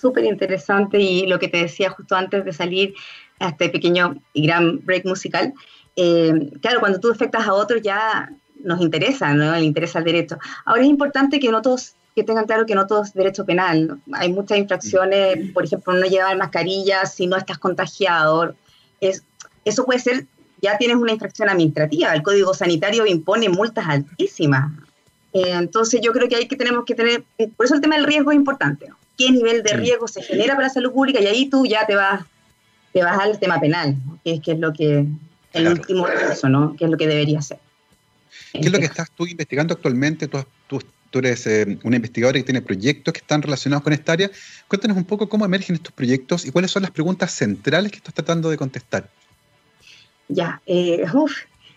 Súper 0.00 0.24
interesante 0.24 0.98
y 0.98 1.26
lo 1.26 1.38
que 1.38 1.48
te 1.48 1.58
decía 1.58 1.90
justo 1.90 2.16
antes 2.16 2.46
de 2.46 2.52
salir 2.54 2.94
a 3.40 3.50
este 3.50 3.68
pequeño 3.68 4.22
y 4.32 4.46
gran 4.46 4.82
break 4.84 5.04
musical, 5.04 5.52
eh, 5.96 6.50
claro, 6.60 6.80
cuando 6.80 7.00
tú 7.00 7.10
afectas 7.10 7.46
a 7.46 7.54
otros 7.54 7.82
ya 7.82 8.30
nos 8.62 8.80
interesa, 8.80 9.32
¿no? 9.34 9.52
Le 9.52 9.64
interesa 9.64 9.98
el 9.98 10.04
derecho. 10.04 10.38
Ahora 10.64 10.82
es 10.82 10.88
importante 10.88 11.40
que 11.40 11.50
no 11.50 11.62
todos, 11.62 11.94
que 12.14 12.24
tengan 12.24 12.46
claro 12.46 12.66
que 12.66 12.74
no 12.74 12.86
todo 12.86 13.02
es 13.02 13.14
derecho 13.14 13.44
penal. 13.44 14.00
Hay 14.12 14.32
muchas 14.32 14.58
infracciones, 14.58 15.52
por 15.52 15.64
ejemplo, 15.64 15.94
no 15.94 16.06
llevar 16.06 16.36
mascarilla 16.36 17.06
si 17.06 17.26
no 17.26 17.36
estás 17.36 17.58
contagiado. 17.58 18.54
Es, 19.00 19.24
eso 19.64 19.84
puede 19.84 20.00
ser, 20.00 20.26
ya 20.60 20.78
tienes 20.78 20.96
una 20.96 21.12
infracción 21.12 21.48
administrativa. 21.48 22.14
El 22.14 22.22
Código 22.22 22.54
Sanitario 22.54 23.06
impone 23.06 23.48
multas 23.48 23.86
altísimas. 23.88 24.72
Eh, 25.32 25.52
entonces 25.52 26.00
yo 26.02 26.12
creo 26.12 26.28
que 26.28 26.36
hay 26.36 26.48
que 26.48 26.56
tenemos 26.56 26.84
que 26.84 26.94
tener, 26.94 27.24
por 27.56 27.66
eso 27.66 27.74
el 27.74 27.80
tema 27.80 27.96
del 27.96 28.04
riesgo 28.04 28.32
es 28.32 28.36
importante. 28.36 28.86
¿Qué 29.16 29.30
nivel 29.30 29.62
de 29.62 29.74
riesgo 29.74 30.08
se 30.08 30.22
genera 30.22 30.54
para 30.54 30.68
la 30.68 30.72
salud 30.72 30.92
pública? 30.92 31.20
Y 31.20 31.26
ahí 31.26 31.48
tú 31.48 31.66
ya 31.66 31.86
te 31.86 31.94
vas, 31.94 32.24
te 32.92 33.02
vas 33.02 33.18
al 33.18 33.38
tema 33.38 33.60
penal, 33.60 33.96
que 34.24 34.34
es, 34.34 34.40
que 34.40 34.52
es 34.52 34.58
lo 34.58 34.72
que 34.72 35.06
el 35.52 35.68
último 35.68 36.04
caso, 36.04 36.48
¿no? 36.48 36.76
Que 36.76 36.84
es 36.84 36.90
lo 36.90 36.96
que 36.96 37.06
debería 37.06 37.42
ser. 37.42 37.58
¿Qué 38.52 38.60
es 38.60 38.72
lo 38.72 38.78
que 38.78 38.84
estás 38.84 39.10
tú 39.10 39.26
investigando 39.26 39.74
actualmente? 39.74 40.28
Tú, 40.28 40.82
tú, 41.10 41.18
eres 41.18 41.46
eh, 41.46 41.78
una 41.82 41.96
investigadora 41.96 42.38
que 42.38 42.44
tiene 42.44 42.62
proyectos 42.62 43.12
que 43.12 43.18
están 43.18 43.42
relacionados 43.42 43.82
con 43.82 43.92
esta 43.92 44.12
área. 44.12 44.30
Cuéntanos 44.68 44.96
un 44.96 45.04
poco 45.04 45.28
cómo 45.28 45.44
emergen 45.44 45.76
estos 45.76 45.92
proyectos 45.92 46.46
y 46.46 46.50
cuáles 46.50 46.70
son 46.70 46.82
las 46.82 46.90
preguntas 46.90 47.32
centrales 47.32 47.90
que 47.90 47.98
estás 47.98 48.14
tratando 48.14 48.50
de 48.50 48.56
contestar. 48.56 49.08
Ya, 50.28 50.60
eh, 50.66 51.04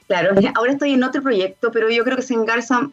claro, 0.08 0.36
ahora 0.54 0.72
estoy 0.72 0.94
en 0.94 1.04
otro 1.04 1.24
proyecto, 1.24 1.72
pero 1.72 1.90
yo 1.90 2.04
creo 2.04 2.16
que 2.16 2.22
se 2.22 2.36
engarza, 2.36 2.90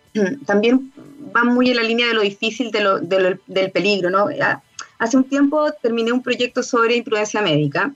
también 0.46 0.90
va 1.36 1.44
muy 1.44 1.70
en 1.70 1.76
la 1.76 1.82
línea 1.82 2.06
de 2.06 2.14
lo 2.14 2.22
difícil 2.22 2.70
de 2.70 2.80
lo, 2.80 2.98
del 3.00 3.70
peligro, 3.70 4.08
¿no? 4.08 4.26
Hace 4.98 5.16
un 5.18 5.24
tiempo 5.24 5.70
terminé 5.82 6.12
un 6.12 6.22
proyecto 6.22 6.62
sobre 6.62 6.96
imprudencia 6.96 7.42
médica 7.42 7.92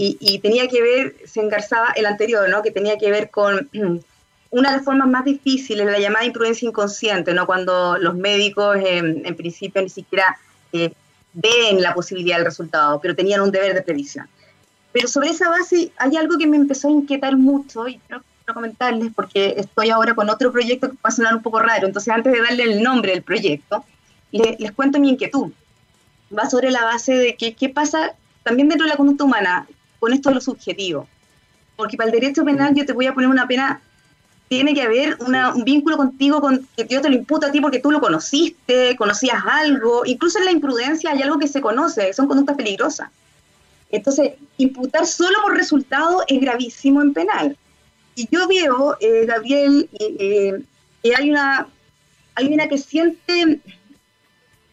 y, 0.00 0.38
tenía 0.38 0.68
que 0.68 0.80
ver, 0.80 1.16
se 1.26 1.40
engarzaba 1.40 1.88
el 1.96 2.06
anterior, 2.06 2.48
¿no? 2.48 2.62
Que 2.62 2.70
tenía 2.70 2.96
que 2.98 3.10
ver 3.10 3.30
con 3.30 3.68
una 4.50 4.70
de 4.70 4.76
las 4.76 4.84
formas 4.84 5.08
más 5.08 5.24
difíciles, 5.24 5.84
la 5.84 5.98
llamada 5.98 6.24
imprudencia 6.24 6.68
inconsciente, 6.68 7.34
¿no? 7.34 7.46
Cuando 7.46 7.98
los 7.98 8.14
médicos 8.14 8.78
en 8.80 9.36
principio 9.36 9.82
ni 9.82 9.88
siquiera 9.88 10.38
eh, 10.72 10.92
ven 11.32 11.82
la 11.82 11.94
posibilidad 11.94 12.36
del 12.36 12.46
resultado, 12.46 13.00
pero 13.00 13.14
tenían 13.14 13.40
un 13.40 13.50
deber 13.50 13.74
de 13.74 13.82
previsión. 13.82 14.28
Pero 14.92 15.08
sobre 15.08 15.30
esa 15.30 15.48
base 15.48 15.92
hay 15.96 16.16
algo 16.16 16.38
que 16.38 16.46
me 16.46 16.56
empezó 16.56 16.88
a 16.88 16.92
inquietar 16.92 17.36
mucho 17.36 17.88
y 17.88 17.98
quiero, 17.98 18.22
comentarles 18.54 19.12
porque 19.14 19.54
estoy 19.58 19.90
ahora 19.90 20.14
con 20.14 20.30
otro 20.30 20.50
proyecto 20.50 20.88
que 20.88 20.96
va 20.96 21.08
a 21.08 21.10
sonar 21.10 21.34
un 21.34 21.42
poco 21.42 21.58
raro. 21.58 21.86
Entonces, 21.86 22.12
antes 22.14 22.32
de 22.32 22.40
darle 22.40 22.62
el 22.62 22.82
nombre 22.82 23.12
del 23.12 23.22
proyecto, 23.22 23.84
les 24.32 24.72
cuento 24.72 24.98
mi 24.98 25.10
inquietud. 25.10 25.52
Va 26.36 26.48
sobre 26.48 26.70
la 26.70 26.82
base 26.84 27.12
de 27.12 27.36
que 27.36 27.54
qué 27.54 27.68
pasa 27.68 28.14
también 28.44 28.70
dentro 28.70 28.86
de 28.86 28.92
la 28.92 28.96
conducta 28.96 29.24
humana 29.24 29.66
con 29.98 30.12
esto 30.12 30.28
de 30.28 30.36
lo 30.36 30.40
subjetivo. 30.40 31.06
Porque 31.76 31.96
para 31.96 32.10
el 32.10 32.20
derecho 32.20 32.44
penal 32.44 32.74
yo 32.74 32.84
te 32.84 32.92
voy 32.92 33.06
a 33.06 33.14
poner 33.14 33.30
una 33.30 33.46
pena, 33.46 33.80
tiene 34.48 34.74
que 34.74 34.82
haber 34.82 35.16
un 35.20 35.64
vínculo 35.64 35.96
contigo 35.96 36.40
con 36.40 36.66
que 36.76 36.86
yo 36.88 37.00
te 37.00 37.08
lo 37.08 37.16
imputo 37.16 37.46
a 37.46 37.52
ti 37.52 37.60
porque 37.60 37.80
tú 37.80 37.90
lo 37.90 38.00
conociste, 38.00 38.96
conocías 38.96 39.42
algo, 39.46 40.04
incluso 40.06 40.38
en 40.38 40.46
la 40.46 40.52
imprudencia 40.52 41.10
hay 41.10 41.22
algo 41.22 41.38
que 41.38 41.48
se 41.48 41.60
conoce, 41.60 42.12
son 42.12 42.26
conductas 42.26 42.56
peligrosas. 42.56 43.10
Entonces, 43.90 44.32
imputar 44.58 45.06
solo 45.06 45.38
por 45.42 45.56
resultado 45.56 46.22
es 46.26 46.40
gravísimo 46.40 47.00
en 47.02 47.12
penal. 47.12 47.56
Y 48.14 48.28
yo 48.30 48.48
veo, 48.48 48.96
eh, 49.00 49.24
Gabriel, 49.26 49.88
eh, 49.98 50.62
que 51.02 51.14
hay 51.14 51.30
una, 51.30 51.68
hay 52.34 52.52
una 52.52 52.68
creciente 52.68 53.60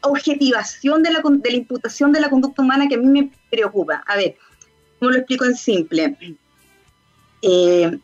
objetivación 0.01 1.03
de 1.03 1.11
la, 1.11 1.21
de 1.23 1.51
la 1.51 1.57
imputación 1.57 2.11
de 2.11 2.19
la 2.19 2.29
conducta 2.29 2.61
humana 2.61 2.87
que 2.87 2.95
a 2.95 2.97
mí 2.97 3.07
me 3.07 3.31
preocupa. 3.49 4.03
A 4.05 4.15
ver, 4.15 4.35
¿Cómo 5.05 5.13
lo 5.13 5.19
explico 5.19 5.45
en 5.45 5.55
simple? 5.55 6.17
Eh, 7.43 7.99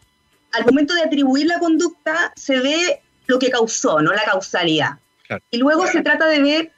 al 0.52 0.66
momento 0.66 0.94
de 0.94 1.02
atribuir 1.02 1.48
la 1.48 1.58
conducta 1.58 2.32
se 2.36 2.60
ve 2.60 3.02
lo 3.26 3.40
que 3.40 3.50
causó, 3.50 4.00
no 4.04 4.14
la 4.14 4.24
causalidad. 4.24 5.00
Y 5.50 5.58
luego 5.58 5.88
se 5.88 6.04
trata 6.04 6.28
de 6.28 6.44
ver 6.44 6.72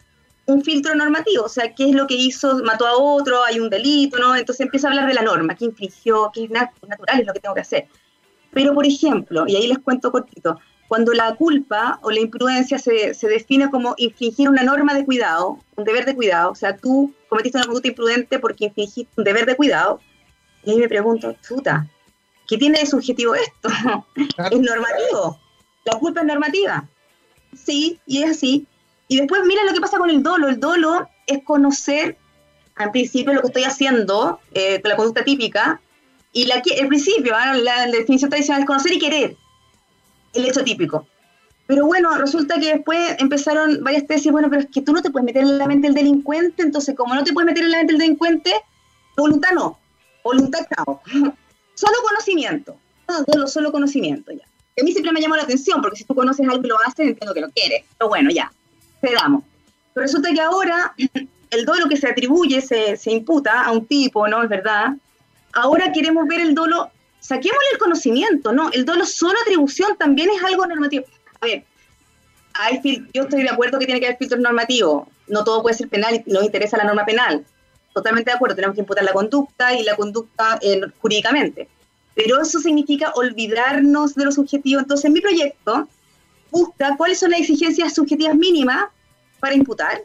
un 0.46 0.64
filtro 0.64 0.96
normativo, 0.96 1.44
o 1.44 1.50
sea, 1.50 1.74
qué 1.74 1.90
es 1.90 1.94
lo 1.94 2.08
que 2.08 2.14
hizo, 2.14 2.64
mató 2.64 2.88
a 2.88 2.96
otro, 2.96 3.44
hay 3.44 3.60
un 3.60 3.70
delito, 3.70 4.18
¿no? 4.18 4.34
Entonces 4.34 4.66
empieza 4.66 4.88
a 4.88 4.92
hablar 4.92 5.10
de 5.10 5.14
la 5.14 5.24
norma, 5.24 5.56
qué 5.56 5.66
infringió, 5.66 6.32
qué 6.34 6.46
es 6.46 6.50
natural, 6.50 7.20
es 7.20 7.28
lo 7.28 7.34
que 7.34 7.42
tengo 7.42 7.56
que 7.56 7.62
hacer. 7.62 7.88
Pero, 8.54 8.74
por 8.74 8.86
ejemplo, 8.86 9.44
y 9.46 9.58
ahí 9.58 9.68
les 9.68 9.80
cuento 9.80 10.10
cortito, 10.10 10.58
cuando 10.88 11.12
la 11.12 11.36
culpa 11.36 12.00
o 12.02 12.12
la 12.12 12.22
imprudencia 12.22 12.80
se, 12.80 13.14
se, 13.14 13.28
define 13.28 13.70
como 13.70 13.94
infringir 13.98 14.48
una 14.48 14.64
norma 14.64 14.94
de 14.94 15.04
cuidado, 15.04 15.60
un 15.76 15.84
deber 15.84 16.06
de 16.06 16.16
cuidado, 16.16 16.52
o 16.52 16.56
sea, 16.56 16.78
tú 16.78 17.14
cometiste 17.28 17.58
una 17.58 17.66
conducta 17.66 17.90
imprudente 17.90 18.40
porque 18.40 18.66
infringiste 18.66 19.12
un 19.18 19.26
deber 19.26 19.46
de 19.46 19.58
cuidado, 19.58 20.00
y 20.66 20.72
ahí 20.72 20.78
me 20.78 20.88
pregunto, 20.88 21.36
chuta, 21.42 21.88
¿qué 22.48 22.58
tiene 22.58 22.80
de 22.80 22.86
subjetivo 22.86 23.36
esto? 23.36 23.70
Es 24.52 24.60
normativo. 24.60 25.40
La 25.86 26.00
culpa 26.00 26.22
es 26.22 26.28
normativa. 26.28 26.88
Sí, 27.54 28.00
y 28.06 28.24
es 28.24 28.32
así. 28.32 28.66
Y 29.08 29.18
después 29.18 29.42
mira 29.46 29.64
lo 29.66 29.74
que 29.74 29.82
pasa 29.82 29.98
con 29.98 30.10
el 30.10 30.24
dolo. 30.24 30.48
El 30.48 30.60
dolo 30.60 31.08
es 31.28 31.44
conocer, 31.44 32.18
al 32.76 32.92
principio, 32.92 33.34
lo 33.34 33.42
que 33.42 33.48
estoy 33.48 33.64
haciendo, 33.64 34.40
eh, 34.54 34.82
con 34.82 34.90
la 34.90 34.96
conducta 34.96 35.24
típica, 35.24 35.82
y 36.32 36.46
la, 36.46 36.64
el 36.66 36.88
principio, 36.88 37.34
¿ah? 37.36 37.54
la, 37.54 37.86
definición 37.88 38.30
tradicional 38.30 38.62
es 38.62 38.68
conocer 38.68 38.94
y 38.94 39.00
querer 39.00 39.36
el 40.34 40.46
hecho 40.46 40.64
típico. 40.64 41.06
Pero 41.68 41.86
bueno, 41.86 42.18
resulta 42.18 42.60
que 42.60 42.74
después 42.74 43.16
empezaron 43.20 43.84
varias 43.84 44.08
tesis, 44.08 44.32
bueno, 44.32 44.50
pero 44.50 44.62
es 44.62 44.68
que 44.70 44.82
tú 44.82 44.94
no 44.94 45.02
te 45.02 45.12
puedes 45.12 45.26
meter 45.26 45.44
en 45.44 45.58
la 45.58 45.68
mente 45.68 45.88
del 45.88 45.96
delincuente, 45.96 46.64
entonces 46.64 46.96
como 46.96 47.14
no 47.14 47.24
te 47.24 47.34
puedes 47.34 47.46
meter 47.46 47.64
en 47.64 47.72
la 47.72 47.78
mente 47.78 47.94
del 47.94 48.00
delincuente, 48.00 48.52
voluntad 49.16 49.52
no 49.54 49.83
voluntad 50.24 50.62
Solo 51.76 51.98
conocimiento. 52.08 52.78
No, 53.36 53.48
solo 53.48 53.72
conocimiento 53.72 54.32
ya. 54.32 54.44
a 54.80 54.84
mí 54.84 54.92
siempre 54.92 55.12
me 55.12 55.20
llamó 55.20 55.36
la 55.36 55.44
atención, 55.44 55.82
porque 55.82 55.98
si 55.98 56.04
tú 56.06 56.16
conoces 56.16 56.48
algo 56.48 56.64
y 56.64 56.68
lo 56.68 56.80
haces, 56.80 57.08
entiendo 57.08 57.34
que 57.34 57.42
lo 57.42 57.50
quieres. 57.50 57.84
Pero 57.98 58.10
bueno, 58.10 58.30
ya, 58.32 58.52
damos. 59.12 59.44
Pero 59.94 60.06
resulta 60.06 60.32
que 60.32 60.40
ahora 60.40 60.94
el 61.50 61.66
dolo 61.66 61.90
que 61.90 61.98
se 61.98 62.08
atribuye, 62.08 62.62
se, 62.62 62.96
se 62.98 63.12
imputa 63.12 63.64
a 63.64 63.72
un 63.72 63.86
tipo, 63.86 64.28
¿no? 64.28 64.44
Es 64.44 64.50
verdad. 64.50 64.96
Ahora 65.54 65.92
queremos 65.92 66.28
ver 66.28 66.42
el 66.42 66.56
dolo, 66.56 66.90
saquémosle 67.20 67.68
el 67.74 67.78
conocimiento, 67.78 68.52
¿no? 68.54 68.72
El 68.72 68.86
dolo 68.86 69.06
solo 69.06 69.38
atribución 69.42 69.98
también 69.98 70.30
es 70.30 70.44
algo 70.44 70.66
normativo. 70.66 71.06
A 71.42 71.46
ver, 71.46 71.66
hay, 72.54 72.82
yo 73.14 73.24
estoy 73.24 73.44
de 73.44 73.50
acuerdo 73.50 73.80
que 73.80 73.86
tiene 73.86 74.00
que 74.00 74.08
haber 74.08 74.18
filtros 74.18 74.42
normativos. 74.42 75.08
No 75.28 75.44
todo 75.44 75.62
puede 75.62 75.76
ser 75.76 75.90
penal 75.90 76.24
y 76.26 76.32
nos 76.32 76.44
interesa 76.44 76.78
la 76.78 76.86
norma 76.86 77.06
penal. 77.06 77.46
Totalmente 77.94 78.32
de 78.32 78.36
acuerdo, 78.36 78.56
tenemos 78.56 78.76
que 78.76 78.82
imputar 78.82 79.04
la 79.04 79.14
conducta 79.14 79.74
y 79.74 79.84
la 79.84 79.96
conducta 79.96 80.58
eh, 80.62 80.82
jurídicamente. 81.00 81.68
Pero 82.16 82.42
eso 82.42 82.60
significa 82.60 83.12
olvidarnos 83.16 84.16
de 84.16 84.26
los 84.26 84.36
subjetivos. 84.36 84.84
Entonces, 84.84 85.12
mi 85.12 85.22
proyecto 85.22 85.88
busca 86.52 86.96
cuáles 86.98 87.20
son 87.20 87.32
las 87.32 87.42
exigencias 87.42 87.94
subjetivas 87.94 88.36
mínimas 88.36 88.86
para 89.40 89.56
imputar 89.56 90.04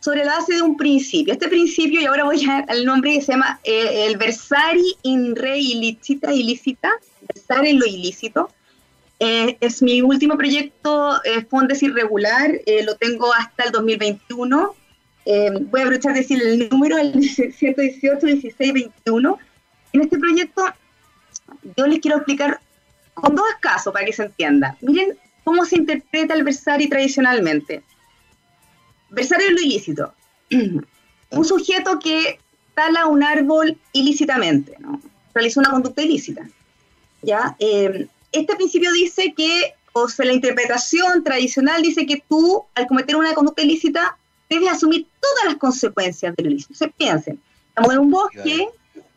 sobre 0.00 0.24
la 0.24 0.36
base 0.36 0.54
de 0.54 0.62
un 0.62 0.76
principio. 0.76 1.32
Este 1.32 1.48
principio, 1.48 2.00
y 2.00 2.06
ahora 2.06 2.24
voy 2.24 2.44
al 2.68 2.84
nombre 2.84 3.12
que 3.12 3.22
se 3.22 3.32
llama 3.32 3.60
eh, 3.62 4.06
el 4.06 4.16
versari 4.16 4.96
in 5.02 5.36
re 5.36 5.58
illicita, 5.58 6.32
ilícita, 6.32 6.90
versar 7.34 7.64
en 7.64 7.78
lo 7.78 7.86
ilícito. 7.86 8.50
Eh, 9.24 9.56
es 9.60 9.80
mi 9.82 10.02
último 10.02 10.36
proyecto, 10.36 11.22
eh, 11.22 11.44
Fondes 11.44 11.80
Irregular, 11.84 12.50
eh, 12.66 12.82
lo 12.84 12.96
tengo 12.96 13.32
hasta 13.32 13.62
el 13.62 13.70
2021. 13.70 14.74
Voy 15.24 15.80
a 15.80 15.84
aprovechar 15.84 16.14
de 16.14 16.20
decir 16.20 16.42
el 16.42 16.68
número, 16.68 16.98
el 16.98 17.22
118, 17.22 18.26
16, 18.26 18.72
21. 18.72 19.38
En 19.92 20.00
este 20.00 20.18
proyecto 20.18 20.64
yo 21.76 21.86
les 21.86 22.00
quiero 22.00 22.18
explicar 22.18 22.60
con 23.14 23.34
dos 23.34 23.46
casos 23.60 23.92
para 23.92 24.04
que 24.04 24.12
se 24.12 24.24
entienda. 24.24 24.76
Miren 24.80 25.16
cómo 25.44 25.64
se 25.64 25.76
interpreta 25.76 26.34
el 26.34 26.44
versari 26.44 26.88
tradicionalmente. 26.88 27.82
Versar 29.10 29.40
es 29.42 29.52
lo 29.52 29.60
ilícito. 29.60 30.12
un 31.30 31.44
sujeto 31.44 31.98
que 31.98 32.38
tala 32.74 33.06
un 33.06 33.22
árbol 33.22 33.76
ilícitamente, 33.92 34.76
¿no? 34.78 35.00
realiza 35.34 35.60
una 35.60 35.70
conducta 35.70 36.02
ilícita. 36.02 36.48
¿ya? 37.22 37.56
Eh, 37.58 38.06
este 38.32 38.56
principio 38.56 38.92
dice 38.92 39.34
que, 39.36 39.74
o 39.92 40.08
sea, 40.08 40.26
la 40.26 40.32
interpretación 40.32 41.22
tradicional 41.22 41.82
dice 41.82 42.06
que 42.06 42.22
tú, 42.28 42.64
al 42.74 42.86
cometer 42.86 43.16
una 43.16 43.34
conducta 43.34 43.62
ilícita, 43.62 44.16
debes 44.48 44.70
asumir 44.70 45.06
todas 45.20 45.44
las 45.46 45.56
consecuencias 45.56 46.34
del 46.36 46.46
ilícito. 46.46 46.74
Se 46.74 46.88
piensen, 46.88 47.40
estamos 47.68 47.92
en 47.92 47.98
un 47.98 48.10
bosque, 48.10 48.68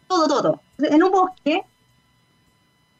todo, 0.08 0.28
todo. 0.28 0.62
En 0.80 1.04
un 1.04 1.12
bosque, 1.12 1.64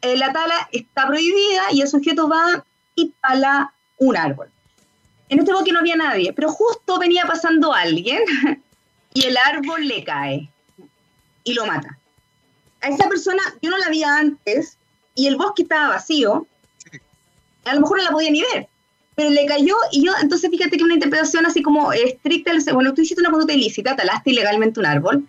eh, 0.02 0.18
la 0.18 0.32
tala 0.34 0.70
está 0.72 1.08
prohibida 1.08 1.64
y 1.72 1.82
el 1.82 1.88
sujeto 1.88 2.28
va 2.28 2.66
y 2.96 3.14
pala 3.22 3.74
un 3.98 4.18
árbol. 4.18 4.50
En 5.30 5.40
este 5.40 5.54
bosque 5.54 5.72
no 5.72 5.80
había 5.80 5.96
nadie, 5.96 6.34
pero 6.34 6.52
justo 6.52 7.00
venía 7.00 7.26
pasando 7.26 7.74
alguien 7.74 8.22
y 9.14 9.26
el 9.26 9.38
árbol 9.38 9.88
le 9.88 10.04
cae 10.04 10.50
y 11.44 11.54
lo 11.54 11.66
mata. 11.66 11.98
A 12.82 12.90
esa 12.90 13.08
persona 13.08 13.42
yo 13.62 13.72
no 13.72 13.78
la 13.78 13.90
vi 13.90 14.04
antes 14.04 14.78
y 15.16 15.28
el 15.28 15.38
bosque 15.38 15.64
estaba 15.64 15.90
vacío. 15.90 16.46
A 17.64 17.74
lo 17.74 17.82
mejor 17.82 17.98
no 17.98 18.04
la 18.04 18.12
podía 18.12 18.30
ni 18.30 18.44
ver, 18.44 18.68
pero 19.16 19.30
le 19.30 19.46
cayó 19.46 19.76
y 19.92 20.06
yo, 20.06 20.12
entonces 20.22 20.50
fíjate 20.50 20.78
que 20.78 20.84
una 20.84 20.96
interpretación 20.96 21.46
así 21.46 21.62
como 21.62 21.94
estricta, 21.94 22.52
bueno, 22.74 22.94
tú 22.94 23.02
hiciste 23.02 23.22
una 23.22 23.32
conducta 23.32 23.54
ilícita, 23.54 23.96
talaste 23.96 24.32
ilegalmente 24.32 24.80
un 24.80 24.86
árbol, 24.86 25.28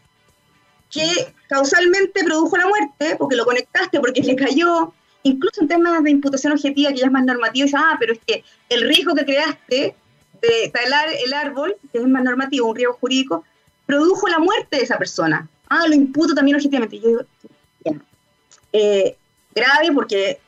que 0.91 1.33
causalmente 1.49 2.25
produjo 2.25 2.57
la 2.57 2.67
muerte, 2.67 3.17
porque 3.17 3.37
lo 3.37 3.45
conectaste, 3.45 4.01
porque 4.01 4.23
le 4.23 4.35
cayó, 4.35 4.93
incluso 5.23 5.61
en 5.61 5.69
temas 5.69 6.03
de 6.03 6.11
imputación 6.11 6.53
objetiva, 6.53 6.91
que 6.91 6.99
ya 6.99 7.07
es 7.07 7.13
más 7.13 7.25
normativo, 7.25 7.67
dice, 7.67 7.77
ah, 7.79 7.97
pero 7.99 8.13
es 8.13 8.21
que 8.27 8.45
el 8.69 8.83
riesgo 8.89 9.15
que 9.15 9.25
creaste 9.25 9.95
de 10.43 10.71
talar 10.73 11.09
el 11.25 11.33
árbol, 11.33 11.77
que 11.93 11.99
es 11.99 12.07
más 12.07 12.25
normativo, 12.25 12.69
un 12.69 12.77
riesgo 12.77 12.95
jurídico, 12.95 13.45
produjo 13.87 14.29
la 14.29 14.39
muerte 14.39 14.77
de 14.77 14.83
esa 14.83 14.99
persona. 14.99 15.49
Ah, 15.69 15.87
lo 15.87 15.95
imputo 15.95 16.35
también 16.35 16.57
objetivamente. 16.57 16.99
yo 16.99 17.09
digo, 17.09 17.21
ya. 17.85 17.93
Eh, 18.73 19.17
grave 19.55 19.93
porque 19.95 20.41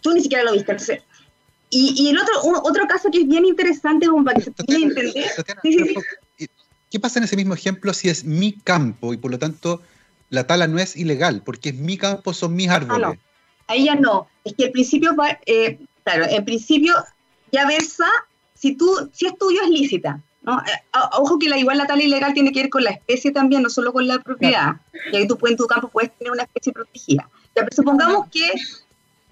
tú 0.00 0.12
ni 0.12 0.20
siquiera 0.20 0.44
lo 0.44 0.52
viste. 0.52 0.70
Entonces, 0.70 1.02
y, 1.74 2.02
y 2.02 2.08
el 2.08 2.18
otro, 2.18 2.34
otro 2.62 2.86
caso 2.86 3.10
que 3.10 3.22
es 3.22 3.28
bien 3.28 3.44
interesante, 3.44 4.06
como 4.06 4.24
para 4.24 4.36
que 4.36 4.44
se 4.44 4.52
pueda 4.52 4.78
entender. 4.78 5.26
¿Qué 6.90 7.00
pasa 7.00 7.18
en 7.18 7.24
ese 7.24 7.34
mismo 7.34 7.54
ejemplo 7.54 7.92
si 7.92 8.08
es 8.08 8.24
mi 8.24 8.52
campo 8.52 9.12
y 9.12 9.16
por 9.16 9.32
lo 9.32 9.38
tanto 9.40 9.82
la 10.30 10.46
tala 10.46 10.68
no 10.68 10.78
es 10.78 10.96
ilegal? 10.96 11.42
Porque 11.44 11.70
es 11.70 11.74
mi 11.74 11.98
campo, 11.98 12.32
son 12.32 12.54
mis 12.54 12.68
árboles. 12.68 13.04
Ah, 13.04 13.14
no. 13.14 13.20
Ahí 13.66 13.86
ya 13.86 13.96
no. 13.96 14.28
Es 14.44 14.54
que 14.54 14.66
el 14.66 14.70
principio, 14.70 15.16
eh, 15.46 15.80
claro, 16.04 16.26
en 16.28 16.44
principio 16.44 16.94
ya 17.50 17.66
versa, 17.66 18.06
si, 18.54 18.76
tú, 18.76 19.10
si 19.12 19.26
es 19.26 19.36
tuyo 19.36 19.60
es 19.64 19.70
lícita. 19.70 20.20
¿no? 20.42 20.60
Eh, 20.60 20.98
ojo 21.14 21.38
que 21.40 21.48
la, 21.48 21.58
igual 21.58 21.78
la 21.78 21.86
tala 21.88 22.04
ilegal 22.04 22.34
tiene 22.34 22.52
que 22.52 22.60
ver 22.60 22.70
con 22.70 22.84
la 22.84 22.90
especie 22.90 23.32
también, 23.32 23.62
no 23.62 23.70
solo 23.70 23.92
con 23.92 24.06
la 24.06 24.20
propiedad. 24.20 24.76
Y 25.12 25.16
ahí 25.16 25.26
tú 25.26 25.36
en 25.48 25.56
tu 25.56 25.66
campo 25.66 25.88
puedes 25.88 26.16
tener 26.16 26.30
una 26.30 26.44
especie 26.44 26.72
protegida. 26.72 27.28
Ya, 27.56 27.66
supongamos 27.74 28.28
que, 28.30 28.52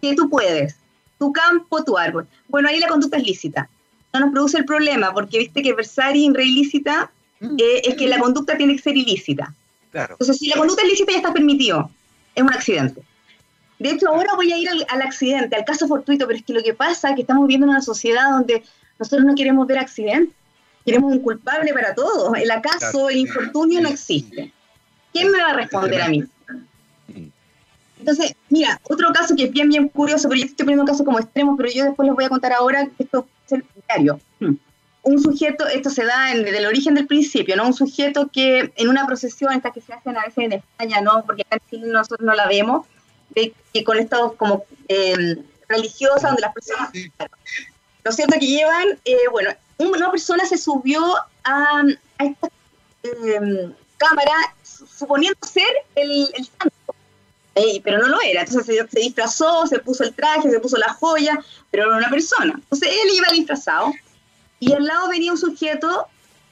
que 0.00 0.16
tú 0.16 0.28
puedes, 0.28 0.81
tu 1.22 1.32
campo, 1.32 1.84
tu 1.84 1.96
árbol. 1.96 2.26
Bueno, 2.48 2.68
ahí 2.68 2.80
la 2.80 2.88
conducta 2.88 3.16
es 3.16 3.22
lícita. 3.22 3.68
No 4.12 4.18
nos 4.18 4.32
produce 4.32 4.58
el 4.58 4.64
problema, 4.64 5.14
porque 5.14 5.38
viste 5.38 5.62
que 5.62 5.72
versari 5.72 6.26
en 6.26 6.34
re 6.34 6.44
ilícita 6.44 7.12
mm. 7.38 7.56
eh, 7.60 7.82
es 7.84 7.94
que 7.94 8.08
la 8.08 8.18
conducta 8.18 8.56
tiene 8.56 8.74
que 8.74 8.82
ser 8.82 8.96
ilícita. 8.96 9.54
Claro. 9.92 10.14
Entonces, 10.14 10.38
si 10.38 10.48
la 10.48 10.56
conducta 10.56 10.82
es 10.82 10.88
lícita 10.88 11.12
ya 11.12 11.18
está 11.18 11.32
permitido. 11.32 11.88
Es 12.34 12.42
un 12.42 12.52
accidente. 12.52 13.02
De 13.78 13.90
hecho, 13.90 14.08
ahora 14.08 14.34
voy 14.34 14.52
a 14.52 14.58
ir 14.58 14.68
al, 14.68 15.02
accidente, 15.02 15.54
al 15.54 15.64
caso 15.64 15.86
fortuito, 15.86 16.26
pero 16.26 16.38
es 16.40 16.44
que 16.44 16.54
lo 16.54 16.62
que 16.62 16.74
pasa 16.74 17.10
es 17.10 17.14
que 17.14 17.20
estamos 17.20 17.46
viviendo 17.46 17.66
en 17.66 17.70
una 17.70 17.82
sociedad 17.82 18.30
donde 18.30 18.64
nosotros 18.98 19.24
no 19.24 19.36
queremos 19.36 19.64
ver 19.68 19.78
accidentes, 19.78 20.34
queremos 20.84 21.12
un 21.12 21.20
culpable 21.20 21.72
para 21.72 21.94
todo. 21.94 22.34
El 22.34 22.50
acaso, 22.50 23.10
el 23.10 23.18
infortunio 23.18 23.80
no 23.80 23.88
existe. 23.88 24.52
¿Quién 25.12 25.30
me 25.30 25.38
va 25.38 25.50
a 25.50 25.54
responder 25.54 26.02
a 26.02 26.08
mí? 26.08 26.24
Entonces, 28.02 28.34
mira, 28.48 28.80
otro 28.90 29.12
caso 29.12 29.36
que 29.36 29.44
es 29.44 29.52
bien, 29.52 29.68
bien 29.68 29.88
curioso, 29.88 30.28
pero 30.28 30.40
yo 30.40 30.46
estoy 30.46 30.64
poniendo 30.64 30.82
un 30.82 30.88
caso 30.88 31.04
como 31.04 31.20
extremo, 31.20 31.56
pero 31.56 31.70
yo 31.70 31.84
después 31.84 32.04
les 32.04 32.16
voy 32.16 32.24
a 32.24 32.28
contar 32.28 32.52
ahora 32.52 32.86
que 32.86 33.04
esto 33.04 33.28
es 33.46 33.52
el 33.52 33.64
diario. 33.86 34.20
Hmm. 34.40 34.54
Un 35.04 35.22
sujeto, 35.22 35.68
esto 35.68 35.88
se 35.88 36.04
da 36.04 36.34
desde 36.34 36.58
el 36.58 36.66
origen 36.66 36.94
del 36.94 37.06
principio, 37.06 37.54
¿no? 37.54 37.64
Un 37.64 37.74
sujeto 37.74 38.28
que 38.32 38.72
en 38.74 38.88
una 38.88 39.06
procesión, 39.06 39.52
estas 39.52 39.72
que 39.72 39.80
se 39.80 39.92
hacen 39.92 40.16
a 40.16 40.22
veces 40.22 40.38
en 40.38 40.52
España, 40.54 41.00
¿no? 41.00 41.22
Porque 41.24 41.42
acá 41.42 41.58
en 41.62 41.70
Chile 41.70 41.92
nosotros 41.92 42.26
no 42.26 42.34
la 42.34 42.48
vemos, 42.48 42.88
de, 43.30 43.54
que 43.72 43.84
con 43.84 43.96
estados 44.00 44.32
como 44.34 44.64
eh, 44.88 45.36
religiosas, 45.68 46.22
donde 46.22 46.42
las 46.42 46.54
personas... 46.54 46.90
Lo 48.02 48.10
cierto 48.10 48.36
que 48.40 48.48
llevan, 48.48 48.98
eh, 49.04 49.16
bueno, 49.30 49.50
una 49.78 50.10
persona 50.10 50.44
se 50.44 50.58
subió 50.58 51.00
a, 51.44 51.84
esta 52.18 52.48
eh, 53.04 53.70
cámara 53.96 54.32
suponiendo 54.64 55.38
ser 55.46 55.68
el, 55.94 56.28
el 56.34 56.44
santo 56.58 56.74
pero 57.84 57.98
no 57.98 58.08
lo 58.08 58.20
era. 58.20 58.42
Entonces 58.42 58.86
se, 58.90 59.00
disfrazó, 59.00 59.66
se 59.66 59.78
puso 59.78 60.04
el 60.04 60.14
traje, 60.14 60.50
se 60.50 60.60
puso 60.60 60.76
la 60.76 60.92
joya, 60.94 61.38
pero 61.70 61.84
era 61.84 61.96
una 61.96 62.10
persona. 62.10 62.54
Entonces 62.54 62.88
él 62.90 63.10
iba 63.14 63.28
disfrazado 63.32 63.92
y 64.60 64.72
al 64.72 64.84
lado 64.84 65.08
venía 65.08 65.32
un 65.32 65.38
sujeto 65.38 66.06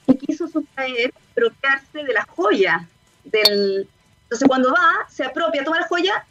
que 0.06 0.18
quiso 0.18 0.48
sustraer, 0.48 1.12
apropiarse 1.32 2.04
de 2.04 2.12
la 2.12 2.24
joya. 2.24 2.88
Del... 3.24 3.88
Entonces 4.24 4.48
cuando 4.48 4.72
va, 4.72 5.08
se 5.08 5.24
apropia, 5.24 5.64
toma 5.64 5.80
la 5.80 5.88
joya, 5.88 6.26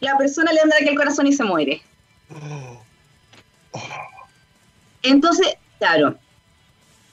la 0.00 0.16
persona 0.16 0.52
le 0.52 0.60
anda 0.60 0.76
aquí 0.76 0.88
el 0.88 0.96
corazón 0.96 1.26
y 1.26 1.32
se 1.32 1.44
muere. 1.44 1.82
Entonces, 5.02 5.54
claro, 5.78 6.18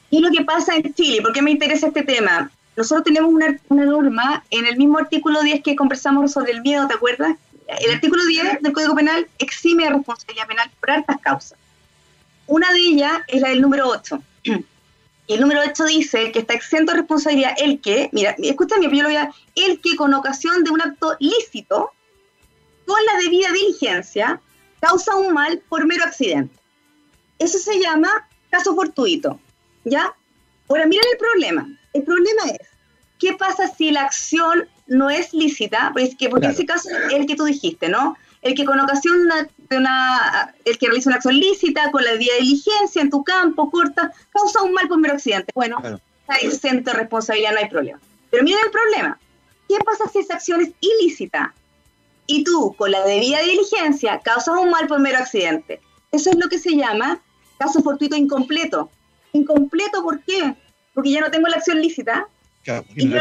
¿qué 0.10 0.18
es 0.18 0.22
lo 0.22 0.32
que 0.32 0.44
pasa 0.44 0.76
en 0.76 0.94
Chile? 0.94 1.22
¿Por 1.22 1.34
qué 1.34 1.42
me 1.42 1.52
interesa 1.52 1.88
este 1.88 2.04
tema? 2.04 2.52
Nosotros 2.76 3.06
tenemos 3.06 3.32
una, 3.34 3.86
norma 3.86 4.44
en 4.50 4.66
el 4.66 4.78
mismo 4.78 4.98
artículo 4.98 5.42
10 5.42 5.64
que 5.64 5.76
conversamos 5.76 6.32
sobre 6.32 6.52
el 6.52 6.62
miedo, 6.62 6.88
¿te 6.88 6.96
acuerdas? 6.96 7.38
El 7.68 7.94
artículo 7.94 8.26
10 8.26 8.62
del 8.62 8.74
Código 8.74 8.96
Penal 8.96 9.28
exime 9.40 9.86
de 9.86 9.92
responsabilidad 9.92 10.48
penal 10.48 10.72
por 10.80 10.92
altas 10.92 11.20
causas. 11.20 11.58
Una 12.48 12.72
de 12.72 12.80
ellas 12.80 13.22
es 13.28 13.42
la 13.42 13.50
del 13.50 13.62
número 13.62 13.88
8. 13.88 14.22
Y 15.28 15.34
el 15.34 15.42
número 15.42 15.62
8 15.68 15.86
dice 15.86 16.32
que 16.32 16.40
está 16.40 16.54
exento 16.54 16.92
de 16.92 17.00
responsabilidad 17.00 17.56
el 17.58 17.82
que, 17.82 18.10
mira, 18.12 18.36
escúchame, 18.38 18.84
yo 18.84 19.04
lo 19.04 19.10
voy 19.10 19.16
a, 19.16 19.32
el 19.56 19.82
que 19.82 19.96
con 19.96 20.14
ocasión 20.14 20.64
de 20.64 20.70
un 20.70 20.82
acto 20.82 21.16
lícito, 21.20 21.92
con 22.86 22.98
la 23.12 23.20
debida 23.20 23.52
diligencia, 23.52 24.40
causa 24.80 25.16
un 25.16 25.34
mal 25.34 25.64
por 25.68 25.88
mero 25.88 26.04
accidente. 26.04 26.56
Eso 27.40 27.58
se 27.58 27.80
llama 27.80 28.30
caso 28.52 28.76
fortuito, 28.76 29.40
¿ya? 29.84 30.14
Ahora, 30.70 30.86
miren 30.86 31.06
el 31.12 31.18
problema. 31.18 31.68
El 31.94 32.04
problema 32.04 32.44
es, 32.60 32.68
¿qué 33.20 33.34
pasa 33.34 33.68
si 33.68 33.92
la 33.92 34.02
acción 34.02 34.68
no 34.88 35.10
es 35.10 35.34
lícita? 35.34 35.92
Pues 35.94 36.16
que, 36.16 36.30
porque 36.30 36.48
en 36.48 36.52
ese 36.52 36.66
caso 36.66 36.90
es 36.90 37.14
el 37.14 37.26
que 37.26 37.36
tú 37.36 37.46
dijiste, 37.46 37.90
¿no? 37.90 38.16
El 38.42 38.54
que 38.54 38.66
con 38.66 38.80
ocasión 38.80 39.18
de 39.70 39.78
una, 39.78 40.54
el 40.66 40.78
que 40.78 40.88
realiza 40.88 41.10
una 41.10 41.18
acción 41.18 41.38
lícita 41.40 41.90
con 41.92 42.04
la 42.04 42.14
vía 42.14 42.34
de 42.34 42.42
diligencia 42.42 43.02
en 43.02 43.10
tu 43.10 43.24
campo, 43.24 43.72
corta, 43.72 44.12
causa 44.32 44.62
un 44.62 44.74
mal 44.74 44.88
por 44.88 45.00
mero 45.00 45.16
accidente. 45.16 45.52
Bueno, 45.56 45.78
está 46.22 46.36
exento 46.46 46.92
de 46.92 46.98
responsabilidad, 46.98 47.54
no 47.54 47.60
hay 47.60 47.70
problema. 47.70 48.00
Pero 48.30 48.44
miren 48.44 48.60
el 48.66 48.72
problema. 48.72 49.20
¿Qué 49.68 49.78
pasa 49.84 50.08
si 50.12 50.20
esa 50.20 50.36
acción 50.36 50.62
es 50.62 50.72
ilícita? 50.80 51.54
Y 52.28 52.44
tú, 52.44 52.76
con 52.78 52.92
la 52.92 53.04
debida 53.04 53.40
diligencia, 53.40 54.20
causas 54.20 54.58
un 54.58 54.70
mal 54.70 54.88
por 54.88 55.00
mero 55.00 55.18
accidente. 55.18 55.82
Eso 56.12 56.30
es 56.30 56.38
lo 56.38 56.48
que 56.48 56.60
se 56.60 56.76
llama 56.76 57.20
caso 57.58 57.82
fortuito 57.82 58.16
incompleto. 58.16 58.90
Incompleto, 59.36 60.04
¿por 60.04 60.22
qué? 60.22 60.56
porque 60.96 61.12
ya 61.12 61.22
no 61.22 61.30
tengo 61.30 61.48
la 61.48 61.58
acción 61.58 61.80
lícita. 61.80 62.28
y, 62.96 63.06
no 63.06 63.20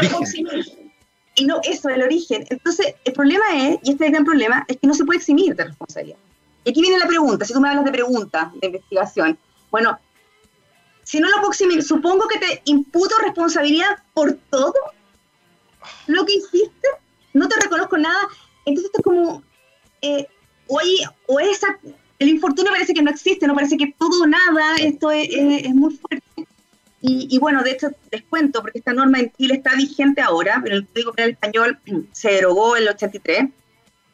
y 1.35 1.45
no, 1.45 1.59
eso, 1.63 1.89
el 1.89 2.01
origen. 2.01 2.47
Entonces, 2.49 2.95
el 3.03 3.13
problema 3.13 3.43
es, 3.67 3.79
y 3.83 3.91
este 3.91 4.05
es 4.05 4.07
el 4.07 4.11
gran 4.13 4.25
problema, 4.25 4.65
es 4.69 4.77
que 4.77 4.87
no 4.87 4.93
se 4.93 5.03
puede 5.03 5.17
eximir 5.17 5.53
de 5.55 5.65
responsabilidad. 5.65 6.17
Y 6.63 6.69
aquí 6.69 6.81
viene 6.81 6.97
la 6.97 7.05
pregunta, 7.05 7.45
si 7.45 7.53
tú 7.53 7.59
me 7.59 7.67
hablas 7.67 7.83
de 7.83 7.91
preguntas 7.91 8.47
de 8.61 8.67
investigación. 8.67 9.37
Bueno, 9.69 9.99
si 11.03 11.19
no 11.19 11.29
lo 11.29 11.35
puedo 11.35 11.51
eximir, 11.51 11.83
supongo 11.83 12.27
que 12.29 12.39
te 12.39 12.61
imputo 12.65 13.13
responsabilidad 13.21 14.01
por 14.13 14.33
todo 14.49 14.73
lo 16.07 16.25
que 16.25 16.35
hiciste, 16.35 16.87
no 17.33 17.49
te 17.49 17.59
reconozco 17.59 17.97
nada. 17.97 18.21
Entonces, 18.63 18.85
esto 18.85 18.99
es 18.99 19.03
como, 19.03 19.43
eh, 20.01 20.27
o, 20.67 20.79
o 21.27 21.39
esa, 21.41 21.77
el 22.19 22.29
infortunio 22.29 22.71
parece 22.71 22.93
que 22.93 23.01
no 23.01 23.11
existe, 23.11 23.47
no 23.47 23.55
parece 23.55 23.77
que 23.77 23.93
todo 23.97 24.25
nada, 24.27 24.75
esto 24.77 25.11
es, 25.11 25.73
muy 25.73 25.93
fuerte. 25.93 26.23
Y, 27.07 27.37
bueno, 27.37 27.61
de 27.61 27.71
hecho, 27.71 27.89
les 28.11 28.23
cuento, 28.23 28.61
porque 28.61 28.79
esta 28.79 28.91
norma 28.91 29.19
en 29.19 29.31
Chile 29.33 29.55
está 29.55 29.75
vigente 29.75 30.21
ahora, 30.21 30.59
pero 30.63 30.77
el 30.77 30.87
Código 30.87 31.13
Penal 31.13 31.31
Español 31.31 31.79
se 32.11 32.31
derogó 32.31 32.75
en 32.75 32.83
el 32.83 32.89
83, 32.89 33.45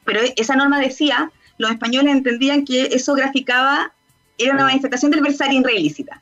pero 0.03 0.19
esa 0.35 0.55
norma 0.55 0.79
decía, 0.79 1.31
los 1.57 1.71
españoles 1.71 2.11
entendían 2.11 2.65
que 2.65 2.87
eso 2.87 3.13
graficaba, 3.13 3.93
era 4.37 4.55
una 4.55 4.65
manifestación 4.65 5.11
del 5.11 5.21
versario 5.21 5.59
en 5.59 5.77
ilícita. 5.77 6.21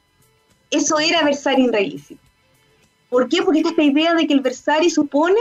Eso 0.70 1.00
era 1.00 1.24
versario 1.24 1.74
en 1.74 1.86
ilícita. 1.86 2.22
¿Por 3.10 3.28
qué? 3.30 3.42
Porque 3.42 3.62
esta 3.62 3.82
idea 3.82 4.14
de 4.14 4.28
que 4.28 4.34
el 4.34 4.42
versario 4.42 4.92
supone 4.92 5.40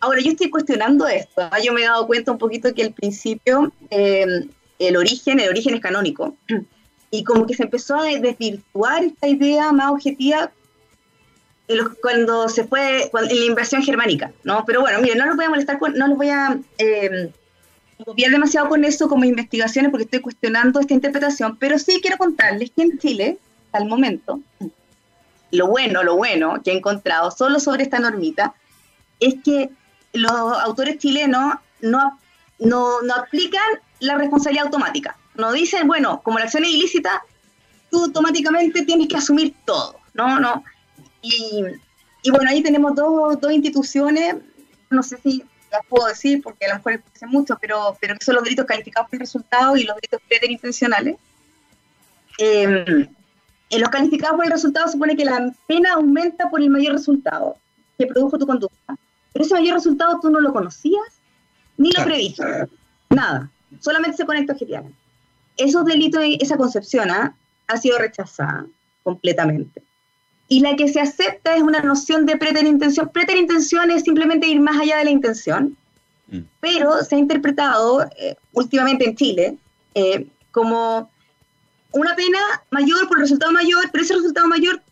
Ahora, 0.00 0.20
yo 0.20 0.30
estoy 0.30 0.48
cuestionando 0.48 1.06
esto. 1.06 1.42
¿ah? 1.42 1.58
Yo 1.62 1.74
me 1.74 1.82
he 1.82 1.84
dado 1.84 2.06
cuenta 2.06 2.32
un 2.32 2.38
poquito 2.38 2.72
que 2.74 2.82
al 2.82 2.94
principio 2.94 3.70
eh, 3.90 4.48
el 4.80 4.96
origen, 4.96 5.38
el 5.38 5.48
origen 5.48 5.74
es 5.74 5.80
canónico. 5.80 6.36
Y 7.10 7.22
como 7.24 7.46
que 7.46 7.54
se 7.54 7.64
empezó 7.64 7.96
a 7.96 8.06
desvirtuar 8.06 9.04
esta 9.04 9.28
idea 9.28 9.72
más 9.72 9.92
objetiva 9.92 10.50
cuando 12.02 12.48
se 12.48 12.64
fue 12.64 13.10
en 13.12 13.40
la 13.40 13.44
invasión 13.44 13.82
germánica, 13.82 14.32
¿no? 14.42 14.64
Pero 14.66 14.80
bueno, 14.80 15.00
miren, 15.00 15.18
no 15.18 15.26
los 15.26 15.36
voy 15.36 15.44
a 15.44 15.50
molestar, 15.50 15.78
no 15.94 16.08
los 16.08 16.16
voy 16.16 16.30
a 16.30 16.58
eh, 16.78 17.30
demasiado 18.16 18.68
con 18.68 18.84
eso 18.84 19.08
como 19.08 19.24
investigaciones 19.24 19.90
porque 19.90 20.04
estoy 20.04 20.20
cuestionando 20.20 20.80
esta 20.80 20.94
interpretación, 20.94 21.56
pero 21.58 21.78
sí 21.78 22.00
quiero 22.00 22.16
contarles 22.16 22.72
que 22.74 22.82
en 22.82 22.98
Chile, 22.98 23.38
al 23.72 23.86
momento, 23.86 24.40
lo 25.52 25.66
bueno, 25.68 26.02
lo 26.02 26.16
bueno 26.16 26.60
que 26.64 26.72
he 26.72 26.76
encontrado 26.76 27.30
solo 27.30 27.60
sobre 27.60 27.84
esta 27.84 28.00
normita, 28.00 28.54
es 29.20 29.34
que 29.44 29.70
los 30.12 30.32
autores 30.32 30.98
chilenos 30.98 31.54
no, 31.80 32.18
no, 32.58 33.02
no 33.02 33.14
aplican 33.14 33.62
la 34.00 34.16
responsabilidad 34.16 34.66
automática. 34.66 35.16
No 35.36 35.52
dicen, 35.52 35.86
bueno, 35.86 36.20
como 36.22 36.38
la 36.38 36.44
acción 36.46 36.64
es 36.64 36.70
ilícita, 36.70 37.22
tú 37.90 38.04
automáticamente 38.04 38.84
tienes 38.84 39.08
que 39.08 39.16
asumir 39.16 39.54
todo, 39.64 39.96
¿no? 40.14 40.40
no 40.40 40.64
y, 41.22 41.64
y 42.22 42.30
bueno, 42.30 42.50
ahí 42.50 42.62
tenemos 42.62 42.94
dos, 42.94 43.40
dos, 43.40 43.52
instituciones, 43.52 44.36
no 44.90 45.02
sé 45.02 45.18
si 45.22 45.44
las 45.70 45.84
puedo 45.88 46.06
decir 46.06 46.42
porque 46.42 46.66
a 46.66 46.70
lo 46.70 46.74
mejor 46.76 46.92
es 47.14 47.28
mucho, 47.28 47.56
pero, 47.60 47.96
pero 48.00 48.14
son 48.20 48.36
los 48.36 48.44
delitos 48.44 48.66
calificados 48.66 49.08
por 49.08 49.16
el 49.16 49.20
resultado 49.20 49.76
y 49.76 49.84
los 49.84 49.96
delitos 49.96 50.20
preterintencionales. 50.28 51.16
Eh, 52.38 53.06
en 53.70 53.80
los 53.80 53.90
calificados 53.90 54.36
por 54.36 54.46
el 54.46 54.50
resultado 54.50 54.88
supone 54.88 55.16
que 55.16 55.24
la 55.24 55.52
pena 55.66 55.92
aumenta 55.92 56.50
por 56.50 56.60
el 56.60 56.70
mayor 56.70 56.94
resultado 56.94 57.56
que 57.98 58.06
produjo 58.06 58.38
tu 58.38 58.46
conducta. 58.46 58.96
Pero 59.32 59.44
ese 59.44 59.54
mayor 59.54 59.74
resultado 59.74 60.18
tú 60.20 60.30
no 60.30 60.40
lo 60.40 60.52
conocías 60.52 61.20
ni 61.76 61.92
lo 61.92 62.02
previste. 62.04 62.42
Nada. 63.10 63.50
Solamente 63.78 64.16
se 64.16 64.26
conecta 64.26 64.52
objetivamente. 64.52 64.96
Esos 65.56 65.84
delitos, 65.84 66.22
esa 66.40 66.56
concepción 66.56 67.10
¿ah? 67.10 67.34
ha 67.66 67.76
sido 67.76 67.98
rechazada 67.98 68.66
completamente. 69.02 69.82
Y 70.48 70.60
la 70.60 70.74
que 70.74 70.88
se 70.88 71.00
acepta 71.00 71.54
es 71.54 71.62
una 71.62 71.80
noción 71.80 72.26
de 72.26 72.36
preterintención. 72.36 73.08
Preterintención 73.08 73.90
es 73.90 74.02
simplemente 74.02 74.48
ir 74.48 74.60
más 74.60 74.80
allá 74.80 74.98
de 74.98 75.04
la 75.04 75.10
intención, 75.10 75.76
mm. 76.28 76.40
pero 76.60 77.04
se 77.04 77.14
ha 77.14 77.18
interpretado 77.18 78.02
eh, 78.18 78.34
últimamente 78.52 79.08
en 79.08 79.16
Chile 79.16 79.56
eh, 79.94 80.26
como 80.50 81.08
una 81.92 82.14
pena 82.16 82.38
mayor 82.70 83.06
por 83.08 83.18
el 83.18 83.22
resultado 83.22 83.52
mayor, 83.52 83.90
pero 83.92 84.04
ese 84.04 84.14
resultado 84.14 84.46
mayor 84.48 84.82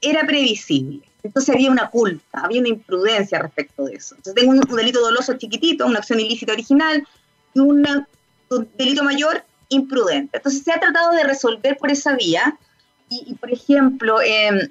era 0.00 0.26
previsible. 0.26 1.02
Entonces 1.22 1.54
había 1.54 1.70
una 1.70 1.88
culpa, 1.88 2.40
había 2.40 2.60
una 2.60 2.68
imprudencia 2.68 3.38
respecto 3.38 3.84
de 3.84 3.94
eso. 3.94 4.16
Entonces 4.16 4.34
tengo 4.34 4.52
un, 4.52 4.76
delito 4.76 5.00
doloso 5.00 5.34
chiquitito, 5.34 5.86
una 5.86 5.98
acción 5.98 6.20
ilícita 6.20 6.52
original, 6.52 7.06
un 7.54 8.06
delito 8.76 9.04
mayor 9.04 9.44
imprudente. 9.72 10.36
Entonces 10.36 10.62
se 10.62 10.72
ha 10.72 10.80
tratado 10.80 11.12
de 11.12 11.24
resolver 11.24 11.76
por 11.78 11.90
esa 11.90 12.14
vía. 12.14 12.56
Y, 13.08 13.34
por 13.34 13.52
ejemplo, 13.52 14.20
em, 14.22 14.70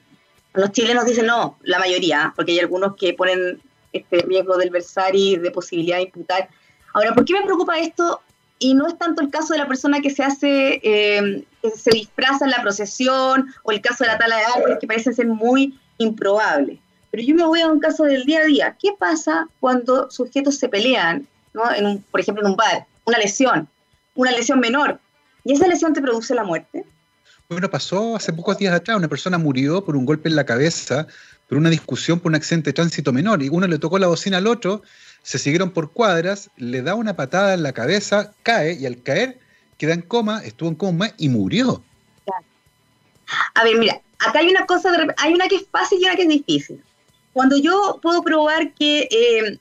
los 0.53 0.71
chilenos 0.71 1.05
dicen 1.05 1.27
no, 1.27 1.57
la 1.61 1.77
mayoría, 1.77 2.33
porque 2.35 2.53
hay 2.53 2.59
algunos 2.59 2.95
que 2.95 3.13
ponen 3.13 3.61
este 3.93 4.17
riesgo 4.19 4.57
del 4.57 4.69
versari 4.69 5.35
de 5.35 5.51
posibilidad 5.51 5.97
de 5.97 6.03
imputar. 6.03 6.49
Ahora, 6.93 7.13
¿por 7.13 7.25
qué 7.25 7.33
me 7.33 7.43
preocupa 7.43 7.77
esto? 7.77 8.21
Y 8.57 8.73
no 8.73 8.87
es 8.87 8.97
tanto 8.97 9.21
el 9.21 9.29
caso 9.29 9.53
de 9.53 9.59
la 9.59 9.67
persona 9.67 10.01
que 10.01 10.09
se 10.09 10.23
hace, 10.23 10.79
em, 10.83 11.43
que 11.61 11.69
se 11.71 11.91
disfraza 11.91 12.45
en 12.45 12.51
la 12.51 12.61
procesión, 12.61 13.53
o 13.63 13.71
el 13.71 13.81
caso 13.81 14.03
de 14.03 14.09
la 14.09 14.17
tala 14.17 14.37
de 14.37 14.43
árboles, 14.55 14.77
que 14.79 14.87
parecen 14.87 15.13
ser 15.13 15.27
muy 15.27 15.79
improbable. 15.97 16.79
Pero 17.11 17.23
yo 17.23 17.35
me 17.35 17.45
voy 17.45 17.61
a 17.61 17.67
un 17.67 17.79
caso 17.79 18.03
del 18.03 18.25
día 18.25 18.39
a 18.39 18.45
día. 18.45 18.77
¿Qué 18.79 18.93
pasa 18.97 19.47
cuando 19.59 20.09
sujetos 20.09 20.57
se 20.57 20.69
pelean, 20.69 21.27
¿no? 21.53 21.71
en 21.73 21.85
un, 21.85 22.01
por 22.03 22.19
ejemplo, 22.19 22.43
en 22.43 22.51
un 22.51 22.57
bar? 22.57 22.85
Una 23.05 23.17
lesión, 23.17 23.67
una 24.15 24.31
lesión 24.31 24.59
menor. 24.59 24.99
¿Y 25.43 25.53
esa 25.53 25.67
lesión 25.67 25.93
te 25.93 26.01
produce 26.01 26.35
la 26.35 26.43
muerte? 26.43 26.85
Bueno, 27.49 27.69
pasó 27.69 28.15
hace 28.15 28.31
pocos 28.31 28.57
días 28.57 28.73
atrás. 28.73 28.97
Una 28.97 29.07
persona 29.07 29.37
murió 29.37 29.83
por 29.83 29.95
un 29.95 30.05
golpe 30.05 30.29
en 30.29 30.35
la 30.35 30.45
cabeza, 30.45 31.07
por 31.49 31.57
una 31.57 31.69
discusión 31.69 32.19
por 32.19 32.31
un 32.31 32.35
accidente 32.35 32.69
de 32.69 32.73
tránsito 32.73 33.11
menor. 33.11 33.43
Y 33.43 33.49
uno 33.49 33.67
le 33.67 33.79
tocó 33.79 33.99
la 33.99 34.07
bocina 34.07 34.37
al 34.37 34.47
otro, 34.47 34.83
se 35.23 35.37
siguieron 35.37 35.71
por 35.71 35.91
cuadras, 35.91 36.49
le 36.55 36.81
da 36.81 36.95
una 36.95 37.15
patada 37.15 37.53
en 37.53 37.63
la 37.63 37.73
cabeza, 37.73 38.33
cae 38.43 38.73
y 38.73 38.85
al 38.85 39.01
caer 39.03 39.39
queda 39.77 39.93
en 39.93 40.01
coma, 40.01 40.43
estuvo 40.45 40.69
en 40.69 40.75
coma 40.75 41.11
y 41.17 41.27
murió. 41.27 41.83
A 43.55 43.63
ver, 43.63 43.77
mira, 43.77 43.99
acá 44.19 44.39
hay 44.39 44.49
una 44.49 44.65
cosa, 44.65 44.91
hay 45.17 45.33
una 45.33 45.47
que 45.47 45.55
es 45.55 45.65
fácil 45.69 45.99
y 45.99 46.05
una 46.05 46.15
que 46.15 46.21
es 46.23 46.29
difícil. 46.29 46.83
Cuando 47.33 47.57
yo 47.57 47.99
puedo 48.01 48.21
probar 48.21 48.73
que, 48.73 49.07
eh, 49.11 49.59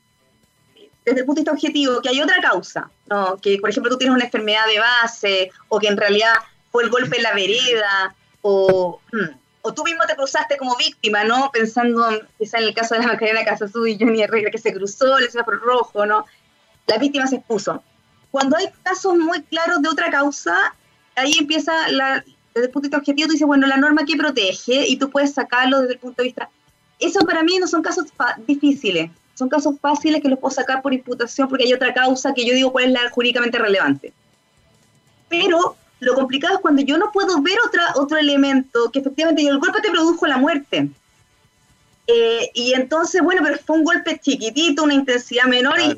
desde 1.05 1.21
el 1.21 1.27
punto 1.27 1.41
de 1.41 1.43
vista 1.43 1.53
objetivo, 1.53 2.01
que 2.01 2.09
hay 2.11 2.21
otra 2.21 2.41
causa, 2.41 2.91
¿no? 3.07 3.37
que 3.39 3.59
por 3.59 3.71
ejemplo 3.71 3.91
tú 3.91 3.99
tienes 3.99 4.15
una 4.15 4.25
enfermedad 4.25 4.67
de 4.67 4.79
base, 4.79 5.51
o 5.69 5.79
que 5.79 5.89
en 5.89 5.97
realidad 5.97 6.35
fue 6.71 6.85
el 6.85 6.91
golpe 6.91 7.17
en 7.17 7.23
la 7.23 7.35
vereda, 7.35 8.15
o, 8.43 9.01
hmm, 9.13 9.41
o 9.63 9.75
tú 9.75 9.85
mismo 9.85 10.05
te 10.07 10.17
cruzaste 10.17 10.57
como 10.57 10.77
víctima, 10.77 11.25
¿no? 11.25 11.51
Pensando 11.53 12.09
quizá 12.39 12.59
en 12.59 12.65
el 12.65 12.75
caso 12.75 12.95
de 12.95 13.03
la 13.03 13.09
Macarena 13.09 13.45
Casasú 13.45 13.87
y 13.87 13.99
Johnny 13.99 14.23
Herrera, 14.23 14.51
que 14.51 14.59
se 14.59 14.73
cruzó, 14.73 15.19
le 15.19 15.29
por 15.45 15.61
rojo, 15.61 16.07
¿no? 16.07 16.25
La 16.87 16.99
víctima 16.99 17.27
se 17.27 17.37
expuso. 17.37 17.83
Cuando 18.31 18.57
hay 18.57 18.71
casos 18.83 19.17
muy 19.17 19.43
claros 19.43 19.83
de 19.83 19.89
otra 19.89 20.11
causa, 20.11 20.75
ahí 21.17 21.33
empieza 21.39 21.89
la, 21.89 22.25
desde 22.55 22.67
el 22.67 22.71
punto 22.71 22.83
de 22.83 22.89
vista 22.89 22.99
objetivo, 22.99 23.27
tú 23.27 23.33
dices, 23.33 23.47
bueno, 23.47 23.67
la 23.67 23.77
norma 23.77 24.05
que 24.05 24.17
protege 24.17 24.87
y 24.89 24.97
tú 24.97 25.11
puedes 25.11 25.35
sacarlo 25.35 25.81
desde 25.81 25.95
el 25.95 25.99
punto 26.01 26.23
de 26.23 26.29
vista... 26.29 26.51
Eso 26.99 27.21
para 27.21 27.43
mí 27.43 27.59
no 27.59 27.67
son 27.67 27.81
casos 27.81 28.07
difíciles, 28.47 29.11
son 29.41 29.49
casos 29.49 29.75
fáciles 29.81 30.21
que 30.21 30.29
los 30.29 30.39
puedo 30.39 30.55
sacar 30.55 30.83
por 30.83 30.93
imputación 30.93 31.49
porque 31.49 31.65
hay 31.65 31.73
otra 31.73 31.95
causa 31.95 32.35
que 32.35 32.45
yo 32.45 32.53
digo 32.53 32.73
cuál 32.73 32.85
es 32.85 32.93
la 32.93 33.11
jurídicamente 33.11 33.59
relevante. 33.59 34.13
Pero 35.31 35.77
lo 35.99 36.15
complicado 36.15 36.57
es 36.57 36.61
cuando 36.61 36.83
yo 36.83 36.99
no 36.99 37.11
puedo 37.11 37.41
ver 37.41 37.57
otra, 37.67 37.95
otro 37.97 38.19
elemento 38.19 38.91
que 38.93 38.99
efectivamente 38.99 39.43
el 39.47 39.59
golpe 39.59 39.81
te 39.81 39.91
produjo 39.91 40.27
la 40.27 40.37
muerte. 40.37 40.91
Eh, 42.07 42.51
y 42.53 42.75
entonces, 42.75 43.23
bueno, 43.23 43.41
pero 43.43 43.59
fue 43.65 43.79
un 43.79 43.85
golpe 43.85 44.21
chiquitito, 44.23 44.83
una 44.83 44.95
intensidad 44.95 45.47
menor 45.47 45.81
y, 45.81 45.97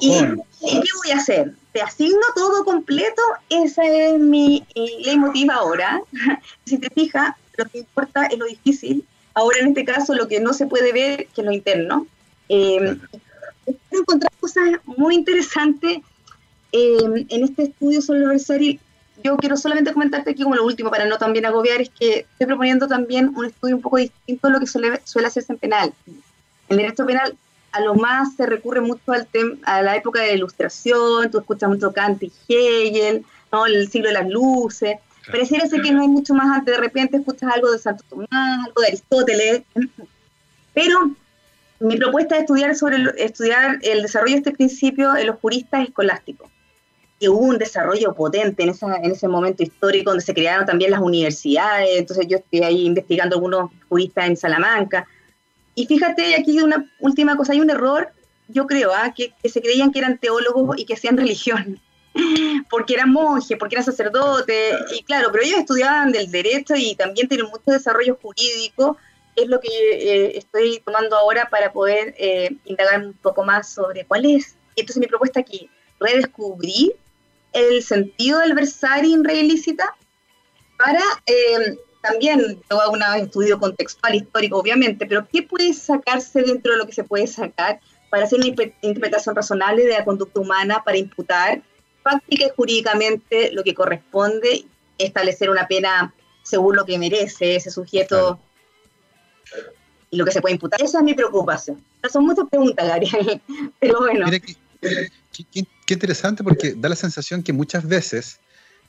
y, 0.00 0.18
qué 0.20 0.90
voy 0.98 1.10
a 1.12 1.18
hacer? 1.18 1.52
¿Te 1.72 1.80
asigno 1.80 2.26
todo 2.34 2.64
completo? 2.64 3.22
Esa 3.50 3.84
es 3.84 4.18
mi 4.18 4.66
leitmotiv 4.74 5.48
ahora. 5.52 6.00
si 6.64 6.78
te 6.78 6.90
fijas, 6.90 7.36
lo 7.56 7.66
que 7.66 7.78
importa 7.78 8.26
es 8.26 8.36
lo 8.36 8.46
difícil. 8.46 9.04
Ahora, 9.34 9.58
en 9.60 9.68
este 9.68 9.84
caso, 9.84 10.14
lo 10.14 10.28
que 10.28 10.40
no 10.40 10.54
se 10.54 10.66
puede 10.66 10.92
ver, 10.92 11.26
que 11.26 11.42
es 11.42 11.44
lo 11.44 11.52
interno. 11.52 12.06
Eh, 12.48 12.96
encontrar 13.90 14.32
cosas 14.38 14.64
muy 14.84 15.14
interesantes 15.14 15.98
em, 16.72 17.26
en 17.28 17.44
este 17.44 17.64
estudio 17.64 18.00
sobre 18.00 18.20
el 18.20 18.26
adversario. 18.26 18.80
Yo 19.24 19.36
quiero 19.36 19.56
solamente 19.56 19.92
comentarte 19.92 20.30
aquí 20.30 20.42
como 20.42 20.54
lo 20.54 20.64
último, 20.64 20.90
para 20.90 21.06
no 21.06 21.16
también 21.18 21.46
agobiar, 21.46 21.80
es 21.80 21.90
que 21.90 22.20
estoy 22.20 22.46
proponiendo 22.46 22.86
también 22.86 23.32
un 23.34 23.46
estudio 23.46 23.76
un 23.76 23.82
poco 23.82 23.96
distinto 23.96 24.48
a 24.48 24.50
lo 24.50 24.60
que 24.60 24.66
suele, 24.66 25.00
suele 25.04 25.28
hacerse 25.28 25.52
en 25.52 25.58
penal. 25.58 25.94
En 26.68 26.76
derecho 26.76 27.06
penal 27.06 27.36
a 27.72 27.80
lo 27.80 27.94
más 27.94 28.34
se 28.36 28.46
recurre 28.46 28.80
mucho 28.80 29.12
al 29.12 29.28
a 29.64 29.82
la 29.82 29.96
época 29.96 30.20
de 30.20 30.28
la 30.28 30.34
ilustración, 30.34 31.30
tú 31.30 31.38
escuchas 31.38 31.68
mucho 31.68 31.92
Kant 31.92 32.22
y 32.22 32.32
Hegel, 32.48 33.24
¿no? 33.52 33.66
el 33.66 33.88
siglo 33.90 34.08
de 34.08 34.14
las 34.14 34.28
luces. 34.28 34.96
Pareciera 35.30 35.66
ser 35.66 35.82
que 35.82 35.90
no 35.90 36.02
hay 36.02 36.08
mucho 36.08 36.34
más 36.34 36.46
antes, 36.56 36.74
de 36.74 36.80
repente 36.80 37.16
escuchas 37.16 37.52
algo 37.52 37.72
de 37.72 37.78
Santo 37.78 38.04
Tomás, 38.08 38.28
algo 38.30 38.80
de 38.80 38.86
Aristóteles. 38.86 39.62
Pero 40.74 41.10
mi 41.80 41.96
propuesta 41.96 42.36
es 42.36 42.42
estudiar, 42.42 42.74
sobre 42.74 42.96
el, 42.96 43.08
estudiar 43.18 43.78
el 43.82 44.02
desarrollo 44.02 44.34
de 44.34 44.38
este 44.38 44.52
principio 44.52 45.16
en 45.16 45.26
los 45.26 45.36
juristas 45.36 45.86
escolásticos. 45.86 46.50
que 47.18 47.28
hubo 47.28 47.38
un 47.38 47.58
desarrollo 47.58 48.14
potente 48.14 48.62
en, 48.62 48.70
esa, 48.70 48.96
en 48.96 49.10
ese 49.10 49.28
momento 49.28 49.62
histórico 49.62 50.10
donde 50.10 50.24
se 50.24 50.34
crearon 50.34 50.66
también 50.66 50.90
las 50.90 51.00
universidades, 51.00 51.88
entonces 51.98 52.26
yo 52.28 52.38
estoy 52.38 52.60
ahí 52.60 52.86
investigando 52.86 53.36
algunos 53.36 53.70
juristas 53.88 54.26
en 54.26 54.36
Salamanca. 54.36 55.06
Y 55.74 55.86
fíjate, 55.86 56.34
aquí 56.34 56.60
una 56.60 56.84
última 57.00 57.36
cosa, 57.36 57.52
hay 57.52 57.60
un 57.60 57.70
error, 57.70 58.10
yo 58.48 58.66
creo, 58.66 58.92
¿ah? 58.94 59.12
que, 59.14 59.32
se 59.48 59.60
creían 59.60 59.92
que 59.92 59.98
eran 59.98 60.18
teólogos 60.18 60.78
y 60.78 60.84
que 60.84 60.94
hacían 60.94 61.16
religión, 61.16 61.80
porque 62.70 62.94
eran 62.94 63.12
monjes, 63.12 63.58
porque 63.58 63.74
eran 63.74 63.84
sacerdotes, 63.84 64.74
y 64.98 65.02
claro, 65.02 65.28
pero 65.32 65.44
ellos 65.44 65.58
estudiaban 65.58 66.12
del 66.12 66.30
derecho 66.30 66.74
y 66.76 66.94
también 66.94 67.28
tienen 67.28 67.46
mucho 67.46 67.70
desarrollo 67.70 68.18
jurídico, 68.20 68.96
es 69.36 69.48
lo 69.48 69.60
que 69.60 69.68
eh, 69.68 70.38
estoy 70.38 70.80
tomando 70.84 71.16
ahora 71.16 71.48
para 71.50 71.72
poder 71.72 72.14
eh, 72.18 72.56
indagar 72.64 73.04
un 73.04 73.12
poco 73.12 73.44
más 73.44 73.72
sobre 73.72 74.04
cuál 74.06 74.24
es. 74.24 74.56
Entonces 74.74 75.00
mi 75.00 75.06
propuesta 75.06 75.40
aquí, 75.40 75.70
redescubrir 76.00 76.96
el 77.52 77.82
sentido 77.82 78.40
del 78.40 78.54
versar 78.54 79.04
en 79.04 79.24
red 79.24 79.36
ilícita 79.36 79.94
para 80.78 81.00
eh, 81.26 81.76
también, 82.02 82.60
todo 82.68 82.90
un 82.92 83.02
estudio 83.02 83.58
contextual, 83.58 84.14
histórico, 84.14 84.58
obviamente, 84.58 85.06
pero 85.06 85.26
¿qué 85.26 85.42
puede 85.42 85.72
sacarse 85.72 86.42
dentro 86.42 86.72
de 86.72 86.78
lo 86.78 86.86
que 86.86 86.92
se 86.92 87.04
puede 87.04 87.26
sacar 87.26 87.80
para 88.10 88.24
hacer 88.24 88.38
una 88.38 88.48
interpretación 88.48 89.34
razonable 89.34 89.84
de 89.84 89.92
la 89.92 90.04
conducta 90.04 90.40
humana, 90.40 90.82
para 90.84 90.98
imputar 90.98 91.62
práctica 92.02 92.46
y 92.46 92.50
jurídicamente 92.54 93.50
lo 93.52 93.64
que 93.64 93.74
corresponde, 93.74 94.66
establecer 94.98 95.50
una 95.50 95.66
pena 95.66 96.14
según 96.42 96.76
lo 96.76 96.84
que 96.84 96.98
merece 96.98 97.56
ese 97.56 97.70
sujeto 97.70 98.38
lo 100.10 100.24
que 100.24 100.32
se 100.32 100.40
puede 100.40 100.54
imputar? 100.54 100.82
Esa 100.82 100.98
es 100.98 101.04
mi 101.04 101.14
preocupación. 101.14 101.82
son 102.10 102.26
muchas 102.26 102.46
preguntas, 102.48 102.86
Gabriel, 102.86 103.40
pero 103.80 104.00
bueno. 104.00 104.30
qué, 104.30 105.66
interesante 105.88 106.44
porque 106.44 106.74
da 106.76 106.88
la 106.88 106.96
sensación 106.96 107.42
que 107.42 107.52
muchas 107.52 107.86
veces, 107.86 108.38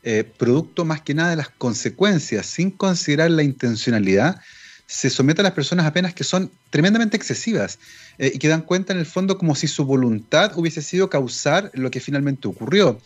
eh, 0.04 0.24
producto 0.24 0.86
más 0.86 1.02
que 1.02 1.14
nada 1.14 1.32
de 1.32 1.36
las 1.36 1.50
consecuencias, 1.50 2.46
sin 2.46 2.72
considerar 2.72 3.32
la 3.32 3.44
intencionalidad, 3.44 4.40
se 4.86 5.10
somete 5.10 5.42
a 5.42 5.44
las 5.44 5.52
personas 5.52 5.86
apenas 5.86 6.14
que 6.14 6.24
son 6.24 6.50
tremendamente 6.70 7.18
excesivas 7.18 7.78
eh, 8.20 8.32
y 8.34 8.40
que 8.40 8.48
dan 8.48 8.62
cuenta 8.62 8.94
en 8.94 9.00
el 9.00 9.06
fondo 9.06 9.38
como 9.38 9.54
si 9.54 9.68
su 9.68 9.86
voluntad 9.86 10.58
hubiese 10.58 10.82
sido 10.82 11.10
causar 11.10 11.72
lo 11.74 11.92
que 11.92 12.00
finalmente 12.00 12.48
ocurrió. 12.48 13.02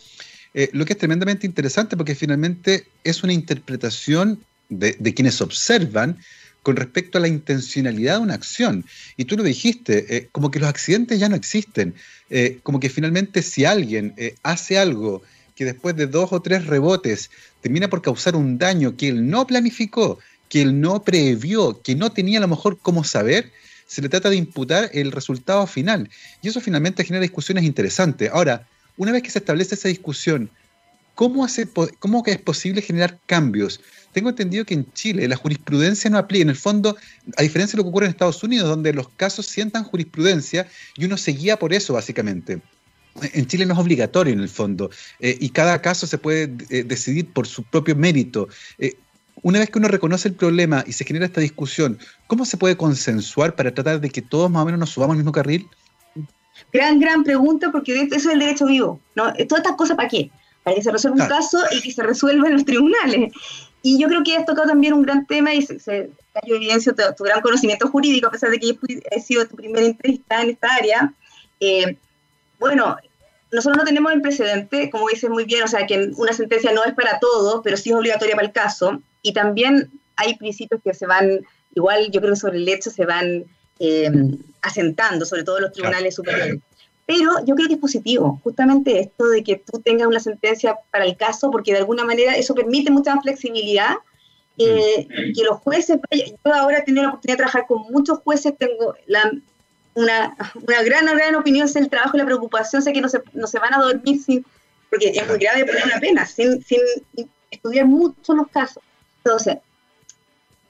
Eh, 0.54 0.68
lo 0.74 0.84
que 0.84 0.92
es 0.92 0.98
tremendamente 0.98 1.46
interesante 1.46 1.96
porque 1.96 2.14
finalmente 2.14 2.86
es 3.02 3.24
una 3.24 3.32
interpretación 3.32 4.44
de 4.68 5.12
quienes 5.14 5.42
observan 5.42 6.18
con 6.62 6.76
respecto 6.76 7.18
a 7.18 7.20
la 7.20 7.28
intencionalidad 7.28 8.16
de 8.16 8.22
una 8.22 8.34
acción. 8.34 8.84
Y 9.16 9.24
tú 9.24 9.36
lo 9.36 9.42
dijiste, 9.42 10.16
eh, 10.16 10.28
como 10.32 10.50
que 10.50 10.60
los 10.60 10.68
accidentes 10.68 11.18
ya 11.18 11.28
no 11.28 11.36
existen, 11.36 11.94
eh, 12.30 12.58
como 12.62 12.80
que 12.80 12.88
finalmente 12.88 13.42
si 13.42 13.64
alguien 13.64 14.14
eh, 14.16 14.34
hace 14.42 14.78
algo 14.78 15.22
que 15.54 15.64
después 15.64 15.96
de 15.96 16.06
dos 16.06 16.32
o 16.32 16.40
tres 16.40 16.66
rebotes 16.66 17.30
termina 17.60 17.88
por 17.88 18.02
causar 18.02 18.36
un 18.36 18.58
daño 18.58 18.96
que 18.96 19.08
él 19.08 19.28
no 19.28 19.46
planificó, 19.46 20.18
que 20.48 20.62
él 20.62 20.80
no 20.80 21.02
previó, 21.02 21.80
que 21.82 21.94
no 21.94 22.12
tenía 22.12 22.38
a 22.38 22.42
lo 22.42 22.48
mejor 22.48 22.78
cómo 22.80 23.04
saber, 23.04 23.50
se 23.86 24.00
le 24.00 24.08
trata 24.08 24.30
de 24.30 24.36
imputar 24.36 24.88
el 24.94 25.12
resultado 25.12 25.66
final. 25.66 26.08
Y 26.40 26.48
eso 26.48 26.60
finalmente 26.60 27.04
genera 27.04 27.22
discusiones 27.22 27.64
interesantes. 27.64 28.30
Ahora, 28.32 28.66
una 28.96 29.12
vez 29.12 29.22
que 29.22 29.30
se 29.30 29.38
establece 29.38 29.74
esa 29.74 29.88
discusión, 29.88 30.50
¿cómo, 31.14 31.44
hace, 31.44 31.68
cómo 31.98 32.22
es 32.26 32.38
posible 32.38 32.82
generar 32.82 33.18
cambios? 33.26 33.80
tengo 34.12 34.28
entendido 34.28 34.64
que 34.64 34.74
en 34.74 34.92
Chile 34.92 35.26
la 35.26 35.36
jurisprudencia 35.36 36.10
no 36.10 36.18
aplica. 36.18 36.42
En 36.42 36.50
el 36.50 36.56
fondo, 36.56 36.96
a 37.36 37.42
diferencia 37.42 37.76
de 37.76 37.78
lo 37.78 37.84
que 37.84 37.88
ocurre 37.88 38.06
en 38.06 38.10
Estados 38.10 38.42
Unidos, 38.42 38.68
donde 38.68 38.92
los 38.92 39.08
casos 39.08 39.46
sientan 39.46 39.84
jurisprudencia 39.84 40.68
y 40.96 41.04
uno 41.04 41.16
se 41.16 41.32
guía 41.32 41.58
por 41.58 41.72
eso, 41.72 41.94
básicamente. 41.94 42.60
En 43.34 43.46
Chile 43.46 43.66
no 43.66 43.74
es 43.74 43.80
obligatorio 43.80 44.32
en 44.32 44.40
el 44.40 44.48
fondo 44.48 44.90
eh, 45.20 45.36
y 45.38 45.50
cada 45.50 45.82
caso 45.82 46.06
se 46.06 46.16
puede 46.16 46.50
eh, 46.70 46.82
decidir 46.82 47.30
por 47.30 47.46
su 47.46 47.62
propio 47.62 47.94
mérito. 47.94 48.48
Eh, 48.78 48.96
una 49.42 49.58
vez 49.58 49.70
que 49.70 49.78
uno 49.78 49.88
reconoce 49.88 50.28
el 50.28 50.34
problema 50.34 50.84
y 50.86 50.92
se 50.92 51.04
genera 51.04 51.26
esta 51.26 51.40
discusión, 51.40 51.98
¿cómo 52.26 52.44
se 52.44 52.56
puede 52.56 52.76
consensuar 52.76 53.54
para 53.54 53.74
tratar 53.74 54.00
de 54.00 54.08
que 54.08 54.22
todos 54.22 54.50
más 54.50 54.62
o 54.62 54.66
menos 54.66 54.80
nos 54.80 54.90
subamos 54.90 55.14
al 55.14 55.18
mismo 55.18 55.32
carril? 55.32 55.68
Gran, 56.72 57.00
gran 57.00 57.24
pregunta, 57.24 57.70
porque 57.70 58.02
eso 58.02 58.14
es 58.14 58.26
el 58.26 58.38
derecho 58.38 58.66
vivo. 58.66 59.00
¿no? 59.14 59.24
Todas 59.32 59.64
estas 59.64 59.76
cosas, 59.76 59.96
¿para 59.96 60.08
qué? 60.08 60.30
Para 60.62 60.76
que 60.76 60.82
se 60.82 60.92
resuelva 60.92 61.22
un 61.22 61.28
caso 61.28 61.58
y 61.72 61.82
que 61.82 61.92
se 61.92 62.02
resuelva 62.02 62.48
en 62.48 62.54
los 62.54 62.64
tribunales. 62.64 63.32
Y 63.82 63.98
yo 63.98 64.08
creo 64.08 64.22
que 64.22 64.36
has 64.36 64.46
tocado 64.46 64.68
también 64.68 64.92
un 64.92 65.02
gran 65.02 65.26
tema 65.26 65.52
y 65.54 65.62
se, 65.62 65.80
se 65.80 66.10
cayó 66.32 66.56
evidencia 66.56 66.94
tu, 66.94 67.24
gran 67.24 67.40
conocimiento 67.40 67.88
jurídico, 67.88 68.28
a 68.28 68.30
pesar 68.30 68.50
de 68.50 68.58
que 68.58 68.68
yo 68.68 68.74
he 69.10 69.20
sido 69.20 69.46
tu 69.46 69.56
primera 69.56 69.84
entrevista 69.84 70.42
en 70.42 70.50
esta 70.50 70.74
área. 70.74 71.12
Eh, 71.58 71.96
bueno, 72.60 72.96
nosotros 73.50 73.76
no 73.76 73.84
tenemos 73.84 74.12
el 74.12 74.22
precedente, 74.22 74.88
como 74.88 75.08
dices 75.08 75.28
muy 75.28 75.44
bien, 75.44 75.64
o 75.64 75.68
sea, 75.68 75.86
que 75.86 76.10
una 76.16 76.32
sentencia 76.32 76.72
no 76.72 76.84
es 76.84 76.94
para 76.94 77.18
todos, 77.18 77.60
pero 77.64 77.76
sí 77.76 77.90
es 77.90 77.96
obligatoria 77.96 78.34
para 78.34 78.46
el 78.46 78.52
caso. 78.52 79.02
Y 79.20 79.32
también 79.32 79.90
hay 80.16 80.36
principios 80.36 80.80
que 80.82 80.94
se 80.94 81.06
van, 81.06 81.40
igual 81.74 82.10
yo 82.10 82.20
creo 82.20 82.34
que 82.34 82.40
sobre 82.40 82.58
el 82.58 82.68
hecho 82.68 82.90
se 82.90 83.04
van 83.04 83.44
eh, 83.80 84.10
asentando, 84.62 85.26
sobre 85.26 85.42
todo 85.42 85.60
los 85.60 85.72
tribunales 85.72 86.14
superiores. 86.14 86.60
Pero 87.06 87.44
yo 87.44 87.54
creo 87.54 87.68
que 87.68 87.74
es 87.74 87.80
positivo, 87.80 88.40
justamente 88.44 89.00
esto 89.00 89.26
de 89.26 89.42
que 89.42 89.56
tú 89.56 89.80
tengas 89.80 90.06
una 90.06 90.20
sentencia 90.20 90.76
para 90.90 91.04
el 91.04 91.16
caso, 91.16 91.50
porque 91.50 91.72
de 91.72 91.78
alguna 91.78 92.04
manera 92.04 92.36
eso 92.36 92.54
permite 92.54 92.90
mucha 92.90 93.14
más 93.14 93.24
flexibilidad. 93.24 93.94
Eh, 94.58 95.08
mm. 95.08 95.32
que 95.34 95.44
los 95.44 95.60
jueces, 95.60 95.98
yo 96.12 96.54
ahora 96.54 96.78
he 96.78 96.82
tenido 96.82 97.04
la 97.04 97.08
oportunidad 97.08 97.38
de 97.38 97.38
trabajar 97.38 97.66
con 97.66 97.90
muchos 97.90 98.18
jueces, 98.18 98.52
tengo 98.58 98.94
la, 99.06 99.32
una, 99.94 100.36
una, 100.54 100.82
gran, 100.82 101.06
gran 101.06 101.34
opinión 101.34 101.68
sobre 101.68 101.84
el 101.84 101.90
trabajo 101.90 102.16
y 102.16 102.18
la 102.18 102.26
preocupación, 102.26 102.82
sé 102.82 102.92
que 102.92 103.00
no 103.00 103.08
se, 103.08 103.22
no 103.32 103.46
se 103.46 103.58
van 103.58 103.72
a 103.72 103.78
dormir 103.78 104.22
sin, 104.22 104.44
porque 104.90 105.08
es 105.08 105.26
muy 105.26 105.38
grave 105.38 105.64
poner 105.64 105.84
una 105.86 105.98
pena, 105.98 106.26
sin, 106.26 106.62
sin 106.62 106.80
estudiar 107.50 107.86
mucho 107.86 108.34
los 108.34 108.48
casos. 108.48 108.82
Entonces, 109.24 109.56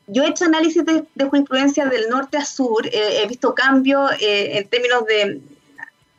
yo 0.07 0.23
he 0.23 0.29
hecho 0.29 0.45
análisis 0.45 0.85
de, 0.85 1.05
jurisprudencia 1.25 1.87
del 1.87 2.09
norte 2.09 2.37
a 2.37 2.45
sur, 2.45 2.87
eh, 2.87 3.23
he 3.23 3.27
visto 3.27 3.55
cambios 3.55 4.13
eh, 4.21 4.59
en 4.59 4.69
términos 4.69 5.05
de, 5.07 5.41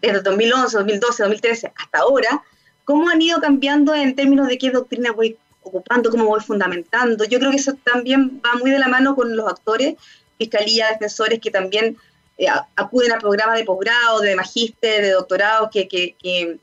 desde 0.04 0.22
2011, 0.22 0.78
2012, 0.78 1.24
2013 1.24 1.74
hasta 1.76 2.00
ahora, 2.00 2.44
cómo 2.84 3.10
han 3.10 3.22
ido 3.22 3.40
cambiando 3.40 3.96
en 3.96 4.16
términos 4.16 4.48
de 4.48 4.58
qué 4.58 4.70
doctrina 4.70 5.12
voy 5.12 5.38
ocupando, 5.62 6.12
cómo 6.12 6.26
voy 6.26 6.42
fundamentando. 6.42 7.24
Yo 7.24 7.40
creo 7.40 7.52
que 7.52 7.58
eso 7.58 7.74
también 7.84 8.42
va 8.46 8.56
muy 8.60 8.72
de 8.72 8.80
la 8.80 8.90
mano 8.90 9.16
con 9.16 9.36
los 9.36 9.48
actores, 9.48 9.96
fiscalía, 10.38 10.90
defensores 10.90 11.40
que 11.40 11.52
también 11.52 11.98
eh, 12.38 12.48
acuden 12.76 13.14
a 13.14 13.20
programas 13.20 13.58
de 13.58 13.64
posgrado, 13.64 14.20
de 14.20 14.36
magíster, 14.36 15.02
de 15.02 15.12
doctorado, 15.12 15.70
que, 15.72 15.88
que, 15.88 16.16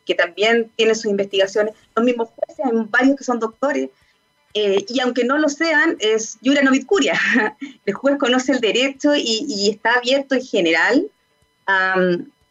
que, 0.04 0.14
también 0.14 0.70
tienen 0.76 0.94
sus 0.94 1.06
investigaciones. 1.06 1.74
Los 1.96 2.04
mismos 2.04 2.28
jueces, 2.36 2.64
hay 2.64 2.72
varios 2.90 3.16
que 3.16 3.24
son 3.24 3.38
doctores, 3.38 3.88
eh, 4.52 4.84
y 4.86 5.00
aunque 5.00 5.24
no 5.24 5.38
lo 5.38 5.48
sean, 5.48 5.96
es 6.00 6.36
Yura 6.42 6.62
Novit 6.62 6.84
Curia. 6.84 7.18
El 7.86 7.94
juez 7.94 8.18
conoce 8.18 8.52
el 8.52 8.60
derecho 8.60 9.14
y, 9.14 9.70
está 9.70 9.94
abierto 9.94 10.34
en 10.34 10.44
general 10.44 11.10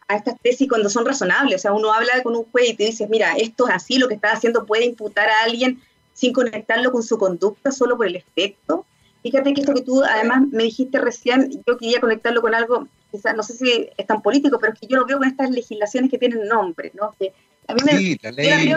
a 0.10 0.16
estas 0.16 0.40
tesis 0.42 0.68
cuando 0.68 0.90
son 0.90 1.06
razonables. 1.06 1.56
O 1.56 1.60
sea, 1.60 1.72
uno 1.72 1.94
habla 1.94 2.22
con 2.24 2.36
un 2.36 2.44
juez 2.46 2.72
y 2.72 2.74
te 2.74 2.86
dice, 2.86 3.08
mira, 3.08 3.36
esto 3.38 3.68
es 3.68 3.76
así, 3.76 3.98
lo 3.98 4.08
que 4.08 4.16
estás 4.16 4.34
haciendo 4.34 4.66
puede 4.66 4.86
imputar 4.86 5.30
a 5.30 5.44
alguien 5.44 5.82
sin 6.14 6.34
conectarlo 6.34 6.92
con 6.92 7.04
su 7.04 7.18
conducta 7.18 7.72
solo 7.72 7.96
por 7.96 8.08
el 8.08 8.18
efecto. 8.18 8.86
Fíjate 9.22 9.54
que 9.54 9.62
esto 9.62 9.74
que 9.74 9.84
tú 9.84 10.04
además 10.04 10.48
me 10.52 10.64
dijiste 10.64 11.00
recién, 11.00 11.64
yo 11.66 11.78
quería 11.78 12.02
conectarlo 12.02 12.42
con 12.42 12.56
algo, 12.56 12.88
quizás 13.12 13.36
no 13.36 13.44
sé 13.44 13.54
si 13.54 13.90
es 13.96 14.08
tan 14.08 14.22
político, 14.22 14.58
pero 14.60 14.74
es 14.74 14.80
que 14.80 14.88
yo 14.88 14.98
lo 14.98 15.06
veo 15.06 15.20
con 15.20 15.28
estas 15.28 15.52
legislaciones 15.52 16.10
que 16.10 16.18
tienen 16.18 16.48
nombre, 16.48 16.92
¿no? 16.96 17.14
Que 17.20 17.32
a 17.68 17.76
mí 17.76 17.82
me, 17.86 17.98
sí, 17.98 18.20
la 18.24 18.32
ley. 18.32 18.74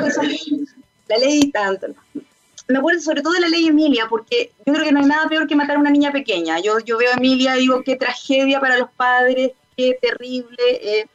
la 1.08 1.16
ley 1.16 1.50
tanto. 1.50 1.86
Me 2.68 2.78
acuerdo 2.78 3.00
sobre 3.00 3.22
todo 3.22 3.32
de 3.32 3.40
la 3.40 3.48
ley 3.48 3.68
Emilia, 3.68 4.06
porque 4.08 4.52
yo 4.66 4.74
creo 4.74 4.84
que 4.84 4.92
no 4.92 5.00
hay 5.00 5.06
nada 5.06 5.28
peor 5.28 5.46
que 5.46 5.56
matar 5.56 5.76
a 5.76 5.80
una 5.80 5.90
niña 5.90 6.12
pequeña. 6.12 6.60
Yo, 6.60 6.78
yo 6.80 6.98
veo 6.98 7.10
a 7.10 7.16
Emilia 7.16 7.56
y 7.56 7.62
digo, 7.62 7.82
qué 7.82 7.96
tragedia 7.96 8.60
para 8.60 8.76
los 8.76 8.90
padres, 8.90 9.52
qué 9.76 9.96
terrible. 10.00 10.56
Eh, 10.60 11.06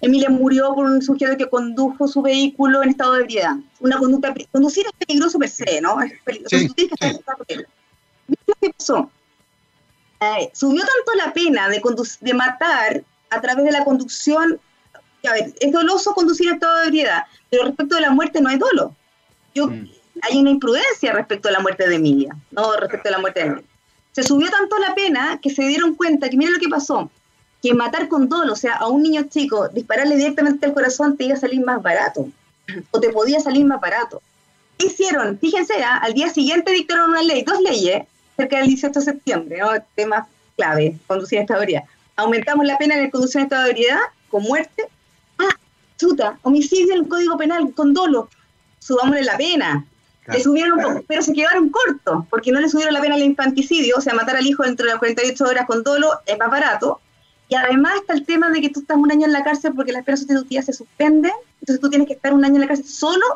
Emilia 0.00 0.30
murió 0.30 0.74
por 0.74 0.86
un 0.86 1.02
sujeto 1.02 1.36
que 1.36 1.48
condujo 1.48 2.08
su 2.08 2.22
vehículo 2.22 2.82
en 2.82 2.90
estado 2.90 3.14
de 3.14 3.20
ebriedad. 3.20 3.56
Una 3.80 3.98
conducta, 3.98 4.34
conducir 4.50 4.86
es 4.86 5.06
peligroso 5.06 5.38
per 5.38 5.48
se, 5.50 5.80
¿no? 5.80 6.00
Es 6.00 6.12
peligroso. 6.24 6.56
Sí, 6.56 6.68
sí. 6.76 6.90
¿Qué 8.60 8.70
pasó? 8.76 9.10
Eh, 10.20 10.50
subió 10.54 10.80
tanto 10.80 11.24
la 11.24 11.32
pena 11.32 11.68
de, 11.68 11.82
de 12.20 12.34
matar 12.34 13.02
a 13.30 13.40
través 13.40 13.64
de 13.64 13.72
la 13.72 13.84
conducción. 13.84 14.58
A 15.28 15.32
ver, 15.32 15.54
es 15.60 15.72
doloso 15.72 16.14
conducir 16.14 16.48
en 16.48 16.54
estado 16.54 16.78
de 16.80 16.86
ebriedad, 16.86 17.24
pero 17.50 17.64
respecto 17.64 17.96
de 17.96 18.02
la 18.02 18.10
muerte 18.10 18.40
no 18.40 18.48
hay 18.48 18.58
dolo. 18.58 18.94
Yo, 19.54 19.66
mm. 19.66 19.88
Hay 20.22 20.38
una 20.38 20.50
imprudencia 20.50 21.12
respecto 21.12 21.48
a 21.48 21.52
la 21.52 21.60
muerte 21.60 21.88
de 21.88 21.94
Emilia, 21.94 22.36
no 22.50 22.76
respecto 22.76 23.08
a 23.08 23.12
la 23.12 23.18
muerte 23.18 23.40
de 23.40 23.46
Emilia. 23.46 23.64
Se 24.12 24.22
subió 24.22 24.50
tanto 24.50 24.76
la 24.78 24.94
pena 24.94 25.38
que 25.40 25.50
se 25.50 25.62
dieron 25.62 25.94
cuenta 25.94 26.28
que 26.28 26.36
mira 26.36 26.50
lo 26.50 26.58
que 26.58 26.68
pasó 26.68 27.10
que 27.62 27.74
matar 27.74 28.08
con 28.08 28.28
dolo, 28.28 28.52
o 28.52 28.56
sea, 28.56 28.74
a 28.76 28.88
un 28.88 29.02
niño 29.02 29.24
chico, 29.28 29.68
dispararle 29.68 30.16
directamente 30.16 30.66
al 30.66 30.74
corazón 30.74 31.16
te 31.16 31.24
iba 31.24 31.34
a 31.34 31.40
salir 31.40 31.64
más 31.64 31.82
barato, 31.82 32.28
o 32.90 33.00
te 33.00 33.10
podía 33.10 33.40
salir 33.40 33.64
más 33.64 33.80
barato. 33.80 34.22
¿Qué 34.78 34.86
hicieron? 34.86 35.38
Fíjense, 35.38 35.74
¿ah? 35.82 35.98
al 35.98 36.14
día 36.14 36.30
siguiente 36.30 36.72
dictaron 36.72 37.10
una 37.10 37.22
ley, 37.22 37.42
dos 37.42 37.60
leyes, 37.60 38.04
cerca 38.36 38.58
del 38.58 38.68
18 38.68 38.98
de 38.98 39.04
septiembre, 39.04 39.58
¿no? 39.58 39.70
Tema 39.94 40.26
clave, 40.56 40.96
conducir 41.06 41.44
de 41.44 41.54
ebriedad. 41.54 41.84
Aumentamos 42.16 42.66
la 42.66 42.78
pena 42.78 42.94
en 42.94 43.04
el 43.04 43.10
de 43.10 43.70
ebriedad 43.70 44.00
con 44.30 44.42
muerte. 44.42 44.84
Ah, 45.38 45.54
chuta, 45.98 46.38
homicidio 46.42 46.94
en 46.94 47.02
el 47.02 47.08
Código 47.08 47.36
Penal 47.36 47.72
con 47.74 47.92
dolo. 47.92 48.28
subámosle 48.78 49.24
la 49.24 49.36
pena. 49.36 49.84
Le 50.26 50.40
subieron 50.42 50.78
un 50.78 50.84
poco, 50.84 51.04
pero 51.08 51.22
se 51.22 51.32
quedaron 51.32 51.70
cortos, 51.70 52.24
porque 52.30 52.52
no 52.52 52.60
le 52.60 52.68
subieron 52.68 52.94
la 52.94 53.00
pena 53.00 53.16
al 53.16 53.22
infanticidio, 53.22 53.96
o 53.96 54.00
sea, 54.00 54.14
matar 54.14 54.36
al 54.36 54.46
hijo 54.46 54.62
dentro 54.62 54.86
de 54.86 54.92
las 54.92 54.98
48 55.00 55.44
horas 55.44 55.66
con 55.66 55.82
dolo 55.82 56.20
es 56.24 56.38
más 56.38 56.50
barato. 56.50 57.00
Y 57.50 57.54
además 57.56 57.94
está 57.96 58.14
el 58.14 58.24
tema 58.24 58.48
de 58.48 58.60
que 58.60 58.70
tú 58.70 58.80
estás 58.80 58.96
un 58.96 59.10
año 59.10 59.26
en 59.26 59.32
la 59.32 59.44
cárcel 59.44 59.72
porque 59.74 59.92
las 59.92 60.04
penas 60.04 60.20
sustitutivas 60.20 60.64
se 60.64 60.72
suspenden, 60.72 61.32
entonces 61.60 61.80
tú 61.80 61.90
tienes 61.90 62.06
que 62.06 62.14
estar 62.14 62.32
un 62.32 62.44
año 62.44 62.54
en 62.54 62.60
la 62.62 62.68
cárcel 62.68 62.86
solo 62.86 63.26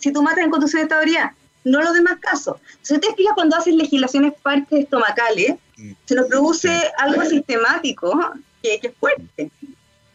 si 0.00 0.12
tú 0.12 0.22
matas 0.22 0.44
en 0.44 0.50
conducción 0.50 0.80
de 0.80 0.84
estabilidad, 0.84 1.32
no 1.64 1.80
los 1.80 1.92
demás 1.92 2.18
casos. 2.20 2.56
Si 2.82 2.98
te 2.98 3.14
fijas 3.14 3.34
cuando 3.34 3.56
haces 3.56 3.74
legislaciones 3.74 4.34
partes 4.42 4.80
estomacales, 4.80 5.56
mm. 5.76 5.92
se 6.04 6.14
nos 6.14 6.26
produce 6.26 6.70
algo 6.98 7.22
sistemático 7.24 8.32
que, 8.62 8.80
es 8.82 8.94
fuerte. 8.98 9.50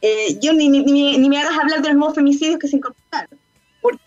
Eh, 0.01 0.39
yo 0.41 0.53
ni, 0.53 0.69
ni, 0.69 1.29
me 1.29 1.37
hagas 1.39 1.57
hablar 1.57 1.81
de 1.81 1.89
los 1.89 1.97
nuevos 1.97 2.15
femicidios 2.15 2.59
que 2.59 2.67
se 2.67 2.77
incorporaron, 2.77 3.39
porque, 3.81 4.01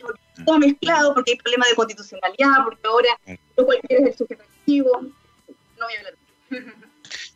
todo 0.44 0.58
mezclado, 0.58 1.14
porque 1.14 1.32
hay 1.32 1.38
problemas 1.38 1.68
de 1.70 1.76
constitucionalidad, 1.76 2.64
porque 2.64 2.86
ahora 2.86 3.08
no 3.56 3.64
cualquiera 3.64 4.04
es 4.04 4.10
el 4.12 4.18
sujeto 4.18 4.42
activo. 4.42 5.00
No 5.00 5.86
voy 5.86 5.94
a 5.94 5.98
hablar. 5.98 6.74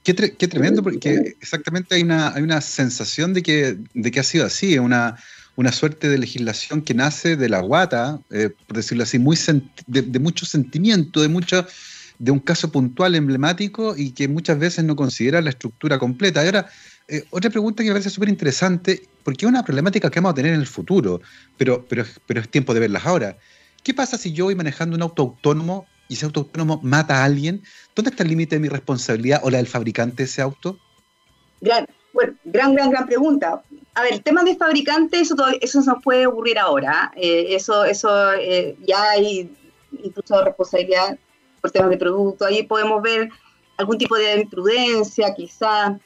Qué, 0.02 0.14
qué, 0.14 0.48
tremendo, 0.48 0.82
porque 0.82 1.36
exactamente 1.40 1.94
hay 1.94 2.02
una, 2.02 2.34
hay 2.34 2.42
una 2.42 2.60
sensación 2.60 3.34
de 3.34 3.42
que, 3.42 3.78
de 3.94 4.10
que 4.10 4.20
ha 4.20 4.22
sido 4.22 4.46
así, 4.46 4.78
una, 4.78 5.16
una 5.56 5.72
suerte 5.72 6.08
de 6.08 6.18
legislación 6.18 6.82
que 6.82 6.94
nace 6.94 7.36
de 7.36 7.48
la 7.48 7.60
guata, 7.60 8.20
eh, 8.30 8.50
por 8.66 8.76
decirlo 8.76 9.02
así, 9.02 9.18
muy 9.18 9.38
de, 9.86 10.18
mucho 10.18 10.46
sentimiento, 10.46 11.20
de 11.20 11.28
mucho, 11.28 11.66
de 12.18 12.30
un 12.30 12.40
caso 12.40 12.72
puntual 12.72 13.14
emblemático 13.14 13.94
y 13.96 14.12
que 14.12 14.26
muchas 14.26 14.58
veces 14.58 14.84
no 14.84 14.96
considera 14.96 15.42
la 15.42 15.50
estructura 15.50 15.98
completa. 15.98 16.40
ahora, 16.40 16.66
eh, 17.08 17.24
otra 17.30 17.50
pregunta 17.50 17.82
que 17.82 17.90
me 17.90 17.94
parece 17.94 18.10
súper 18.10 18.30
interesante, 18.30 19.02
porque 19.22 19.44
es 19.44 19.50
una 19.50 19.64
problemática 19.64 20.10
que 20.10 20.20
vamos 20.20 20.32
a 20.32 20.34
tener 20.34 20.54
en 20.54 20.60
el 20.60 20.66
futuro, 20.66 21.20
pero, 21.58 21.84
pero, 21.88 22.04
pero 22.26 22.40
es 22.40 22.48
tiempo 22.48 22.72
de 22.72 22.80
verlas 22.80 23.04
ahora. 23.04 23.36
¿Qué 23.82 23.92
pasa 23.92 24.16
si 24.16 24.32
yo 24.32 24.44
voy 24.46 24.54
manejando 24.54 24.96
un 24.96 25.02
auto 25.02 25.22
autónomo 25.22 25.86
y 26.11 26.14
ese 26.14 26.26
auto 26.26 26.40
autónomo 26.40 26.80
mata 26.82 27.22
a 27.22 27.24
alguien? 27.24 27.62
¿Dónde 27.94 28.11
está 28.11 28.24
el 28.24 28.30
límite 28.30 28.56
de 28.56 28.61
mi 28.61 28.68
responsabilidad 28.68 29.40
o 29.44 29.50
la 29.50 29.58
del 29.58 29.68
fabricante 29.68 30.16
de 30.16 30.24
ese 30.24 30.42
auto? 30.42 30.76
Gran, 31.61 31.86
bueno, 32.12 32.34
gran, 32.44 32.74
gran, 32.74 32.90
gran 32.90 33.06
pregunta. 33.06 33.62
A 33.94 34.02
ver, 34.02 34.14
el 34.14 34.22
tema 34.22 34.42
de 34.42 34.56
fabricante, 34.56 35.20
eso, 35.20 35.36
eso 35.61 35.80
no 35.82 36.00
puede 36.00 36.26
ocurrir 36.26 36.58
ahora. 36.58 37.12
Eh, 37.14 37.54
eso 37.54 37.84
eso 37.84 38.32
eh, 38.32 38.76
ya 38.84 39.11
hay 39.11 39.56
incluso 40.02 40.44
responsabilidad 40.44 41.16
por 41.61 41.70
temas 41.70 41.90
de 41.90 41.96
producto. 41.96 42.44
Ahí 42.44 42.64
podemos 42.64 43.00
ver 43.02 43.30
algún 43.76 43.96
tipo 43.96 44.16
de 44.16 44.40
imprudencia, 44.40 45.32
quizá. 45.32 45.96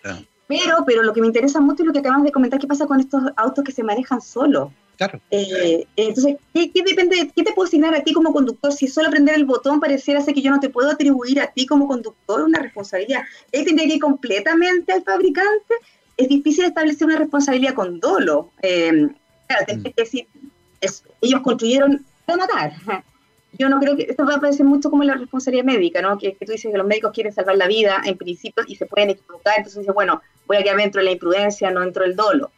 Pero, 0.46 0.84
pero 0.86 1.02
lo 1.02 1.14
que 1.14 1.22
me 1.22 1.28
interesa 1.28 1.61
mucho 1.61 1.82
es 1.82 1.86
lo 1.86 1.94
que 1.94 2.00
acabamos 2.00 2.26
de 2.26 2.32
comentar, 2.32 2.61
qué 2.61 2.66
pasa 2.66 2.86
con 2.86 3.00
estos 3.00 3.22
autos 3.36 3.64
que 3.64 3.72
se 3.72 3.82
manejan 3.82 4.20
solos. 4.20 4.70
Claro. 4.97 5.20
Eh, 5.30 5.86
entonces, 5.97 6.36
¿qué, 6.53 6.70
depende, 6.86 7.30
¿qué 7.34 7.42
te 7.42 7.53
puedo 7.53 7.66
asignar 7.66 7.95
a 7.95 8.03
ti 8.03 8.12
como 8.12 8.32
conductor? 8.32 8.72
Si 8.72 8.86
solo 8.86 9.09
aprender 9.09 9.34
el 9.34 9.45
botón 9.45 9.80
pareciera 9.80 10.20
ser 10.20 10.34
que 10.34 10.42
yo 10.42 10.51
no 10.51 10.61
te 10.61 10.70
puedo 10.70 10.90
atribuir 10.90 11.40
a 11.40 11.49
ti 11.49 11.66
como 11.66 11.88
conductor 11.88 12.42
una 12.42 12.61
responsabilidad. 12.61 13.22
Él 13.51 13.64
tendría 13.64 13.88
que 13.88 13.95
ir 13.95 14.01
completamente 14.01 14.92
al 14.92 15.03
fabricante. 15.03 15.74
Es 16.16 16.28
difícil 16.28 16.64
establecer 16.64 17.07
una 17.07 17.18
responsabilidad 17.18 17.74
con 17.74 17.99
dolo. 17.99 18.53
Eh, 18.62 19.09
claro, 19.49 19.64
mm. 19.68 19.82
que 19.82 19.95
decir, 19.97 20.28
ellos 21.20 21.40
construyeron 21.42 22.05
para 22.24 22.38
matar. 22.38 22.72
Yo 23.59 23.68
no 23.68 23.78
creo 23.78 23.97
que 23.97 24.03
esto 24.03 24.24
va 24.26 24.34
a 24.34 24.40
parecer 24.40 24.66
mucho 24.66 24.90
como 24.90 25.05
la 25.05 25.14
responsabilidad 25.14 25.64
médica, 25.64 26.03
¿no? 26.03 26.18
Que, 26.18 26.32
tú 26.32 26.53
dices 26.53 26.72
que 26.72 26.78
los 26.78 26.86
médicos 26.86 27.12
quieren 27.12 27.32
salvar 27.32 27.57
la 27.57 27.68
vida 27.68 28.03
en 28.05 28.16
principio 28.16 28.64
y 28.66 28.74
se 28.74 28.86
pueden 28.86 29.11
equivocar, 29.11 29.55
entonces 29.59 29.80
dices, 29.80 29.95
bueno, 29.95 30.22
voy 30.47 30.57
a 30.57 30.62
quedar 30.62 30.76
dentro 30.76 31.01
de 31.01 31.05
la 31.05 31.12
imprudencia, 31.12 31.70
no 31.70 31.80
dentro 31.80 32.03
del 32.03 32.16
dolo. 32.16 32.51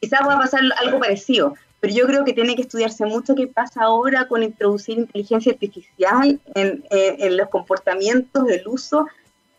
Quizás 0.00 0.20
va 0.26 0.34
a 0.34 0.38
pasar 0.38 0.62
algo 0.78 0.98
parecido 0.98 1.54
pero 1.80 1.94
yo 1.94 2.06
creo 2.06 2.24
que 2.24 2.34
tiene 2.34 2.54
que 2.54 2.62
estudiarse 2.62 3.06
mucho 3.06 3.34
qué 3.34 3.46
pasa 3.46 3.82
ahora 3.82 4.28
con 4.28 4.42
introducir 4.42 4.98
inteligencia 4.98 5.52
artificial 5.52 6.38
en, 6.54 6.84
en, 6.90 7.36
los 7.36 7.48
comportamientos 7.48 8.44
del 8.44 8.68
uso, 8.68 9.06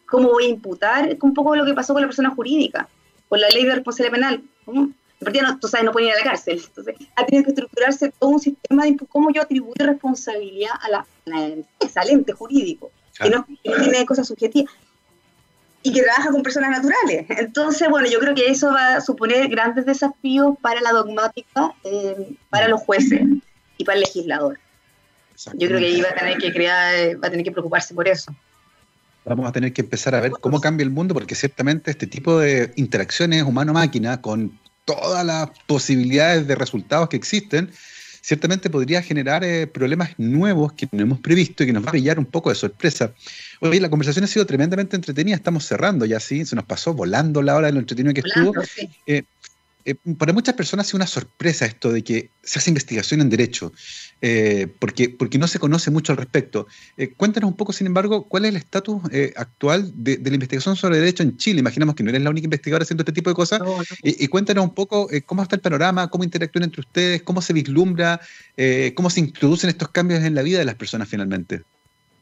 cómo 0.06 0.30
voy 0.30 0.46
a 0.46 0.50
imputar, 0.50 1.18
un 1.22 1.34
poco 1.34 1.56
lo 1.56 1.66
que 1.66 1.74
pasó 1.74 1.94
con 1.94 2.02
la 2.02 2.08
persona 2.08 2.30
jurídica, 2.30 2.88
con 3.28 3.42
la 3.42 3.50
ley 3.50 3.66
de 3.66 3.76
responsabilidad 3.76 4.14
penal. 4.14 4.44
¿Cómo? 4.66 4.92
No, 5.20 5.60
tú 5.60 5.68
sabes, 5.68 5.86
no 5.86 5.92
pueden 5.92 6.10
ir 6.10 6.16
a 6.16 6.20
la 6.20 6.24
cárcel. 6.24 6.62
Entonces, 6.64 6.96
ha 7.16 7.26
tenido 7.26 7.44
que 7.44 7.52
estructurarse 7.52 8.12
todo 8.18 8.32
un 8.32 8.40
sistema 8.40 8.86
de 8.86 8.98
cómo 9.10 9.32
yo 9.32 9.42
atribuyo 9.42 9.86
responsabilidad 9.86 10.72
a 10.82 10.90
la, 10.90 11.06
a 11.36 12.04
ente 12.08 12.34
jurídico, 12.34 12.92
que 13.20 13.30
no 13.30 13.46
tiene 13.64 14.06
cosas 14.06 14.28
subjetivas 14.28 14.74
y 15.84 15.92
que 15.92 16.02
trabaja 16.04 16.32
con 16.32 16.44
personas 16.44 16.72
naturales. 16.72 17.26
Entonces, 17.30 17.90
bueno, 17.90 18.08
yo 18.10 18.20
creo 18.20 18.36
que 18.36 18.50
eso 18.50 18.72
va 18.72 18.96
a 18.96 19.02
suponer 19.02 19.48
grandes 19.50 19.86
desafíos 19.86 20.56
para 20.62 20.82
la 20.82 20.92
dogmática, 20.92 21.74
eh, 21.84 22.36
para 22.50 22.68
los 22.68 22.82
jueces 22.82 23.22
y 23.78 23.84
para 23.84 23.96
el 23.96 24.02
legislador. 24.02 24.60
Yo 25.54 25.68
creo 25.68 25.80
que 25.80 25.86
ahí 25.88 26.02
va 26.02 26.10
a 26.10 26.16
tener 26.16 26.38
que 26.38 26.52
crear, 26.52 27.24
va 27.24 27.28
a 27.28 27.32
tener 27.32 27.44
que 27.44 27.52
preocuparse 27.52 27.94
por 27.94 28.08
eso. 28.08 28.36
Vamos 29.26 29.48
a 29.48 29.52
tener 29.52 29.74
que 29.74 29.82
empezar 29.82 30.16
a 30.16 30.20
ver 30.20 30.32
cómo 30.32 30.60
cambia 30.60 30.84
el 30.84 30.90
mundo, 30.90 31.14
porque 31.14 31.36
ciertamente 31.36 31.92
este 31.92 32.08
tipo 32.08 32.40
de 32.40 32.72
interacciones 32.76 33.44
humano-máquina, 33.44 34.22
con 34.22 34.60
todas 34.86 35.26
las 35.26 35.50
posibilidades 35.68 36.48
de 36.48 36.56
resultados 36.56 37.10
que 37.10 37.18
existen, 37.18 37.72
ciertamente 38.22 38.70
podría 38.70 39.02
generar 39.02 39.44
eh, 39.44 39.68
problemas 39.68 40.12
nuevos 40.18 40.74
que 40.74 40.88
no 40.92 41.02
hemos 41.02 41.20
previsto 41.20 41.64
y 41.64 41.68
que 41.68 41.74
nos 41.74 41.86
va 41.86 41.90
a 41.90 41.94
pillar 41.94 42.20
un 42.20 42.26
poco 42.26 42.50
de 42.50 42.56
sorpresa. 42.56 43.14
Oye, 43.64 43.80
la 43.80 43.92
conversación 43.92 44.26
ha 44.26 44.28
sido 44.28 44.48
tremendamente 44.48 44.96
entretenida, 44.96 45.36
estamos 45.36 45.66
cerrando 45.66 46.06
ya, 46.06 46.20
sí, 46.20 46.46
se 46.46 46.56
nos 46.56 46.66
pasó 46.66 46.96
volando 46.96 47.44
la 47.44 47.56
hora 47.56 47.68
de 47.68 47.74
lo 47.74 47.80
entretenido 47.80 48.12
que 48.12 48.22
estuvo. 48.22 48.54
Eh, 49.06 49.22
eh, 49.86 49.96
para 50.18 50.34
muchas 50.34 50.56
personas 50.56 50.88
es 50.88 50.96
una 50.96 51.06
sorpresa 51.06 51.68
esto 51.68 51.92
de 51.92 52.04
que 52.04 52.32
se 52.42 52.58
hace 52.58 52.72
investigación 52.72 53.22
en 53.22 53.30
derecho, 53.30 53.72
eh, 54.20 54.68
porque, 54.80 55.10
porque 55.10 55.38
no 55.38 55.48
se 55.48 55.60
conoce 55.60 55.92
mucho 55.92 56.12
al 56.12 56.18
respecto. 56.18 56.66
cuéntanos 57.18 57.52
un 57.52 57.56
poco, 57.56 57.72
sin 57.72 57.86
embargo, 57.86 58.24
cuál 58.24 58.46
es 58.46 58.50
el 58.50 58.56
estatus 58.56 59.04
actual 59.36 59.92
de, 59.94 60.18
la 60.24 60.34
investigación 60.34 60.76
sobre 60.76 60.98
derecho 60.98 61.22
en 61.22 61.38
Chile. 61.38 61.60
Imaginamos 61.60 61.94
que 61.94 62.02
no 62.02 62.10
eres 62.10 62.24
la 62.24 62.32
única 62.32 62.46
investigadora 62.46 62.82
haciendo 62.82 63.04
este 63.04 63.14
tipo 63.14 63.30
de 63.30 63.36
cosas. 63.36 63.62
Y, 64.02 64.28
cuéntanos 64.28 64.64
un 64.64 64.74
poco 64.74 65.08
cómo 65.28 65.44
está 65.44 65.56
el 65.56 65.62
panorama, 65.62 66.10
cómo 66.10 66.24
interactúan 66.24 66.64
entre 66.64 66.82
ustedes, 66.82 67.22
cómo 67.22 67.44
se 67.44 67.54
vislumbra, 67.54 68.20
cómo 68.96 69.12
se 69.12 69.20
introducen 69.20 69.70
estos 69.70 69.90
cambios 69.90 70.24
en 70.24 70.34
la 70.34 70.42
vida 70.42 70.58
de 70.58 70.66
las 70.66 70.76
personas 70.76 71.08
finalmente. 71.08 71.62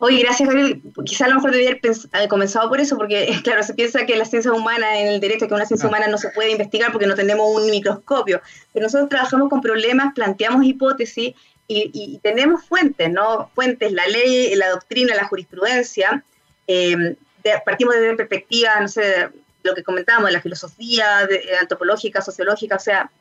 Oye, 0.02 0.20
gracias, 0.24 0.48
Gabriel. 0.48 0.82
Quizá 1.06 1.26
a 1.26 1.28
lo 1.28 1.36
mejor 1.36 1.52
debería 1.52 1.78
haber 2.14 2.30
comenzado 2.30 2.70
por 2.70 2.80
eso, 2.80 2.98
porque, 2.98 3.38
claro, 3.44 3.64
se 3.64 3.74
piensa 3.74 4.06
que 4.06 4.16
la 4.16 4.26
ciencia 4.26 4.54
humana, 4.54 4.98
en 4.98 5.08
el 5.08 5.20
derecho, 5.20 5.48
que 5.48 5.54
una 5.54 5.66
ciencia 5.66 5.88
ah. 5.88 5.90
humana 5.90 6.08
no 6.08 6.18
se 6.18 6.30
puede 6.30 6.52
investigar 6.52 6.92
porque 6.92 7.06
no 7.06 7.16
tenemos 7.16 7.46
un 7.54 7.70
microscopio. 7.70 8.42
Pero 8.74 8.86
nosotros 8.86 9.10
trabajamos 9.10 9.50
con 9.50 9.62
problemas, 9.62 10.14
planteamos 10.14 10.66
hipótesis 10.66 11.36
y, 11.68 12.20
tenemos 12.24 12.66
fuentes, 12.66 13.12
¿no? 13.12 13.52
Fuentes, 13.54 13.92
la 13.92 14.08
ley, 14.08 14.56
la 14.56 14.70
doctrina, 14.70 15.14
la 15.16 15.28
jurisprudencia. 15.28 16.24
Eh, 16.66 17.16
partimos 17.66 17.94
desde 17.94 18.16
perspectiva, 18.16 18.80
no 18.80 18.88
sé, 18.88 19.30
lo 19.64 19.76
que 19.76 19.84
comentábamos, 19.84 20.30
de 20.30 20.34
la 20.34 20.42
filosofía 20.42 21.28
de, 21.28 21.58
antropológica, 21.60 22.22
sociológica, 22.22 22.78
o 22.78 22.80
sea, 22.80 23.12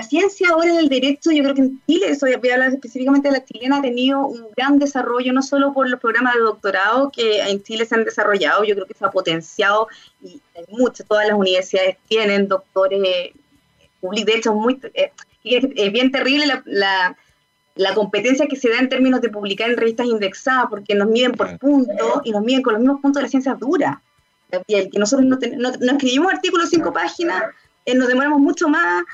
la 0.00 0.06
ciencia 0.06 0.48
ahora 0.50 0.74
del 0.76 0.88
derecho, 0.88 1.30
yo 1.30 1.42
creo 1.42 1.54
que 1.54 1.60
en 1.60 1.82
Chile, 1.86 2.06
eso 2.08 2.26
voy 2.26 2.50
a 2.50 2.54
hablar 2.54 2.72
específicamente 2.72 3.28
de 3.28 3.32
la 3.32 3.44
chilena, 3.44 3.76
ha 3.78 3.82
tenido 3.82 4.26
un 4.26 4.46
gran 4.56 4.78
desarrollo, 4.78 5.32
no 5.34 5.42
solo 5.42 5.74
por 5.74 5.90
los 5.90 6.00
programas 6.00 6.34
de 6.34 6.40
doctorado 6.40 7.10
que 7.10 7.40
en 7.42 7.62
Chile 7.62 7.84
se 7.84 7.96
han 7.96 8.04
desarrollado, 8.04 8.64
yo 8.64 8.74
creo 8.74 8.86
que 8.86 8.94
se 8.94 9.04
ha 9.04 9.10
potenciado 9.10 9.88
y 10.22 10.40
hay 10.56 10.64
muchas, 10.70 11.06
todas 11.06 11.28
las 11.28 11.36
universidades 11.36 11.98
tienen 12.08 12.48
doctores 12.48 13.32
públicos, 14.00 14.26
de 14.32 14.38
hecho, 14.38 14.54
muy, 14.54 14.80
eh, 14.94 15.12
es 15.44 15.92
bien 15.92 16.10
terrible 16.10 16.46
la, 16.46 17.14
la, 17.74 17.94
competencia 17.94 18.46
que 18.46 18.56
se 18.56 18.70
da 18.70 18.78
en 18.78 18.88
términos 18.88 19.20
de 19.20 19.28
publicar 19.28 19.68
en 19.68 19.76
revistas 19.76 20.06
indexadas, 20.06 20.66
porque 20.70 20.94
nos 20.94 21.08
miden 21.08 21.32
por 21.32 21.58
puntos 21.58 22.22
y 22.24 22.30
nos 22.30 22.42
miden 22.42 22.62
con 22.62 22.72
los 22.72 22.80
mismos 22.80 23.02
puntos 23.02 23.20
de 23.20 23.24
la 23.24 23.28
ciencia 23.28 23.54
dura. 23.54 24.00
que 24.66 24.98
nosotros 24.98 25.26
no, 25.28 25.38
no, 25.58 25.92
escribimos 25.92 26.32
artículos 26.32 26.70
cinco 26.70 26.90
páginas, 26.90 27.44
eh, 27.84 27.94
nos 27.94 28.08
demoramos 28.08 28.40
mucho 28.40 28.68
más 28.68 29.04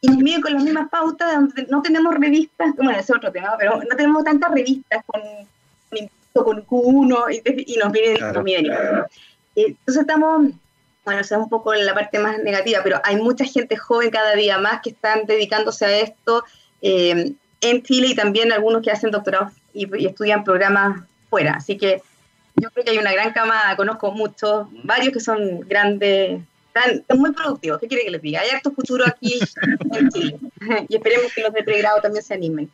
y 0.00 0.08
nos 0.08 0.18
miden 0.18 0.40
con 0.40 0.52
las 0.52 0.62
mismas 0.62 0.88
pautas, 0.90 1.34
donde 1.34 1.66
no 1.68 1.82
tenemos 1.82 2.14
revistas, 2.14 2.74
bueno, 2.76 2.92
es 2.92 3.10
otro 3.10 3.32
tema, 3.32 3.56
pero 3.58 3.76
no 3.76 3.96
tenemos 3.96 4.24
tantas 4.24 4.50
revistas 4.52 5.02
con, 5.06 5.22
con 6.32 6.64
Q1 6.64 7.66
y, 7.66 7.76
nos 7.76 7.92
miden, 7.92 8.32
nos 8.32 8.44
miden 8.44 8.66
Entonces 9.56 10.02
estamos, 10.02 10.52
bueno, 11.04 11.20
esa 11.20 11.36
es 11.36 11.42
un 11.42 11.48
poco 11.48 11.74
la 11.74 11.94
parte 11.94 12.18
más 12.20 12.38
negativa, 12.38 12.80
pero 12.84 13.00
hay 13.02 13.16
mucha 13.16 13.44
gente 13.44 13.76
joven 13.76 14.10
cada 14.10 14.34
día 14.34 14.58
más 14.58 14.80
que 14.82 14.90
están 14.90 15.26
dedicándose 15.26 15.84
a 15.84 15.98
esto 15.98 16.44
eh, 16.80 17.32
en 17.60 17.82
Chile 17.82 18.08
y 18.08 18.14
también 18.14 18.52
algunos 18.52 18.82
que 18.82 18.92
hacen 18.92 19.10
doctorados 19.10 19.52
y, 19.74 19.88
y 20.00 20.06
estudian 20.06 20.44
programas 20.44 21.02
fuera. 21.28 21.54
Así 21.54 21.76
que 21.76 22.02
yo 22.54 22.70
creo 22.70 22.84
que 22.84 22.92
hay 22.92 22.98
una 22.98 23.12
gran 23.12 23.32
cama, 23.32 23.74
conozco 23.76 24.12
muchos, 24.12 24.68
varios 24.84 25.12
que 25.12 25.20
son 25.20 25.60
grandes 25.60 26.40
están, 26.74 27.18
muy 27.18 27.32
productivos. 27.32 27.80
¿Qué 27.80 27.88
quiere 27.88 28.04
que 28.04 28.10
les 28.10 28.22
diga? 28.22 28.40
Hay 28.40 28.50
harto 28.50 28.72
futuro 28.72 29.04
aquí 29.06 29.40
en 29.92 30.08
Chile. 30.10 30.38
Y 30.88 30.96
esperemos 30.96 31.32
que 31.32 31.42
los 31.42 31.52
de 31.52 31.62
pregrado 31.62 32.00
también 32.00 32.22
se 32.22 32.34
animen. 32.34 32.70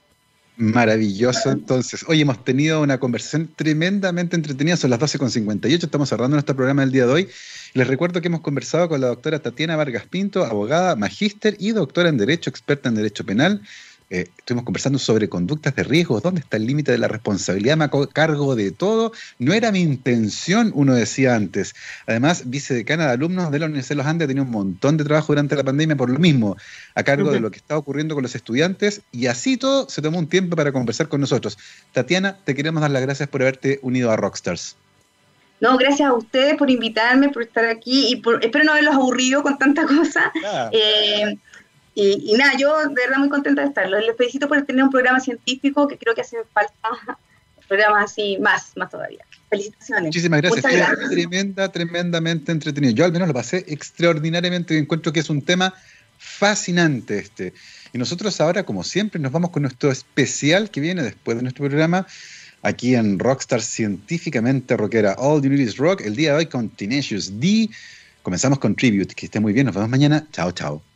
Maravilloso, 0.57 1.51
entonces. 1.51 2.05
Hoy 2.07 2.21
hemos 2.21 2.45
tenido 2.45 2.81
una 2.81 2.99
conversación 2.99 3.51
tremendamente 3.57 4.37
entretenida, 4.37 4.77
son 4.77 4.91
las 4.91 5.01
12.58, 5.01 5.83
estamos 5.83 6.09
cerrando 6.09 6.37
nuestro 6.37 6.55
programa 6.55 6.83
del 6.83 6.93
día 6.93 7.07
de 7.07 7.13
hoy. 7.13 7.29
Les 7.73 7.89
recuerdo 7.89 8.21
que 8.21 8.29
hemos 8.29 8.41
conversado 8.41 8.89
con 8.89 9.01
la 9.01 9.09
doctora 9.09 9.41
Tatiana 9.41 9.75
Vargas 9.75 10.07
Pinto, 10.07 10.45
abogada, 10.45 10.95
magíster 10.95 11.57
y 11.59 11.73
doctora 11.73 12.09
en 12.09 12.19
Derecho, 12.19 12.51
experta 12.51 12.89
en 12.89 12.95
Derecho 12.95 13.27
Penal, 13.27 13.63
eh, 14.11 14.29
estuvimos 14.39 14.65
conversando 14.65 14.99
sobre 14.99 15.29
conductas 15.29 15.75
de 15.75 15.83
riesgo, 15.83 16.21
dónde 16.21 16.41
está 16.41 16.57
el 16.57 16.67
límite 16.67 16.93
de 16.93 16.99
la 16.99 17.09
responsabilidad, 17.09 17.77
me 17.77 17.85
hago 17.85 18.07
cargo 18.09 18.55
de 18.55 18.71
todo. 18.71 19.13
No 19.39 19.53
era 19.53 19.73
mi 19.73 19.81
intención, 19.81 20.73
uno 20.75 20.95
decía 20.95 21.35
antes. 21.35 21.75
Además, 22.07 22.51
vicedecana 22.51 23.07
de 23.07 23.13
alumnos 23.13 23.51
de 23.51 23.59
la 23.59 23.67
Universidad 23.67 23.91
de 23.91 23.97
los 23.97 24.07
Andes 24.07 24.27
ha 24.27 24.29
tenido 24.29 24.45
un 24.45 24.51
montón 24.51 24.97
de 24.97 25.05
trabajo 25.05 25.33
durante 25.33 25.57
la 25.57 25.65
pandemia 25.65 25.97
por 25.97 26.11
lo 26.11 26.19
mismo, 26.19 26.57
a 26.95 27.03
cargo 27.03 27.31
de 27.31 27.41
lo 27.41 27.51
que 27.51 27.59
está 27.59 27.79
ocurriendo 27.79 28.15
con 28.15 28.23
los 28.23 28.35
estudiantes, 28.35 29.03
y 29.11 29.27
así 29.27 29.57
todo 29.57 29.89
se 29.89 30.03
tomó 30.03 30.19
un 30.19 30.29
tiempo 30.29 30.55
para 30.57 30.73
conversar 30.73 31.09
con 31.09 31.21
nosotros. 31.21 31.59
Tatiana, 31.93 32.37
te 32.45 32.55
queremos 32.55 32.83
dar 32.83 32.91
las 32.91 33.03
gracias 33.03 33.29
por 33.29 33.43
haberte 33.43 33.79
unido 33.83 34.11
a 34.11 34.17
Rockstars. 34.17 34.77
No, 35.61 35.79
gracias 35.79 36.09
a 36.09 36.13
ustedes 36.13 36.57
por 36.57 36.69
invitarme, 36.69 37.31
por 37.31 37.43
estar 37.43 37.65
aquí 37.65 38.09
y 38.09 38.23
espero 38.43 38.65
no 38.65 38.73
haberlos 38.73 38.95
aburrido 38.95 39.43
con 39.43 39.57
tanta 39.57 39.87
cosa. 39.87 40.33
Eh, 40.73 41.39
y, 41.95 42.35
nada, 42.37 42.57
yo 42.59 42.77
de 42.89 42.95
verdad 42.95 43.19
muy 43.19 43.29
contenta 43.29 43.63
de 43.63 43.69
estar. 43.69 43.89
Les 43.89 44.17
felicito 44.17 44.49
por 44.49 44.61
tener 44.63 44.83
un 44.83 44.91
programa 44.91 45.21
científico 45.21 45.87
que 45.87 45.97
creo 45.97 46.15
que 46.15 46.23
hace 46.23 46.39
falta 46.53 46.75
programas 47.69 48.11
así 48.11 48.37
más, 48.41 48.73
más 48.77 48.91
todavía. 48.91 49.25
Felicitaciones. 49.49 50.07
Muchísimas 50.07 50.43
gracias. 50.43 50.65
Tremenda, 51.11 51.71
tremendamente 51.71 52.51
entretenido. 52.51 52.95
Yo 52.95 53.05
al 53.05 53.13
menos 53.13 53.29
lo 53.29 53.35
pasé 53.35 53.65
extraordinariamente. 53.69 54.77
Encuentro 54.77 55.13
que 55.13 55.21
es 55.21 55.31
un 55.31 55.43
tema 55.43 55.73
fascinante 56.19 57.19
este. 57.19 57.55
Y 57.93 57.99
nosotros 57.99 58.41
ahora, 58.41 58.65
como 58.65 58.83
siempre, 58.83 59.21
nos 59.21 59.31
vamos 59.31 59.51
con 59.51 59.63
nuestro 59.63 59.93
especial 59.93 60.71
que 60.71 60.81
viene 60.81 61.03
después 61.03 61.37
de 61.37 61.43
nuestro 61.43 61.65
programa 61.67 62.07
aquí 62.63 62.97
en 62.97 63.21
Rockstar 63.21 63.63
Científicamente 63.63 64.77
Rockera. 64.77 65.15
All 65.19 65.41
You 65.43 65.51
Need 65.51 65.61
Is 65.61 65.77
Rock. 65.77 66.01
El 66.01 66.17
día 66.17 66.33
de 66.33 66.39
hoy 66.39 66.47
con 66.47 66.71
Tenacious 66.71 67.39
D. 67.39 67.71
Comenzamos 68.25 68.59
con 68.59 68.75
Tribute. 68.75 69.15
Que 69.15 69.27
esté 69.27 69.39
muy 69.39 69.53
bien. 69.53 69.67
Nos 69.67 69.77
vemos 69.77 69.91
mañana. 69.91 70.27
Chao, 70.33 70.51
chao. 70.51 70.94